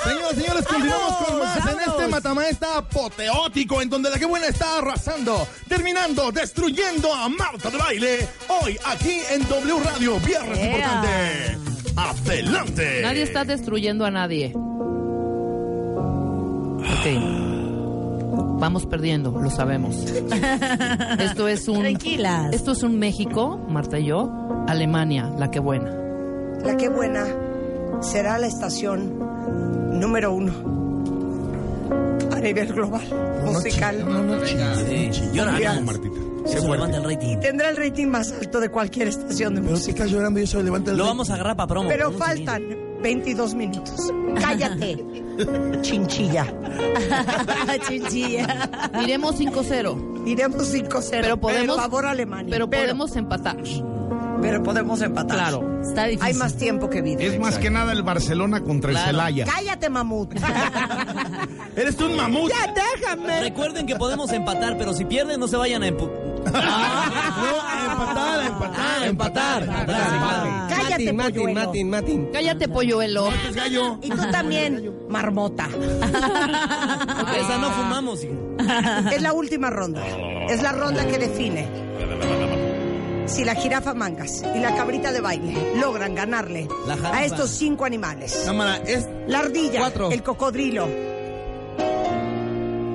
Señoras 0.04 0.32
y 0.32 0.40
señores, 0.40 0.66
continuamos 0.66 1.14
con 1.26 1.38
más 1.38 1.56
en 1.66 1.80
este 1.80 2.08
matamaesta 2.08 2.78
apoteótico 2.78 3.80
en 3.80 3.88
donde 3.88 4.10
la 4.10 4.18
que 4.18 4.26
buena 4.26 4.48
está 4.48 4.78
arrasando, 4.78 5.46
terminando, 5.68 6.30
destruyendo 6.32 7.14
a 7.14 7.28
Marta 7.28 7.70
de 7.70 7.78
Baile. 7.78 8.28
Hoy 8.48 8.76
aquí 8.84 9.20
en 9.30 9.46
W 9.48 9.74
Radio, 9.84 10.18
viernes 10.20 10.58
Yeah. 10.58 10.66
importante. 10.66 11.58
Adelante. 11.96 13.00
Nadie 13.02 13.22
está 13.22 13.44
destruyendo 13.44 14.04
a 14.04 14.10
nadie. 14.10 14.52
Ok. 16.84 17.06
Vamos 18.60 18.86
perdiendo, 18.86 19.30
lo 19.30 19.50
sabemos. 19.50 19.96
Esto 21.18 21.48
es 21.48 21.68
un. 21.68 21.80
Tranquilas. 21.80 22.52
Esto 22.52 22.72
es 22.72 22.82
un 22.82 22.98
México, 22.98 23.58
Marta 23.68 23.98
y 23.98 24.06
yo, 24.06 24.30
Alemania, 24.68 25.30
la 25.38 25.50
que 25.50 25.60
buena. 25.60 25.90
La 26.64 26.76
que 26.76 26.88
buena 26.88 27.26
será 28.02 28.38
la 28.38 28.46
estación 28.46 29.18
número 30.00 30.32
uno 30.32 30.52
a 32.32 32.40
nivel 32.40 32.72
global 32.72 33.02
musical. 33.44 34.04
No, 34.04 34.22
no. 34.22 34.44
Yo 34.44 35.82
Martita. 35.82 36.20
Eso 36.44 36.72
levanta 36.74 36.96
el 36.96 37.04
rating. 37.04 37.28
Y 37.28 37.36
tendrá 37.40 37.68
el 37.70 37.76
rating 37.76 38.06
más 38.08 38.32
alto 38.32 38.58
de 38.58 38.68
cualquier 38.68 39.06
estación 39.08 39.54
de 39.54 39.60
Pero 39.60 39.76
si 39.76 39.82
música. 39.82 39.92
estás 40.04 40.10
llorando 40.10 40.40
y 40.40 40.42
eso 40.42 40.60
levanta 40.60 40.90
el 40.90 40.96
Lo 40.96 41.04
rating. 41.04 41.10
vamos 41.16 41.30
a 41.30 41.34
agarrar 41.34 41.56
para 41.56 41.66
promo. 41.68 41.88
Pero 41.88 42.10
faltan 42.12 42.62
22 43.00 43.54
minutos. 43.54 44.12
Cállate, 44.40 45.04
chinchilla. 45.82 46.46
Chinchilla. 47.88 48.70
Iremos 49.04 49.38
5-0. 49.38 50.26
Iremos 50.26 50.74
5-0. 50.74 51.08
Pero 51.10 51.36
podemos- 51.36 51.76
favor 51.76 52.06
Alemania. 52.06 52.50
Pero 52.50 52.68
podemos 52.68 53.14
empatar. 53.16 53.56
Pero 54.42 54.62
podemos 54.62 55.00
empatar. 55.00 55.38
Claro, 55.38 55.80
está 55.80 56.04
difícil. 56.04 56.26
Hay 56.26 56.34
más 56.34 56.56
tiempo 56.56 56.90
que 56.90 57.00
vida. 57.00 57.22
Es 57.22 57.38
más 57.38 57.58
que 57.58 57.70
nada 57.70 57.92
el 57.92 58.02
Barcelona 58.02 58.60
contra 58.62 58.90
el 58.90 58.98
Celaya. 58.98 59.46
Cállate, 59.46 59.88
mamut. 59.88 60.34
Eres 61.76 61.96
tú 61.96 62.06
un 62.06 62.16
mamut. 62.16 62.50
ya 62.50 62.74
déjame. 62.74 63.40
Recuerden 63.40 63.86
que 63.86 63.94
podemos 63.96 64.32
empatar, 64.32 64.76
pero 64.76 64.92
si 64.92 65.04
pierden 65.04 65.38
no 65.38 65.46
se 65.46 65.56
vayan 65.56 65.82
a 65.82 65.86
empu... 65.86 66.10
No, 66.42 66.58
a 66.58 67.92
empatar, 67.92 68.40
a 68.40 68.46
empatar. 68.46 68.78
Ah, 68.78 69.06
empatar. 69.06 69.62
empatar. 69.62 70.68
Cállate, 70.68 71.12
Matin, 71.12 71.34
polluelo. 71.34 71.60
Matin, 71.60 71.90
Matin. 71.90 72.28
Cállate, 72.32 72.68
polluelo. 72.68 73.30
Es 73.48 73.54
gallo. 73.54 73.98
Y 74.02 74.10
tú 74.10 74.30
también, 74.30 74.92
marmota. 75.08 75.68
Esa 77.38 77.58
no 77.58 77.70
fumamos. 77.70 78.24
hijo. 78.24 78.34
Es 79.12 79.22
la 79.22 79.32
última 79.32 79.70
ronda. 79.70 80.02
Es 80.48 80.62
la 80.62 80.72
ronda 80.72 81.06
que 81.06 81.18
define 81.18 81.91
si 83.32 83.44
la 83.44 83.54
jirafa 83.54 83.94
mangas 83.94 84.42
y 84.54 84.58
la 84.60 84.74
cabrita 84.74 85.10
de 85.12 85.20
baile 85.20 85.74
logran 85.80 86.14
ganarle 86.14 86.68
a 87.12 87.24
estos 87.24 87.50
cinco 87.50 87.84
animales. 87.84 88.42
Cámara, 88.44 88.76
es 88.86 89.08
La 89.26 89.40
ardilla, 89.40 89.80
Cuatro. 89.80 90.10
el 90.10 90.22
cocodrilo, 90.22 90.86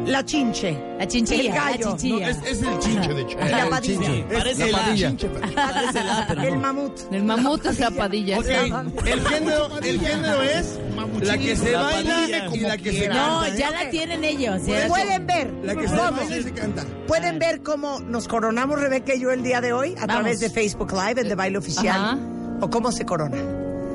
la 0.08 0.24
chinche, 0.26 0.78
La 0.98 1.08
chinchilla. 1.08 1.42
el 1.42 1.48
gallo, 1.54 1.72
La 1.92 1.98
chinchilla. 1.98 2.20
No, 2.20 2.28
es, 2.46 2.52
es 2.52 2.62
el 2.64 2.80
chinche, 2.80 3.14
de 3.14 3.22
hecho. 3.22 3.38
y 3.40 3.50
la 3.50 3.64
El 3.64 3.70
padilla. 3.70 4.10
el 4.10 4.72
la- 4.72 4.96
chinche. 5.10 5.30
Parece 5.30 6.04
la, 6.04 6.26
pero 6.28 6.42
El 6.44 6.58
mamut. 6.58 6.92
El 7.12 7.24
mamut 7.24 7.66
es 7.66 7.80
la 7.80 7.92
padilla. 7.92 8.40
Ok, 8.40 8.46
el 8.48 9.22
género, 9.28 9.78
el 9.82 10.00
género 10.00 10.42
es 10.44 10.80
la 11.22 11.38
que 11.38 11.56
se 11.56 11.72
La 11.72 11.82
baila 11.84 12.14
padilla. 12.16 12.50
y 12.56 12.60
la 12.60 12.78
que 12.78 12.92
se 12.94 13.08
canta. 13.08 13.28
No, 13.28 13.56
ya 13.58 13.70
Ok. 13.70 13.76
la 13.84 13.90
tienen 13.90 14.24
ellos. 14.24 14.66
ya. 14.66 14.88
Pueden 14.88 15.28
ver, 15.28 15.54
La 15.64 15.76
que 15.76 15.88
se 15.88 15.96
cómo- 15.96 16.12
baila 16.18 16.38
y 16.38 16.44
se 16.44 16.52
canta. 16.54 16.86
pueden 17.08 17.40
ver 17.40 17.62
cómo 17.62 18.00
nos 18.00 18.28
coronamos 18.28 18.80
Rebeca 18.80 19.14
y 19.16 19.20
yo 19.20 19.32
el 19.32 19.44
día 19.44 19.62
de 19.62 19.74
hoy 19.74 19.92
a 19.98 20.06
Vamos. 20.06 20.16
través 20.16 20.40
de 20.40 20.50
Facebook 20.50 20.92
Live, 20.94 21.22
el 21.22 21.30
de 21.30 21.36
baile 21.36 21.58
oficial, 21.58 21.96
Ajá. 22.02 22.18
o 22.62 22.70
cómo 22.70 22.92
se 22.92 23.06
corona. 23.06 23.38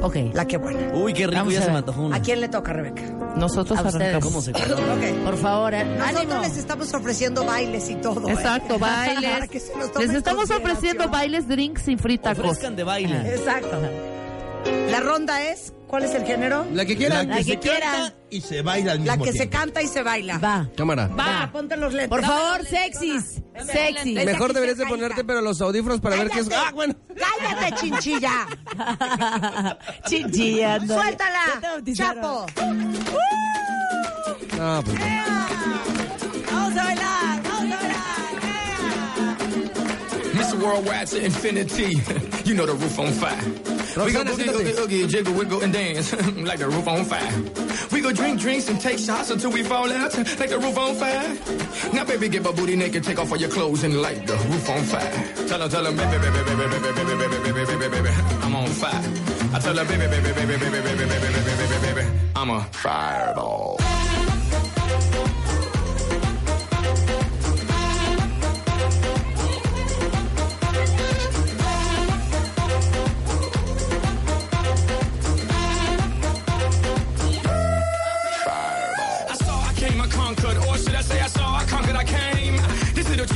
Ok. 0.02 0.16
La 0.34 0.46
que 0.46 0.56
buena. 0.56 0.80
Uy, 0.94 1.12
qué 1.14 1.26
rico, 1.26 1.38
Vamos 1.38 1.54
ya 1.54 1.60
se 1.60 1.66
me 1.66 1.72
ver. 1.74 1.78
antojó 1.78 2.02
una. 2.02 2.16
¿A 2.16 2.22
quién 2.22 2.40
le 2.40 2.48
toca, 2.48 2.72
Rebeca? 2.72 3.02
Nosotros 3.36 3.78
A 3.78 3.82
ustedes. 3.82 3.94
arrancamos. 4.14 4.24
¿Cómo 4.24 4.42
se 4.42 4.52
corona? 4.52 4.94
Ok. 4.94 5.24
Por 5.24 5.36
favor, 5.38 5.74
eh. 5.74 5.84
Nosotros 5.84 6.20
ánimo. 6.22 6.40
les 6.42 6.56
estamos 6.56 6.94
ofreciendo 6.94 7.44
bailes 7.44 7.88
y 7.90 7.94
todo. 7.96 8.28
¿eh? 8.28 8.32
Exacto, 8.32 8.78
Para 8.78 9.14
bailes. 9.14 9.60
Les 9.98 10.10
estamos 10.10 10.50
ofreciendo 10.50 11.08
bailes, 11.08 11.48
drinks 11.48 11.88
y 11.88 11.96
tacos. 12.18 12.44
Ofrezcan 12.44 12.76
de 12.76 12.84
baile. 12.84 13.34
Exacto. 13.34 13.78
La 14.90 15.00
ronda 15.00 15.42
es, 15.42 15.72
¿cuál 15.92 16.04
es 16.04 16.14
el 16.14 16.24
género? 16.24 16.66
La 16.72 16.86
que 16.86 16.96
quiera. 16.96 17.22
La 17.22 17.36
que 17.36 17.44
se 17.44 17.58
quiera. 17.58 17.92
canta 17.92 18.14
y 18.30 18.40
se 18.40 18.62
baila 18.62 18.92
al 18.92 19.00
mismo 19.00 19.14
La 19.14 19.22
que 19.22 19.32
se 19.36 19.50
canta 19.50 19.82
y 19.82 19.86
se 19.88 20.02
baila. 20.02 20.38
Va. 20.38 20.66
Cámara. 20.74 21.06
Va, 21.08 21.50
ponte 21.52 21.76
los 21.76 21.92
lentes. 21.92 22.08
Por 22.08 22.22
favor, 22.24 22.64
sexys. 22.64 23.42
Sexy. 23.70 24.14
Mejor 24.14 24.54
deberías 24.54 24.78
de 24.78 24.86
ponerte 24.86 25.22
pero 25.22 25.42
los 25.42 25.60
audífonos 25.60 26.00
para 26.00 26.16
ver 26.16 26.30
qué 26.30 26.40
es. 26.40 26.48
Cállate. 26.48 26.66
Ah, 26.66 26.72
bueno. 26.72 26.94
Cállate, 27.14 27.76
chinchilla. 27.76 28.46
Chinchilla. 30.08 30.78
no. 30.78 30.86
Ya 30.86 30.94
te 30.96 31.02
Suéltala. 31.02 31.40
bautizaron. 31.60 32.22
Chapo. 32.22 32.46
No, 34.56 34.82
pues. 34.82 34.98
Vamos 36.50 36.78
a 36.78 36.84
bailar, 36.84 37.42
vamos 37.42 37.60
a 37.60 37.76
bailar. 37.76 37.92
Mr. 40.32 40.56
Worldwide 40.58 41.06
to 41.08 41.22
infinity. 41.22 42.00
you 42.46 42.54
know 42.54 42.64
the 42.64 42.72
roof 42.72 42.98
on 42.98 43.12
fire. 43.12 43.71
We 43.96 44.12
go 44.12 44.22
Roxana, 44.22 44.30
boogie, 44.32 44.44
siéntate. 44.44 44.78
oogie, 44.78 45.00
oogie, 45.02 45.06
jiggle, 45.08 45.34
wiggle, 45.34 45.60
and 45.62 45.72
dance 45.72 46.12
like 46.36 46.58
the 46.58 46.68
roof 46.68 46.86
on 46.88 47.04
fire. 47.04 47.32
We 47.92 48.00
go 48.00 48.12
drink 48.12 48.40
drinks 48.40 48.68
and 48.68 48.80
take 48.80 48.98
shots 48.98 49.30
until 49.30 49.50
we 49.52 49.62
fall 49.62 49.90
out 49.92 50.16
like 50.16 50.48
the 50.50 50.58
roof 50.58 50.76
on 50.78 50.94
fire. 50.94 51.36
Now, 51.92 52.04
baby, 52.04 52.28
get 52.28 52.42
my 52.42 52.52
booty 52.52 52.76
naked, 52.76 53.04
take 53.04 53.18
off 53.18 53.30
all 53.30 53.38
your 53.38 53.50
clothes 53.50 53.84
and 53.84 54.00
light 54.00 54.26
the 54.26 54.34
roof 54.34 54.68
on 54.70 54.82
fire. 54.84 55.46
Tell 55.48 55.60
her, 55.60 55.68
tell 55.68 55.84
her, 55.84 55.92
baby, 55.92 56.18
baby, 56.18 56.42
baby, 56.44 56.68
baby, 56.68 56.78
baby, 56.80 57.04
baby, 57.04 57.38
baby, 57.42 57.52
baby, 57.52 57.78
baby, 57.78 58.02
baby, 58.02 58.08
I'm 58.42 58.54
on 58.56 58.68
fire. 58.68 59.02
I 59.54 59.58
tell 59.58 59.76
her, 59.76 59.84
baby, 59.84 60.06
baby, 60.08 60.32
baby, 60.32 60.56
baby, 60.56 60.70
baby, 60.70 60.80
baby, 60.82 61.04
baby, 61.04 61.40
baby, 61.44 61.66
baby, 61.68 62.02
baby, 62.02 62.06
I'm 62.34 62.50
a 62.50 62.62
fireball. 62.72 63.78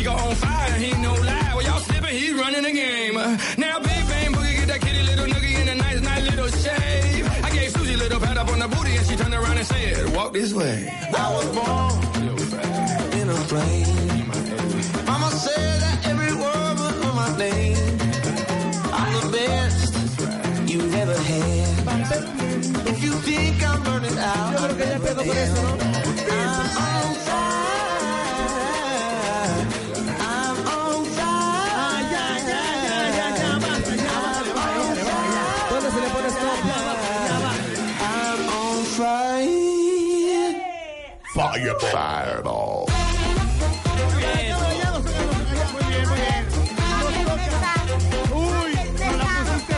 Chico 0.06 0.18
on 0.18 0.34
fire, 0.36 0.72
he 0.78 0.90
no 1.02 1.12
lie. 1.14 1.52
Well, 1.54 1.62
y'all 1.64 1.80
slipping, 1.80 2.14
he's 2.14 2.34
running 2.34 2.62
the 2.62 2.70
game. 2.70 3.14
Now, 3.14 3.78
big 3.80 4.02
bang 4.10 4.32
boogie, 4.32 4.56
get 4.58 4.68
that 4.68 4.80
kitty 4.80 5.02
little 5.02 5.26
noogie 5.26 5.60
in 5.60 5.68
a 5.68 5.74
nice, 5.74 6.00
nice 6.00 6.30
little 6.30 6.48
shave. 6.48 7.44
I 7.44 7.50
gave 7.50 7.70
Susie 7.72 7.96
little 7.96 8.20
pat 8.20 8.36
up 8.36 8.48
on 8.48 8.60
the 8.60 8.68
booty, 8.68 8.96
and 8.96 9.06
she 9.06 9.16
turned 9.16 9.34
around 9.34 9.58
and 9.58 9.66
said, 9.66 10.14
"Walk 10.14 10.32
this 10.32 10.52
way." 10.54 10.76
I 11.24 11.26
was 11.36 11.46
born 11.56 11.92
in 13.18 13.28
a 13.28 13.38
plane. 13.50 14.28
Mama 15.10 15.30
said 15.44 15.80
that 15.84 15.98
every 16.12 16.34
word 16.42 16.74
was 16.82 16.96
on 17.08 17.14
my 17.22 17.30
name. 17.44 17.98
I'm 19.00 19.12
the 19.22 19.28
best 19.36 19.92
you've 20.70 20.94
ever 21.02 21.18
had. 21.30 21.68
If 22.92 23.02
you 23.02 23.12
think 23.26 23.56
I'm 23.68 23.82
burning 23.82 24.18
out, 24.18 25.95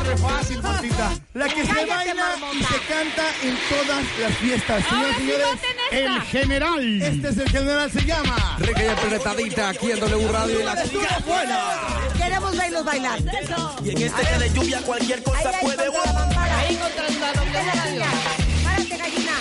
re 0.04 0.16
fácil, 0.16 0.62
Martita. 0.62 1.10
La 1.34 1.48
que 1.48 1.64
se 1.66 1.72
baila 1.72 2.14
y 2.52 2.62
se 2.62 2.78
canta 2.88 3.24
en 3.42 3.58
todas 3.68 4.04
las 4.20 4.36
fiestas. 4.38 4.84
Señoras 4.84 5.16
y 5.18 5.20
señores, 5.20 5.58
El 5.90 6.20
general. 6.22 7.02
este 7.02 7.28
es 7.28 7.38
el 7.38 7.48
general, 7.50 7.90
se 7.90 8.04
llama. 8.04 8.56
Rica 8.58 8.84
y 8.84 8.88
apretadita 8.88 9.68
aquí 9.70 9.90
en 9.92 10.00
W 10.00 10.28
Radio 10.32 10.60
y 10.60 10.64
la 10.64 10.82
chica 10.82 11.18
buena. 11.26 11.58
Queremos 12.16 12.56
verlos 12.56 12.84
bailar. 12.84 13.18
Y 13.84 13.90
en 13.90 14.02
este 14.02 14.20
día 14.22 14.38
de 14.38 14.50
lluvia 14.52 14.80
cualquier 14.82 15.22
cosa 15.22 15.38
Ahí, 15.38 15.46
ahí, 15.54 15.60
puede. 15.62 15.86
contra. 15.86 16.58
Ahí 16.58 16.76
contra 16.76 17.02
la 17.08 17.32
doble 17.32 17.62
radio. 17.62 18.02
Párate, 18.64 18.96
gallina. 18.96 19.32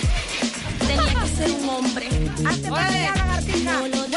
Tenía 0.86 1.22
que 1.22 1.36
ser 1.36 1.50
un 1.50 1.68
hombre. 1.68 2.08
Hazte 2.46 2.68
para 2.70 2.86
allá, 2.86 3.14
lagartija. 3.16 4.07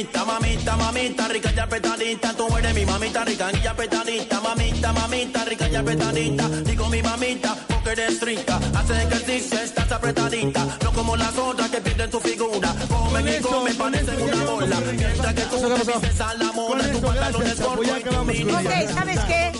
Y 0.00 0.08
mamita, 0.26 0.76
mamita 0.76 1.28
rica 1.28 1.52
y 1.54 1.58
apretadita. 1.58 2.32
Tú 2.34 2.56
eres 2.56 2.74
mi 2.74 2.86
mamita 2.86 3.24
rica 3.24 3.50
y 3.52 3.66
apretadita, 3.66 4.40
mamita, 4.40 4.92
mamita 4.92 5.44
rica 5.44 5.68
y 5.68 5.76
apretadita. 5.76 6.48
Digo 6.64 6.88
mi 6.88 7.02
mamita 7.02 7.56
porque 7.68 7.90
eres 7.90 8.20
rica, 8.22 8.58
haces 8.74 8.96
ejercicio, 9.04 9.58
estás 9.60 9.92
apretadita. 9.92 10.64
No 10.82 10.92
como 10.92 11.16
las 11.16 11.36
otras 11.36 11.68
que 11.70 11.80
pierden 11.80 12.10
tu 12.10 12.20
figura. 12.20 12.74
Comen 12.88 13.28
y 13.28 13.40
comen, 13.40 13.76
parecen 13.76 14.22
una 14.22 14.44
bola. 14.44 14.80
Mientras 14.80 15.34
que 15.34 15.42
tú 15.42 15.56
te 15.68 15.92
vistes 15.92 16.20
a 16.20 16.34
la 16.34 16.46
Con 16.46 16.56
moda, 16.56 16.92
tu 16.92 17.00
pantalón 17.00 17.46
es 17.46 17.56
Chapo, 17.58 17.82
ya 17.82 17.96
acabamos 17.96 18.36
con 18.36 18.50
Ok. 18.54 18.72
¿sabes 18.94 19.20
qué? 19.20 19.52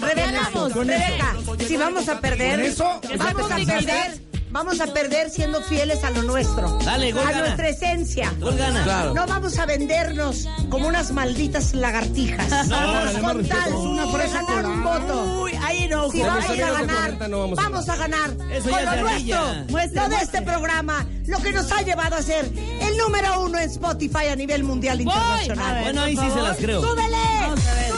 Rebeca, 0.00 0.50
Con 0.52 0.88
Rebeca, 0.88 1.36
si 1.66 1.76
vamos 1.76 2.08
a 2.08 2.20
perder, 2.20 2.74
vamos 3.18 3.50
a 3.50 3.56
perder 3.56 4.27
Vamos 4.50 4.80
a 4.80 4.86
perder 4.86 5.30
siendo 5.30 5.60
fieles 5.62 6.02
a 6.04 6.10
lo 6.10 6.22
nuestro. 6.22 6.78
Dale, 6.84 7.12
gol 7.12 7.22
A 7.22 7.30
gana. 7.30 7.38
nuestra 7.40 7.68
esencia. 7.68 8.32
Gol 8.40 8.56
gana. 8.56 8.82
Claro. 8.82 9.14
No 9.14 9.26
vamos 9.26 9.58
a 9.58 9.66
vendernos 9.66 10.46
como 10.70 10.88
unas 10.88 11.12
malditas 11.12 11.74
lagartijas. 11.74 12.48
No, 12.68 12.76
Vamos 12.76 13.14
no, 13.14 13.22
con 13.22 13.46
tal 13.46 13.72
una 13.74 14.06
por 14.06 14.20
ganar 14.30 14.66
un 14.66 14.82
voto. 14.84 15.24
Uy, 15.42 15.52
ahí 15.62 15.86
no. 15.88 16.10
Si 16.10 16.20
vamos 16.22 16.44
a 16.48 16.54
ganar, 16.54 16.86
40 16.86 17.28
no 17.28 17.38
vamos 17.40 17.58
a 17.58 17.62
vamos 17.62 17.88
a 17.88 17.96
ganar. 17.96 18.30
Eso 18.50 18.70
con 18.70 18.80
ya 18.80 18.96
lo 18.96 19.02
nuestro. 19.02 19.40
Muestre, 19.68 20.08
de 20.08 20.16
este 20.16 20.42
programa, 20.42 21.06
lo 21.26 21.38
que 21.38 21.52
nos 21.52 21.70
ha 21.72 21.82
llevado 21.82 22.16
a 22.16 22.22
ser 22.22 22.46
el 22.80 22.96
número 22.96 23.42
uno 23.42 23.58
en 23.58 23.68
Spotify 23.70 24.28
a 24.32 24.36
nivel 24.36 24.64
mundial 24.64 25.00
internacional. 25.00 25.66
A 25.70 25.74
ver, 25.74 25.82
Bueno, 25.84 26.02
ahí 26.02 26.16
sí 26.16 26.30
se 26.32 26.40
las 26.42 26.56
creo. 26.56 26.80
¡Súbele! 26.80 27.16
Vamos 27.42 27.66
a 27.66 27.74
ver. 27.74 27.86
¡Súbele! 27.88 27.97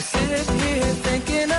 I 0.00 0.02
sit 0.02 0.48
here 0.62 0.82
thinking 1.04 1.49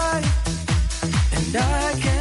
And 0.00 1.56
I 1.56 1.92
can't. 2.00 2.17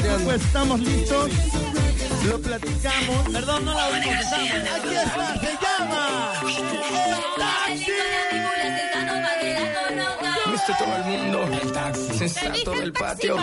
Pues 0.00 0.42
estamos 0.44 0.80
listos. 0.80 1.30
Lo 2.28 2.40
platicamos. 2.40 3.28
Perdón, 3.32 3.64
no 3.64 3.74
la 3.74 3.88
oímos. 3.88 4.06
Aquí 4.06 4.94
está, 4.94 5.40
se 5.40 5.58
llama 5.60 6.32
El 6.46 6.58
Taxi. 7.36 7.92
Viste 10.52 10.72
todo 10.78 10.96
el 10.96 11.04
mundo, 11.04 11.48
el 11.62 11.72
taxi, 11.72 12.18
sensato 12.18 12.70
del 12.72 12.92
patio. 12.92 13.36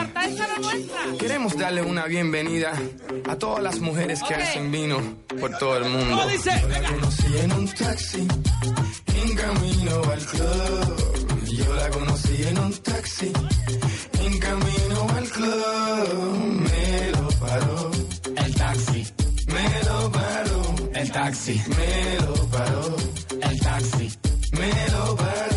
Queremos 1.20 1.58
darle 1.58 1.82
una 1.82 2.06
bienvenida 2.06 2.74
a 3.30 3.36
todas 3.36 3.62
las 3.62 3.80
mujeres 3.80 4.22
que 4.24 4.36
hacen 4.36 4.72
vino 4.72 5.01
por 5.39 5.58
todo 5.58 5.78
el 5.78 5.86
mundo. 5.86 6.16
¿Cómo 6.16 6.28
dice? 6.28 6.51
Yo 6.62 6.70
la 6.70 6.82
conocí 6.84 7.38
en 7.38 7.51
un 7.51 7.68
taxi, 7.68 8.28
en 9.14 9.36
camino 9.36 10.01
al 10.12 10.26
club. 10.26 11.45
Yo 11.45 11.74
la 11.74 11.89
conocí 11.89 12.43
en 12.43 12.60
un 12.60 12.74
taxi, 12.74 13.32
en 14.20 14.39
camino 14.39 14.84
al 15.26 15.32
club. 15.32 16.69
Me 16.69 17.11
lo 17.11 17.28
paró. 17.39 17.91
El 18.36 18.55
taxi, 18.55 19.07
me 19.47 19.84
lo 19.86 20.11
paró. 20.11 20.76
El 20.93 21.11
taxi, 21.11 21.61
me 21.78 22.26
lo 22.26 22.34
paró. 22.47 22.95
El 23.41 23.59
taxi, 23.59 24.11
me 24.51 24.91
lo 24.91 25.15
paró. 25.15 25.55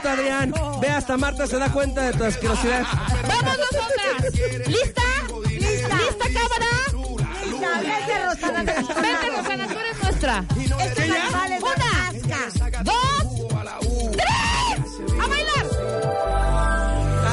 Cierto, 0.00 0.20
Adrián. 0.20 0.54
Ve, 0.80 0.90
hasta 0.90 1.16
Marta 1.16 1.46
se 1.46 1.58
da 1.58 1.72
cuenta 1.72 2.02
de 2.02 2.12
tu 2.12 2.22
asquerosidad. 2.22 2.84
Vamos 3.22 3.58
nosotras. 3.58 4.32
¿Lista? 4.68 5.02
¿Lista? 5.48 5.96
¿Lista, 5.96 6.24
cámara? 6.34 6.70
Lista, 7.44 7.68
vete, 7.80 8.14
Rosana. 8.24 8.62
Vente, 8.62 9.30
Rosana, 9.36 9.66
tú 9.66 9.78
eres 9.78 10.02
nuestra. 10.02 10.44
Estos 10.56 11.02
animales 11.02 11.62
Una, 11.62 12.12
dos, 12.84 13.48
tres. 14.12 15.18
¡A 15.20 15.26
bailar! 15.26 15.66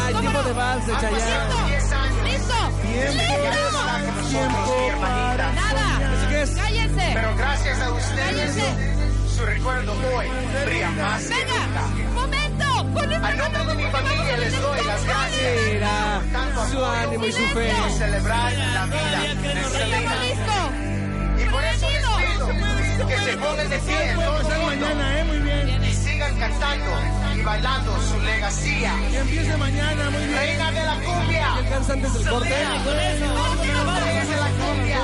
Ay, 0.06 0.14
tiempo 0.16 0.44
de 0.44 0.54
vals 0.54 0.88
de 0.88 0.94
Chayanne. 0.94 1.16
¿Listo? 2.24 2.24
¿Listo? 2.24 2.60
Tiempo 4.30 5.02
para... 5.02 5.52
Nada. 5.54 6.00
Cállense. 6.56 7.12
Pero 7.14 7.36
gracias 7.38 7.80
a 7.80 7.92
ustedes, 7.92 8.26
Cállense. 8.26 8.95
Su 9.36 9.46
recuerdo 9.46 9.92
hoy 9.94 10.26
brilla 10.66 10.92
más 10.92 11.24
que 11.24 11.36
Venga, 11.36 11.54
nunca. 11.68 12.12
momento. 12.14 12.66
Con 12.94 13.12
esta 13.12 13.28
A 13.28 13.34
nombre 13.36 13.66
de 13.66 13.76
mi 13.76 13.92
familia 13.92 14.38
les 14.38 14.62
doy 14.62 14.86
las 14.86 15.06
gracias. 15.06 16.22
Por 16.22 16.32
tanto 16.32 16.66
su 16.72 16.78
apoyo 16.78 16.86
ánimo 16.92 17.26
y 17.26 17.32
su 17.32 17.46
fe. 17.54 17.74
por 17.82 17.92
celebrar 17.92 18.54
la 18.54 18.86
vida 18.86 19.20
de 19.54 19.64
Selena. 19.66 20.16
Y 21.38 21.50
por 21.50 21.64
eso 21.66 21.90
les 21.90 22.02
pido 22.02 23.08
que 23.08 23.18
se 23.18 23.38
pongan 23.38 23.70
de 23.70 23.80
pie 23.80 24.14
todo 24.16 24.32
Vamos 24.32 24.36
a 24.36 24.40
el 24.40 24.46
hacer 24.46 24.60
mundo 24.60 24.86
mañana, 24.86 25.20
¿eh? 25.20 25.24
Muy 25.26 25.40
bien. 25.40 25.84
y 25.84 25.94
sigan 25.94 26.36
cantando 26.40 26.92
y 27.36 27.42
bailando 27.42 28.02
su 28.02 28.20
legacía. 28.22 28.94
Que 29.12 29.18
empiece 29.20 29.58
mañana, 29.58 30.10
muy 30.12 30.24
bien. 30.26 30.38
Reina 30.38 30.72
de 30.72 30.84
la 30.84 30.96
cumbia. 30.96 31.54
¿Alcanza 31.56 31.94
antes 31.94 32.14
del 32.14 32.30
corte? 32.30 32.50
Reina 32.50 32.84
de 34.26 34.36
la 34.38 34.50
cumbia. 34.60 35.00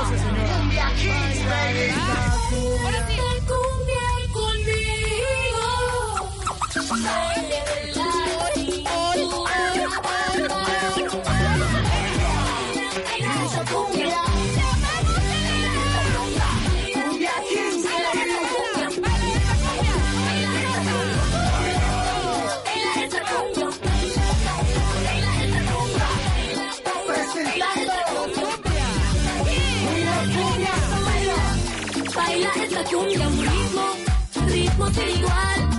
Cumbia 0.57 0.88
Kings, 0.95 1.45
baby. 1.49 3.11
Cumbia 32.92 33.28
un 33.28 33.42
ritmo, 33.42 33.86
ritmo 34.48 34.89
sin 34.89 35.10
igual, 35.18 35.70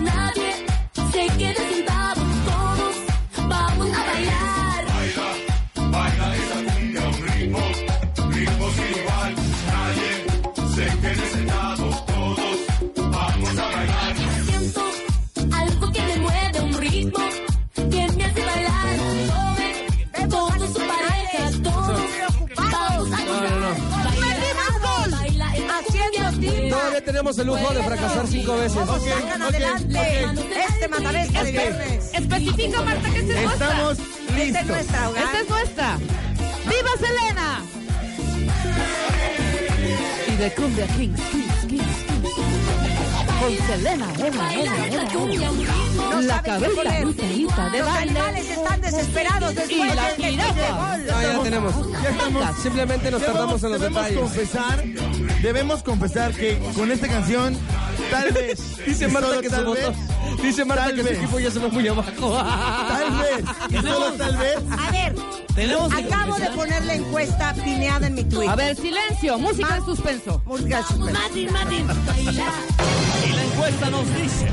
darnos 27.36 27.38
el 27.38 27.46
lujo 27.62 27.74
de 27.74 27.82
fracasar 27.82 28.26
cinco 28.26 28.56
veces. 28.56 28.78
Sacan 28.86 29.42
adelante 29.42 30.26
este 30.68 30.88
matabesta 30.88 31.44
de 31.44 31.52
viernes. 31.52 32.10
Especifica, 32.12 32.82
Marta, 32.82 33.10
que 33.10 33.18
esta 33.20 33.32
es 33.34 33.44
nuestra. 33.44 33.66
Estamos 33.68 33.98
Esta 33.98 34.32
es 34.32 34.46
listos. 34.46 34.66
nuestra 34.66 35.08
hogar. 35.08 35.24
Esta 35.24 35.40
es 35.40 35.48
nuestra. 35.48 35.98
¡Viva 36.64 36.90
Selena! 36.98 37.60
Y 40.28 40.36
de 40.36 40.54
Cumbia 40.54 40.86
Kings, 40.86 41.20
Kings, 41.30 41.54
Kings, 41.66 41.66
Kings. 41.68 41.86
Con 43.40 43.66
Selena, 43.66 44.06
La 46.22 46.42
cabeza. 46.42 47.00
Lucerita 47.00 47.70
de 47.70 47.78
Los 47.78 47.88
baile. 47.88 48.10
animales 48.12 48.50
están 48.50 48.80
desesperados 48.80 49.54
después 49.54 49.72
Y 49.72 49.94
la 49.96 50.02
de 50.04 50.10
este 50.10 50.30
jirafa. 50.30 50.50
gol. 50.52 51.06
No, 51.06 51.22
ya 51.22 51.32
la 51.32 51.42
tenemos. 51.42 51.74
Ya 52.02 52.08
estamos. 52.10 52.56
Simplemente 52.62 53.10
nos 53.10 53.22
tardamos 53.24 53.62
en 53.64 53.70
los 53.72 53.80
detalles. 53.80 54.18
confesar, 54.18 54.84
debemos 55.42 55.82
confesar 55.82 56.32
que 56.32 56.58
con 56.74 56.90
esta 56.90 57.08
canción, 57.08 57.56
tal 58.10 58.32
vez. 58.32 58.76
Dice 58.86 59.08
Marta 59.08 59.40
que 59.40 59.48
tal 59.48 59.66
vez, 59.66 59.88
Dice 60.42 60.64
Marta 60.64 60.84
tal 60.86 60.94
que 60.94 61.02
su 61.02 61.08
equipo 61.08 61.40
ya 61.40 61.50
se 61.50 61.58
va 61.58 61.68
muy 61.68 61.86
abajo. 61.88 62.36
Tal 62.88 63.10
vez. 63.12 63.44
Y 63.70 63.76
solo 63.76 64.12
tal 64.12 64.36
vez. 64.36 64.56
A 64.70 64.90
ver, 64.90 65.14
Tenemos 65.54 65.94
que 65.94 66.04
acabo 66.04 66.36
de 66.36 66.46
poner 66.50 66.84
la 66.84 66.94
encuesta 66.94 67.54
pineada 67.54 68.06
en 68.06 68.14
mi 68.14 68.24
tweet. 68.24 68.48
A 68.48 68.56
ver, 68.56 68.76
silencio, 68.76 69.38
música 69.38 69.76
en 69.76 69.84
suspenso. 69.84 70.42
Música 70.46 70.78
de 70.78 70.84
suspenso. 70.84 71.20
Martín, 71.20 71.52
Martín. 71.52 71.86
Y 72.20 73.32
la 73.32 73.42
encuesta 73.44 73.90
nos 73.90 74.06
dice. 74.16 74.46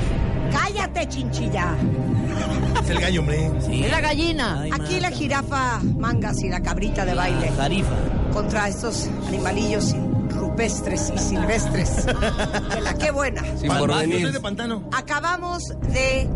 Cállate, 0.51 1.07
chinchilla. 1.07 1.75
Es 2.83 2.89
el 2.89 2.99
gallo, 2.99 3.19
hombre. 3.21 3.51
Es 3.71 3.91
la 3.91 4.01
gallina. 4.01 4.61
Ay, 4.61 4.71
Aquí 4.73 4.99
la 4.99 5.11
jirafa 5.11 5.79
mangas 5.97 6.41
y 6.41 6.49
la 6.49 6.61
cabrita 6.61 7.05
de 7.05 7.13
baile 7.13 7.51
Jarifa. 7.55 7.95
contra 8.33 8.67
estos 8.67 9.07
animalillos 9.27 9.95
rupestres 10.59 11.13
y 11.15 11.17
silvestres. 11.17 12.05
De 12.05 12.81
la 12.81 12.93
qué 12.95 13.11
buena. 13.11 13.41
Sin 13.57 13.69
de 14.31 14.39
pantano. 14.41 14.83
Acabamos 14.91 15.69
de 15.93 16.27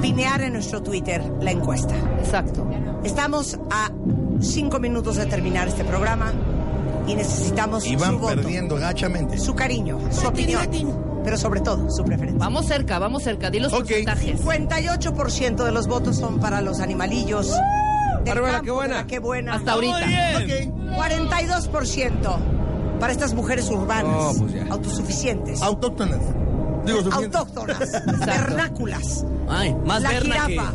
pinear 0.00 0.42
en 0.42 0.54
nuestro 0.54 0.82
Twitter 0.82 1.22
la 1.40 1.52
encuesta. 1.52 1.94
Exacto. 2.18 2.68
Estamos 3.04 3.58
a 3.70 3.90
cinco 4.40 4.80
minutos 4.80 5.16
de 5.16 5.26
terminar 5.26 5.68
este 5.68 5.84
programa 5.84 6.32
y 7.06 7.14
necesitamos 7.14 7.86
Y 7.86 7.94
su 7.94 8.00
van 8.00 8.18
voto, 8.20 8.34
perdiendo 8.34 8.76
gachamente. 8.76 9.38
su 9.38 9.54
cariño, 9.54 10.00
su 10.10 10.26
opinión, 10.26 10.68
pero 11.22 11.36
sobre 11.36 11.60
todo 11.60 11.88
su 11.88 12.04
preferencia. 12.04 12.38
Vamos 12.40 12.66
cerca, 12.66 12.98
vamos 12.98 13.22
cerca. 13.22 13.50
Di 13.50 13.60
los 13.60 13.72
Ok. 13.72 13.80
porcentajes. 13.82 14.40
58% 14.40 15.64
de 15.64 15.70
los 15.70 15.86
votos 15.86 16.16
son 16.16 16.40
para 16.40 16.60
los 16.62 16.80
animalillos. 16.80 17.52
Del 18.24 18.36
la 18.36 18.42
campo 18.50 18.64
que 18.64 18.70
buena. 18.72 18.94
de 18.96 19.00
la 19.02 19.06
que 19.06 19.18
buena. 19.20 19.54
Hasta 19.54 19.72
ahorita. 19.72 19.98
Muy 20.34 20.44
bien. 20.46 20.70
Ok. 20.72 20.96
42% 20.96 22.36
para 23.02 23.12
estas 23.14 23.34
mujeres 23.34 23.68
urbanas, 23.68 24.36
pues 24.38 24.52
ya. 24.52 24.64
autosuficientes, 24.70 25.60
Autóctonas. 25.60 26.20
Digo, 26.86 27.02
suficiente. 27.02 27.36
autóctonas, 27.36 27.90
vernáculas, 28.24 29.24
Ay, 29.48 29.74
más 29.84 30.00
la 30.02 30.10
verna 30.10 30.46
que. 30.46 30.52
jirafa 30.52 30.72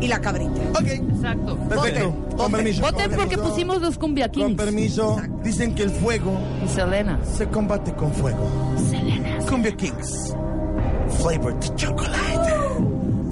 y 0.00 0.06
la 0.06 0.20
cabrita. 0.20 0.60
Ok. 0.70 0.86
Exacto. 0.86 1.56
Perfecto. 1.68 2.10
Voten. 2.12 2.36
Con 2.36 2.52
permiso. 2.52 2.80
Voten 2.82 3.10
porque 3.16 3.38
pusimos 3.38 3.82
los 3.82 3.98
Cumbia 3.98 4.30
Con 4.30 4.54
permiso. 4.54 5.20
Dicen 5.42 5.74
que 5.74 5.82
el 5.82 5.90
fuego 5.90 6.38
Y 6.64 6.68
Selena. 6.68 7.18
se 7.36 7.48
combate 7.48 7.92
con 7.94 8.12
fuego. 8.12 8.48
Cumbia 9.48 9.72
Kings. 9.76 10.32
Flavored 11.18 11.58
chocolate. 11.74 12.54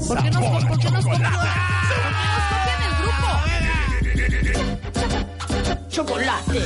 ¿Por 0.09 0.21
qué 0.21 0.31
nos, 0.33 0.65
por 0.65 0.79
qué 0.81 0.91
nos 0.91 1.05
copian? 1.05 1.05
¿Por 1.05 1.13
qué 1.13 1.19
nos 2.33 2.45
copian 2.51 2.81
el 2.89 2.95
grupo? 3.05 3.29
Chocolate. 5.91 6.61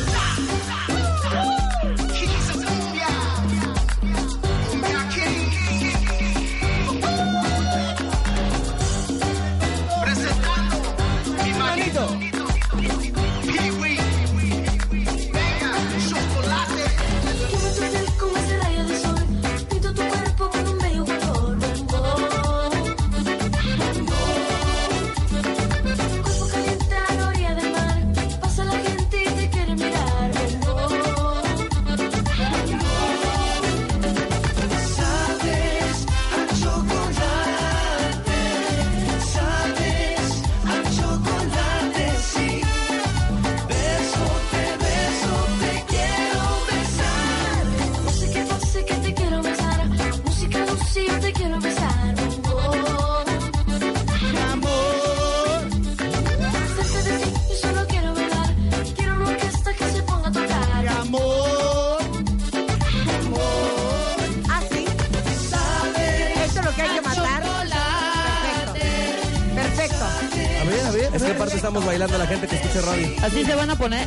Así 73.26 73.44
se 73.44 73.54
van 73.54 73.70
a 73.70 73.76
poner. 73.76 74.06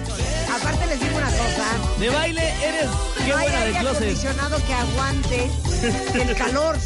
Aparte 0.53 0.87
les 0.87 0.99
digo 0.99 1.17
una 1.17 1.27
cosa. 1.27 1.99
De 1.99 2.09
baile 2.09 2.41
eres. 2.63 2.89
Qué 3.25 3.31
no 3.31 3.37
hay 3.37 3.43
buena 3.49 3.59
de 3.59 3.65
aire 3.65 3.79
closet. 3.79 3.95
acondicionado 4.01 4.57
que 4.65 4.73
aguante 4.73 5.51
el 6.21 6.35
calor, 6.35 6.77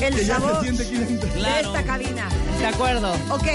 el 0.00 0.14
Que 0.14 0.24
ya 0.24 0.34
se 0.36 0.40
sabor 0.40 0.60
siente 0.62 0.82
aquí 0.82 0.94
dentro. 0.96 1.28
de 1.32 1.38
Claro. 1.38 1.66
esta 1.68 1.82
cabina. 1.84 2.28
De 2.58 2.66
acuerdo. 2.66 3.12
Ok. 3.30 3.46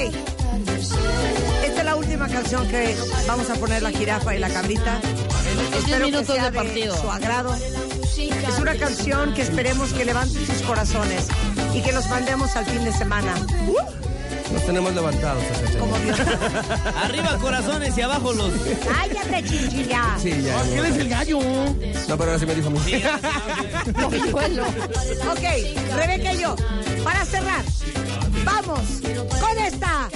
Esta 1.64 1.80
es 1.80 1.86
la 1.86 1.96
última 1.96 2.28
canción 2.28 2.68
que 2.68 2.96
vamos 3.28 3.50
a 3.50 3.54
poner 3.56 3.82
la 3.84 3.92
jirafa 3.92 4.36
y 4.36 4.40
la 4.40 4.50
cabrita. 4.50 5.00
Los 5.02 5.72
10 5.72 5.76
Espero 5.84 6.00
que 6.06 6.12
minutos 6.12 6.36
sea 6.36 6.50
de 6.50 6.58
partido. 6.58 7.00
su 7.00 7.12
agrado. 7.12 7.56
Es 7.56 8.60
una 8.60 8.76
canción 8.76 9.34
que 9.34 9.42
esperemos 9.42 9.94
que 9.94 10.06
levante 10.06 10.46
sus 10.46 10.62
corazones 10.66 11.26
y 11.74 11.82
que 11.82 11.92
los 11.92 12.08
mandemos 12.10 12.56
al 12.56 12.66
fin 12.66 12.84
de 12.86 12.92
semana. 12.94 13.34
Tenemos 14.66 14.94
levantados. 14.94 15.44
Como. 15.80 15.98
Dios. 16.00 16.18
Arriba 17.04 17.38
corazones 17.38 17.98
y 17.98 18.02
abajo 18.02 18.34
los. 18.34 18.52
Cállate, 18.88 19.44
chinchilla. 19.44 20.18
Sí, 20.22 20.42
ya. 20.42 20.62
¿Quién 20.64 20.86
es 20.86 20.98
el 20.98 21.10
gallo? 21.10 21.40
No, 21.40 22.18
pero 22.18 22.24
ahora 22.24 22.40
sí 22.40 22.46
me 22.46 22.56
dijo 22.56 22.68
a 22.68 22.72
mí. 22.72 22.80
Ok, 25.32 25.96
Rebeca 25.96 26.34
y 26.34 26.42
yo, 26.42 26.56
para 27.04 27.26
cerrar, 27.26 27.64
vamos 28.46 28.82
con 29.40 29.58
esta. 29.60 30.10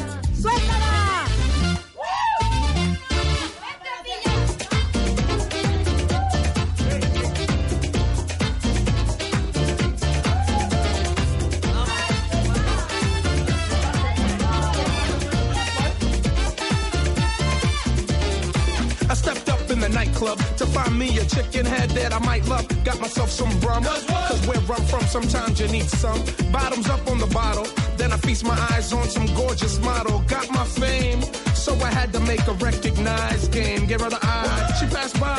I 22.17 22.25
might 22.25 22.47
love. 22.47 22.65
Got 22.83 22.99
myself 22.99 23.29
some 23.29 23.51
rum. 23.59 23.83
Cause 23.83 24.47
where 24.47 24.57
I'm 24.57 24.85
from, 24.85 25.01
sometimes 25.03 25.59
you 25.59 25.67
need 25.67 25.87
some. 25.87 26.19
Bottoms 26.51 26.89
up 26.89 27.07
on 27.07 27.19
the 27.19 27.27
bottle. 27.27 27.67
Then 27.95 28.11
I 28.11 28.17
feast 28.17 28.43
my 28.43 28.57
eyes 28.71 28.91
on 28.91 29.07
some 29.07 29.27
gorgeous 29.35 29.79
model. 29.81 30.23
Got 30.27 30.49
my 30.49 30.65
fame, 30.65 31.21
so 31.53 31.75
I 31.75 31.91
had 31.91 32.11
to 32.13 32.19
make 32.21 32.45
a 32.47 32.53
recognized 32.53 33.51
game. 33.51 33.85
Give 33.85 34.01
her 34.01 34.09
the 34.09 34.19
eye. 34.23 34.73
She 34.79 34.87
passed 34.87 35.19
by. 35.19 35.37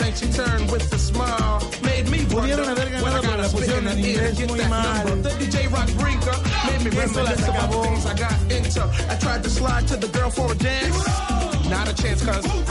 Then 0.00 0.12
she 0.14 0.26
turned 0.32 0.70
with 0.72 0.92
a 0.92 0.98
smile. 0.98 1.62
Made 1.84 2.08
me 2.10 2.18
Pudieron 2.26 2.34
wonder 2.34 2.64
haber 2.64 3.04
when 3.04 3.12
I 3.12 3.22
got 3.22 3.38
la 3.38 3.44
a 3.44 3.48
spit 3.48 3.68
in 3.70 3.84
the 3.84 3.94
ear 4.08 4.30
inglés 4.30 4.30
to 4.30 4.36
get 4.40 4.48
muy 4.48 4.58
that 4.58 4.70
mal. 4.70 5.04
number. 5.06 5.28
The 5.28 5.44
DJ 5.46 5.70
Rock 5.72 5.90
Brinker 6.00 6.36
made 6.66 6.82
me 6.92 6.98
Eso 6.98 7.22
las 7.22 7.38
reminisce 7.38 7.48
about 7.48 7.70
acabó. 7.70 7.82
things 7.84 8.06
I 8.06 8.14
got 8.18 8.36
into. 8.50 8.82
I 9.12 9.16
tried 9.16 9.42
to 9.44 9.50
slide 9.50 9.86
to 9.88 9.96
the 9.96 10.08
girl 10.08 10.30
for 10.30 10.50
a 10.50 10.56
dance. 10.56 10.98
Not 11.70 11.86
a 11.88 11.94
chance, 11.94 12.24
cause 12.24 12.42
Don't 12.44 12.66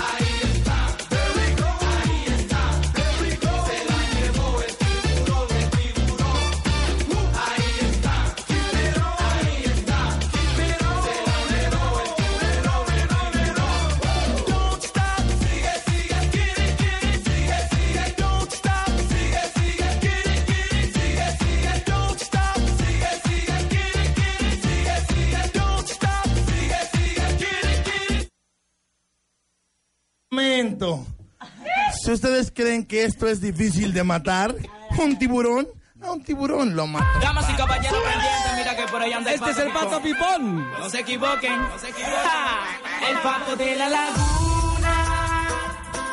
que 32.90 33.06
esto 33.06 33.28
es 33.28 33.40
difícil 33.40 33.94
de 33.94 34.04
matar, 34.04 34.54
un 34.98 35.18
tiburón, 35.20 35.68
a 36.02 36.12
un 36.12 36.24
tiburón 36.24 36.76
lo 36.76 36.88
mata. 36.88 37.08
Damas 37.22 37.48
y 37.48 37.54
caballeros 37.54 38.02
pendientes, 38.02 38.52
mira 38.58 38.76
que 38.76 38.92
por 38.92 39.02
ahí 39.02 39.14
anda 39.14 39.32
Este 39.32 39.52
es 39.52 39.58
el 39.60 39.72
pato 39.72 40.02
pipón. 40.02 40.68
No 40.72 40.90
se 40.90 41.00
equivoquen, 41.02 41.62
no 41.62 41.78
se 41.78 41.90
equivoquen. 41.90 43.10
El 43.10 43.18
pato 43.20 43.56
de 43.56 43.76
la 43.76 43.90
laguna. 43.90 45.48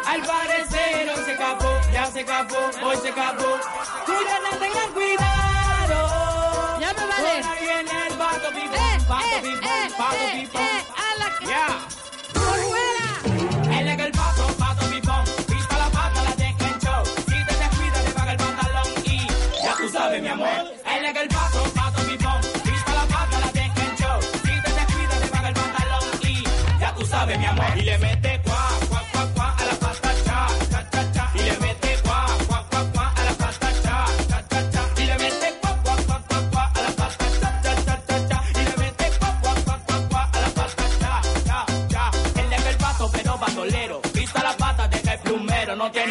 Al 0.07 0.21
parecer 0.23 1.09
hoy 1.17 1.25
se 1.25 1.33
escapó, 1.33 1.69
ya 1.93 2.07
se 2.07 2.21
escapó, 2.21 2.59
hoy 2.85 2.97
se 3.01 3.09
escapó. 3.09 3.49
Cuya 4.05 4.39
no 4.45 4.59
tengan 4.59 4.93
cuidado. 4.93 6.79
Ya 6.81 6.93
me 6.93 7.07
vale. 7.07 7.43
Por 7.43 7.53
ahí 7.53 7.65
viene 7.65 8.07
el 8.07 8.15
pato 8.15 8.49
pipón, 8.51 8.75
Eh, 8.77 8.99
pato 9.09 9.25
eh, 9.25 9.41
pipón, 9.43 9.65
eh, 9.65 9.91
pato 9.97 10.17
eh, 10.17 10.41
pipón. 10.43 10.66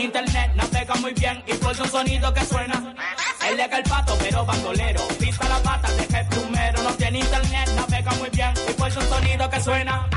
Internet, 0.06 0.52
navega 0.56 0.96
muy 0.96 1.14
bien 1.14 1.44
y 1.48 1.54
por 1.54 1.80
un 1.80 1.90
sonido 1.90 2.34
que 2.34 2.46
suena. 2.46 2.96
Él 3.50 3.60
es 3.60 3.72
el 3.72 3.84
pato, 3.84 4.16
pero 4.20 4.46
bandolero. 4.46 5.02
Pista 5.20 5.50
la 5.50 5.60
pata, 5.60 5.92
deja 5.94 6.20
el 6.22 6.28
plumero. 6.28 6.84
No 6.84 6.92
tiene 6.94 7.20
internet, 7.20 7.70
navega 7.76 8.12
muy 8.14 8.30
bien 8.30 8.54
y 8.70 8.74
por 8.74 8.88
un 8.88 9.10
sonido 9.10 9.50
que 9.50 9.60
suena. 9.60 10.08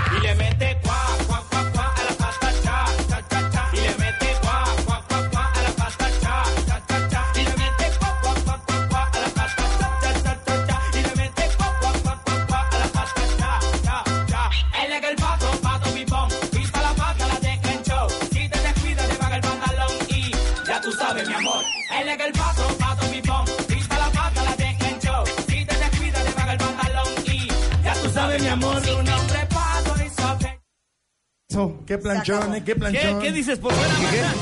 Qué 31.88 31.96
planchón, 31.96 32.54
eh, 32.54 32.58
qué 32.58 32.74
¿Qué, 32.74 32.76
planchón. 32.76 33.20
qué 33.20 33.32
dices 33.32 33.58
por 33.58 33.72
fuera, 33.72 33.94
Marta? 33.94 34.34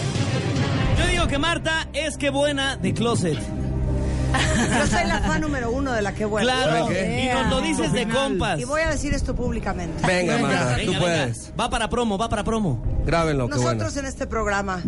Yo 0.99 1.07
digo 1.07 1.27
que 1.29 1.39
Marta 1.39 1.89
es 1.93 2.17
que 2.17 2.31
buena 2.31 2.77
de 2.77 2.93
closet. 2.93 3.39
Yo 3.39 4.87
soy 4.89 5.07
la 5.07 5.21
fan 5.21 5.41
número 5.41 5.71
uno 5.71 5.93
de 5.93 6.03
la 6.03 6.13
que 6.13 6.25
buena. 6.25 6.53
Claro, 6.53 6.91
y 6.91 7.29
nos 7.29 7.49
lo 7.49 7.61
dices 7.61 7.93
de 7.93 8.09
compas. 8.09 8.59
Y 8.59 8.65
voy 8.65 8.81
a 8.83 8.91
decir 8.91 9.15
esto 9.15 9.37
públicamente. 9.37 10.05
Venga, 10.05 10.39
Marta, 10.39 10.77
tú 10.85 10.91
Venga, 10.91 10.99
puedes. 10.99 11.53
Va 11.59 11.71
para 11.71 11.89
promo, 11.89 12.19
va 12.19 12.29
para 12.29 12.43
promo. 12.43 12.83
Grábenlo. 13.07 13.47
Nosotros 13.47 13.97
en 13.97 14.07
este 14.07 14.27
programa 14.27 14.83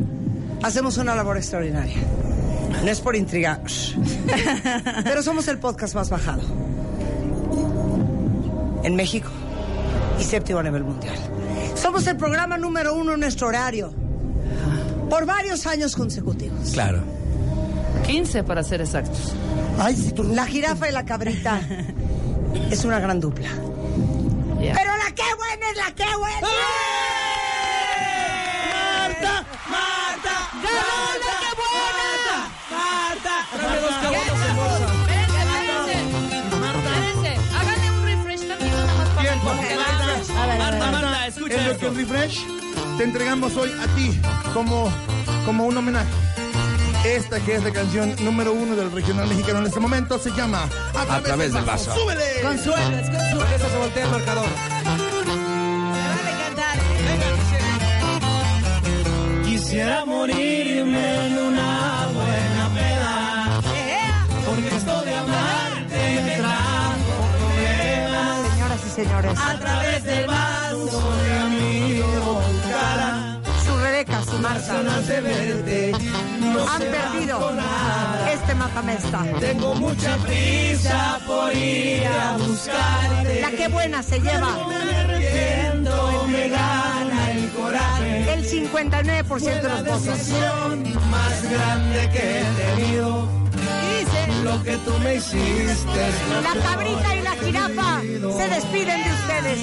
hacemos 0.62 0.98
una 0.98 1.14
labor 1.14 1.36
extraordinaria. 1.36 1.96
No 2.82 2.90
es 2.90 3.00
por 3.00 3.14
intrigar, 3.14 3.62
pero 5.04 5.22
somos 5.22 5.46
el 5.46 5.58
podcast 5.58 5.94
más 5.94 6.10
bajado 6.10 6.42
en 8.82 8.94
México 8.96 9.30
y 10.20 10.24
séptimo 10.24 10.58
a 10.58 10.62
nivel 10.64 10.82
mundial. 10.84 11.16
Somos 11.80 12.06
el 12.06 12.16
programa 12.16 12.58
número 12.58 12.94
uno 12.94 13.14
en 13.14 13.20
nuestro 13.20 13.48
horario 13.48 13.92
por 15.08 15.24
varios 15.26 15.66
años 15.66 15.94
consecutivos. 15.94 16.70
Claro. 16.72 17.02
15 18.06 18.44
para 18.44 18.62
ser 18.62 18.80
exactos. 18.80 19.32
Ay, 19.78 19.94
si 19.96 20.12
tú... 20.12 20.24
La 20.24 20.46
jirafa 20.46 20.88
y 20.88 20.92
la 20.92 21.04
cabrita 21.04 21.60
es 22.70 22.84
una 22.84 22.98
gran 23.00 23.20
dupla. 23.20 23.48
Yeah. 24.60 24.74
Pero 24.74 24.96
la 24.96 25.14
que 25.14 25.22
buena 25.36 25.70
es 25.70 25.76
la 25.76 25.94
que 25.94 26.16
buena. 26.16 26.40
Marta, 26.40 26.97
En 41.68 41.94
refresh 41.94 42.46
te 42.96 43.04
entregamos 43.04 43.54
hoy 43.56 43.70
a 43.78 43.86
ti 43.94 44.18
como, 44.54 44.90
como 45.44 45.66
un 45.66 45.76
homenaje. 45.76 46.08
Esta 47.04 47.40
que 47.40 47.56
es 47.56 47.62
la 47.62 47.70
canción 47.70 48.16
número 48.24 48.54
uno 48.54 48.74
del 48.74 48.90
regional 48.90 49.28
mexicano 49.28 49.58
en 49.58 49.66
este 49.66 49.78
momento 49.78 50.18
se 50.18 50.30
llama 50.30 50.66
A 50.94 51.20
través 51.20 51.52
del 51.52 51.64
vaso. 51.66 51.94
¡Súbele! 51.94 52.40
Consuelo, 52.42 52.96
es 52.96 53.10
consuelo. 53.10 53.44
Con 53.44 53.52
eso 53.52 53.68
se 53.68 53.76
voltea 53.76 54.04
el 54.04 54.10
marcador. 54.10 54.48
Quisiera 59.44 60.04
morirme 60.06 61.26
en 61.26 61.47
señores, 69.04 69.38
A 69.38 69.58
través 69.58 70.02
del 70.02 70.26
vaso 70.26 71.02
de 71.22 71.44
mi 71.56 72.02
cara. 72.68 73.38
su 73.64 73.76
Rebeca, 73.78 74.22
su 74.24 74.38
Marta, 74.38 75.00
de 75.02 75.20
verte. 75.20 75.92
No 76.40 76.68
han 76.68 76.80
perdido 76.80 77.52
este 78.32 78.54
matamesta. 78.56 79.24
Tengo 79.38 79.74
mucha 79.76 80.16
prisa 80.16 81.20
por 81.26 81.54
ir 81.54 82.06
a 82.08 82.36
buscarte. 82.38 83.40
La 83.40 83.50
que 83.50 83.68
buena 83.68 84.02
se 84.02 84.18
lleva 84.20 84.50
Me 85.06 86.32
me 86.32 86.48
gana 86.48 87.32
el 87.32 87.48
coraje. 87.50 88.32
el 88.32 88.44
59% 88.44 89.62
de 89.62 89.68
los 89.68 89.84
votos. 89.84 90.28
más 91.10 91.42
grande 91.52 92.10
que 92.12 92.40
he 92.40 92.44
tenido. 92.62 93.38
Lo 94.44 94.62
que 94.62 94.76
tú 94.78 94.92
me 95.02 95.16
hiciste 95.16 96.08
es 96.08 96.42
La 96.42 96.54
cabrita 96.62 97.14
y 97.16 97.22
la 97.22 97.32
jirafa 97.32 97.87
se 98.20 98.48
despiden 98.48 99.04
de 99.04 99.10
ustedes. 99.12 99.60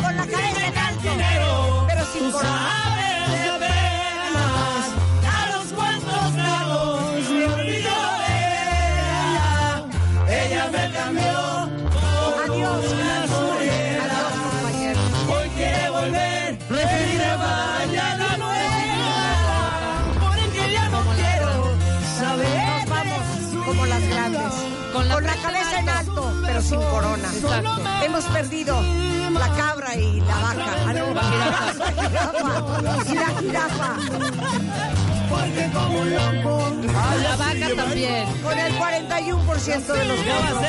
Con 0.00 0.16
la 0.16 0.26
cabeza 0.26 0.66
en 0.66 0.78
alto, 0.78 1.84
pero 1.86 2.04
sin 2.12 2.32
Tú 2.32 2.38
sin 26.66 26.80
corona. 26.80 27.28
Exacto. 27.32 27.78
Hemos 28.02 28.24
perdido 28.24 28.80
la 29.32 29.48
cabra 29.54 29.94
y 29.94 30.20
la 30.20 30.34
vaca. 30.34 30.64
Ah, 30.86 30.92
no, 30.92 31.14
la 31.14 31.22
jirafa. 31.22 33.12
Y 33.12 33.14
la 33.14 33.28
jirafa. 33.40 33.96
Porque 35.30 35.70
como 35.72 36.00
un 36.00 36.14
loco. 36.14 36.72
La 37.22 37.36
vaca 37.36 37.68
también. 37.76 38.26
Con 38.42 38.58
el 38.58 38.74
41% 38.74 39.86
de 39.86 40.04
los 40.04 40.18
votos. 40.18 40.64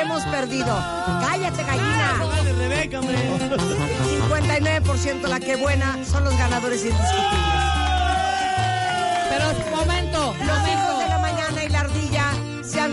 Hemos 0.00 0.22
perdido. 0.24 0.76
Cállate, 1.20 1.62
gallina. 1.62 2.16
Dale, 2.18 2.52
Rebeca, 2.52 2.98
hombre. 2.98 3.18
59% 4.28 5.28
la 5.28 5.38
que 5.38 5.56
buena 5.56 5.98
son 6.04 6.24
los 6.24 6.36
ganadores 6.36 6.84
indiscutibles. 6.84 7.30
Pero 9.30 9.76
momento, 9.76 10.34
Los 10.44 10.64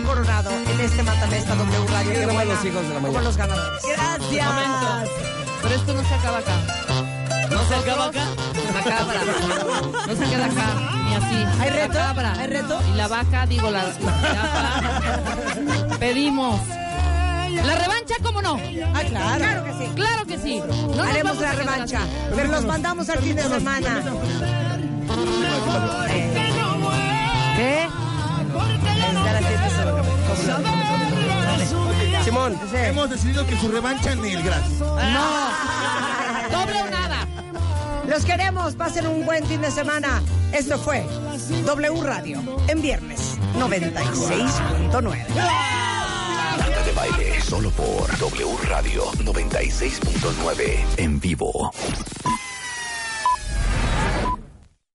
coronado 0.08 0.50
en 0.50 0.80
este 0.80 1.02
Matamesta 1.02 1.54
W 1.54 1.86
Radio. 1.88 2.10
¿Quiénes 2.10 2.26
Qué 2.28 2.34
buena. 2.34 2.54
los 2.54 2.64
hijos 2.64 2.82
de 2.82 2.88
la 2.88 2.94
Como 2.94 3.06
mañana? 3.08 3.22
los 3.24 3.36
ganadores. 3.36 3.82
Gracias. 3.84 5.08
Pero 5.62 5.74
esto 5.74 5.92
no 5.94 6.02
se 6.08 6.14
acaba 6.14 6.38
acá. 6.38 6.52
¿No 7.50 7.68
se 7.68 7.74
acaba 7.74 8.06
acá? 8.06 8.24
La 8.74 8.82
cabra. 8.84 9.20
No 10.06 10.16
se 10.16 10.24
queda 10.30 10.44
acá, 10.46 10.66
ni 11.04 11.14
así. 11.14 11.36
¿Hay 11.60 11.70
La 11.70 11.76
reto? 11.76 11.92
cabra. 11.94 12.32
¿Hay 12.38 12.46
reto? 12.46 12.80
Y 12.92 12.96
la 12.96 13.08
vaca, 13.08 13.46
digo, 13.46 13.70
la, 13.70 13.82
la. 13.84 13.92
Pedimos 15.98 16.60
La 17.66 17.74
revancha, 17.74 18.14
¿cómo 18.22 18.40
no? 18.42 18.58
Ah, 18.94 19.02
claro. 19.08 19.44
Claro 19.44 19.64
que 19.64 19.72
sí. 19.72 19.90
Claro 19.94 20.24
que 20.26 20.38
sí. 20.38 20.62
No 20.96 21.02
Haremos 21.02 21.36
la 21.38 21.52
revancha. 21.52 21.98
así. 22.02 22.10
Pero 22.34 22.48
los 22.48 22.64
mandamos 22.64 23.08
al 23.10 23.18
fin 23.18 23.36
de 23.36 23.42
semana. 23.42 24.02
¿Qué? 27.56 27.88
Está 29.38 29.84
la 29.84 30.02
fiesta 30.02 30.60
Simón. 32.24 32.58
Hemos 32.74 33.10
decidido 33.10 33.46
que 33.46 33.56
su 33.56 33.68
revancha 33.68 34.12
en 34.12 34.24
el 34.24 34.42
gratis. 34.42 34.78
No. 34.80 35.50
Doble 36.50 36.82
o 36.82 36.90
nada. 36.90 37.26
Los 38.06 38.24
queremos. 38.24 38.74
Pasen 38.74 39.06
un 39.06 39.24
buen 39.24 39.46
fin 39.46 39.60
de 39.60 39.70
semana. 39.70 40.20
Esto 40.52 40.78
fue 40.78 41.06
W 41.64 42.02
Radio 42.02 42.42
en 42.68 42.82
viernes 42.82 43.38
96.9. 43.54 45.26
Marta 46.58 46.82
de 46.84 46.92
baile 46.92 47.40
solo 47.40 47.70
por 47.70 48.18
W 48.18 48.56
Radio 48.64 49.04
96.9 49.12 50.84
en 50.96 51.20
vivo. 51.20 51.70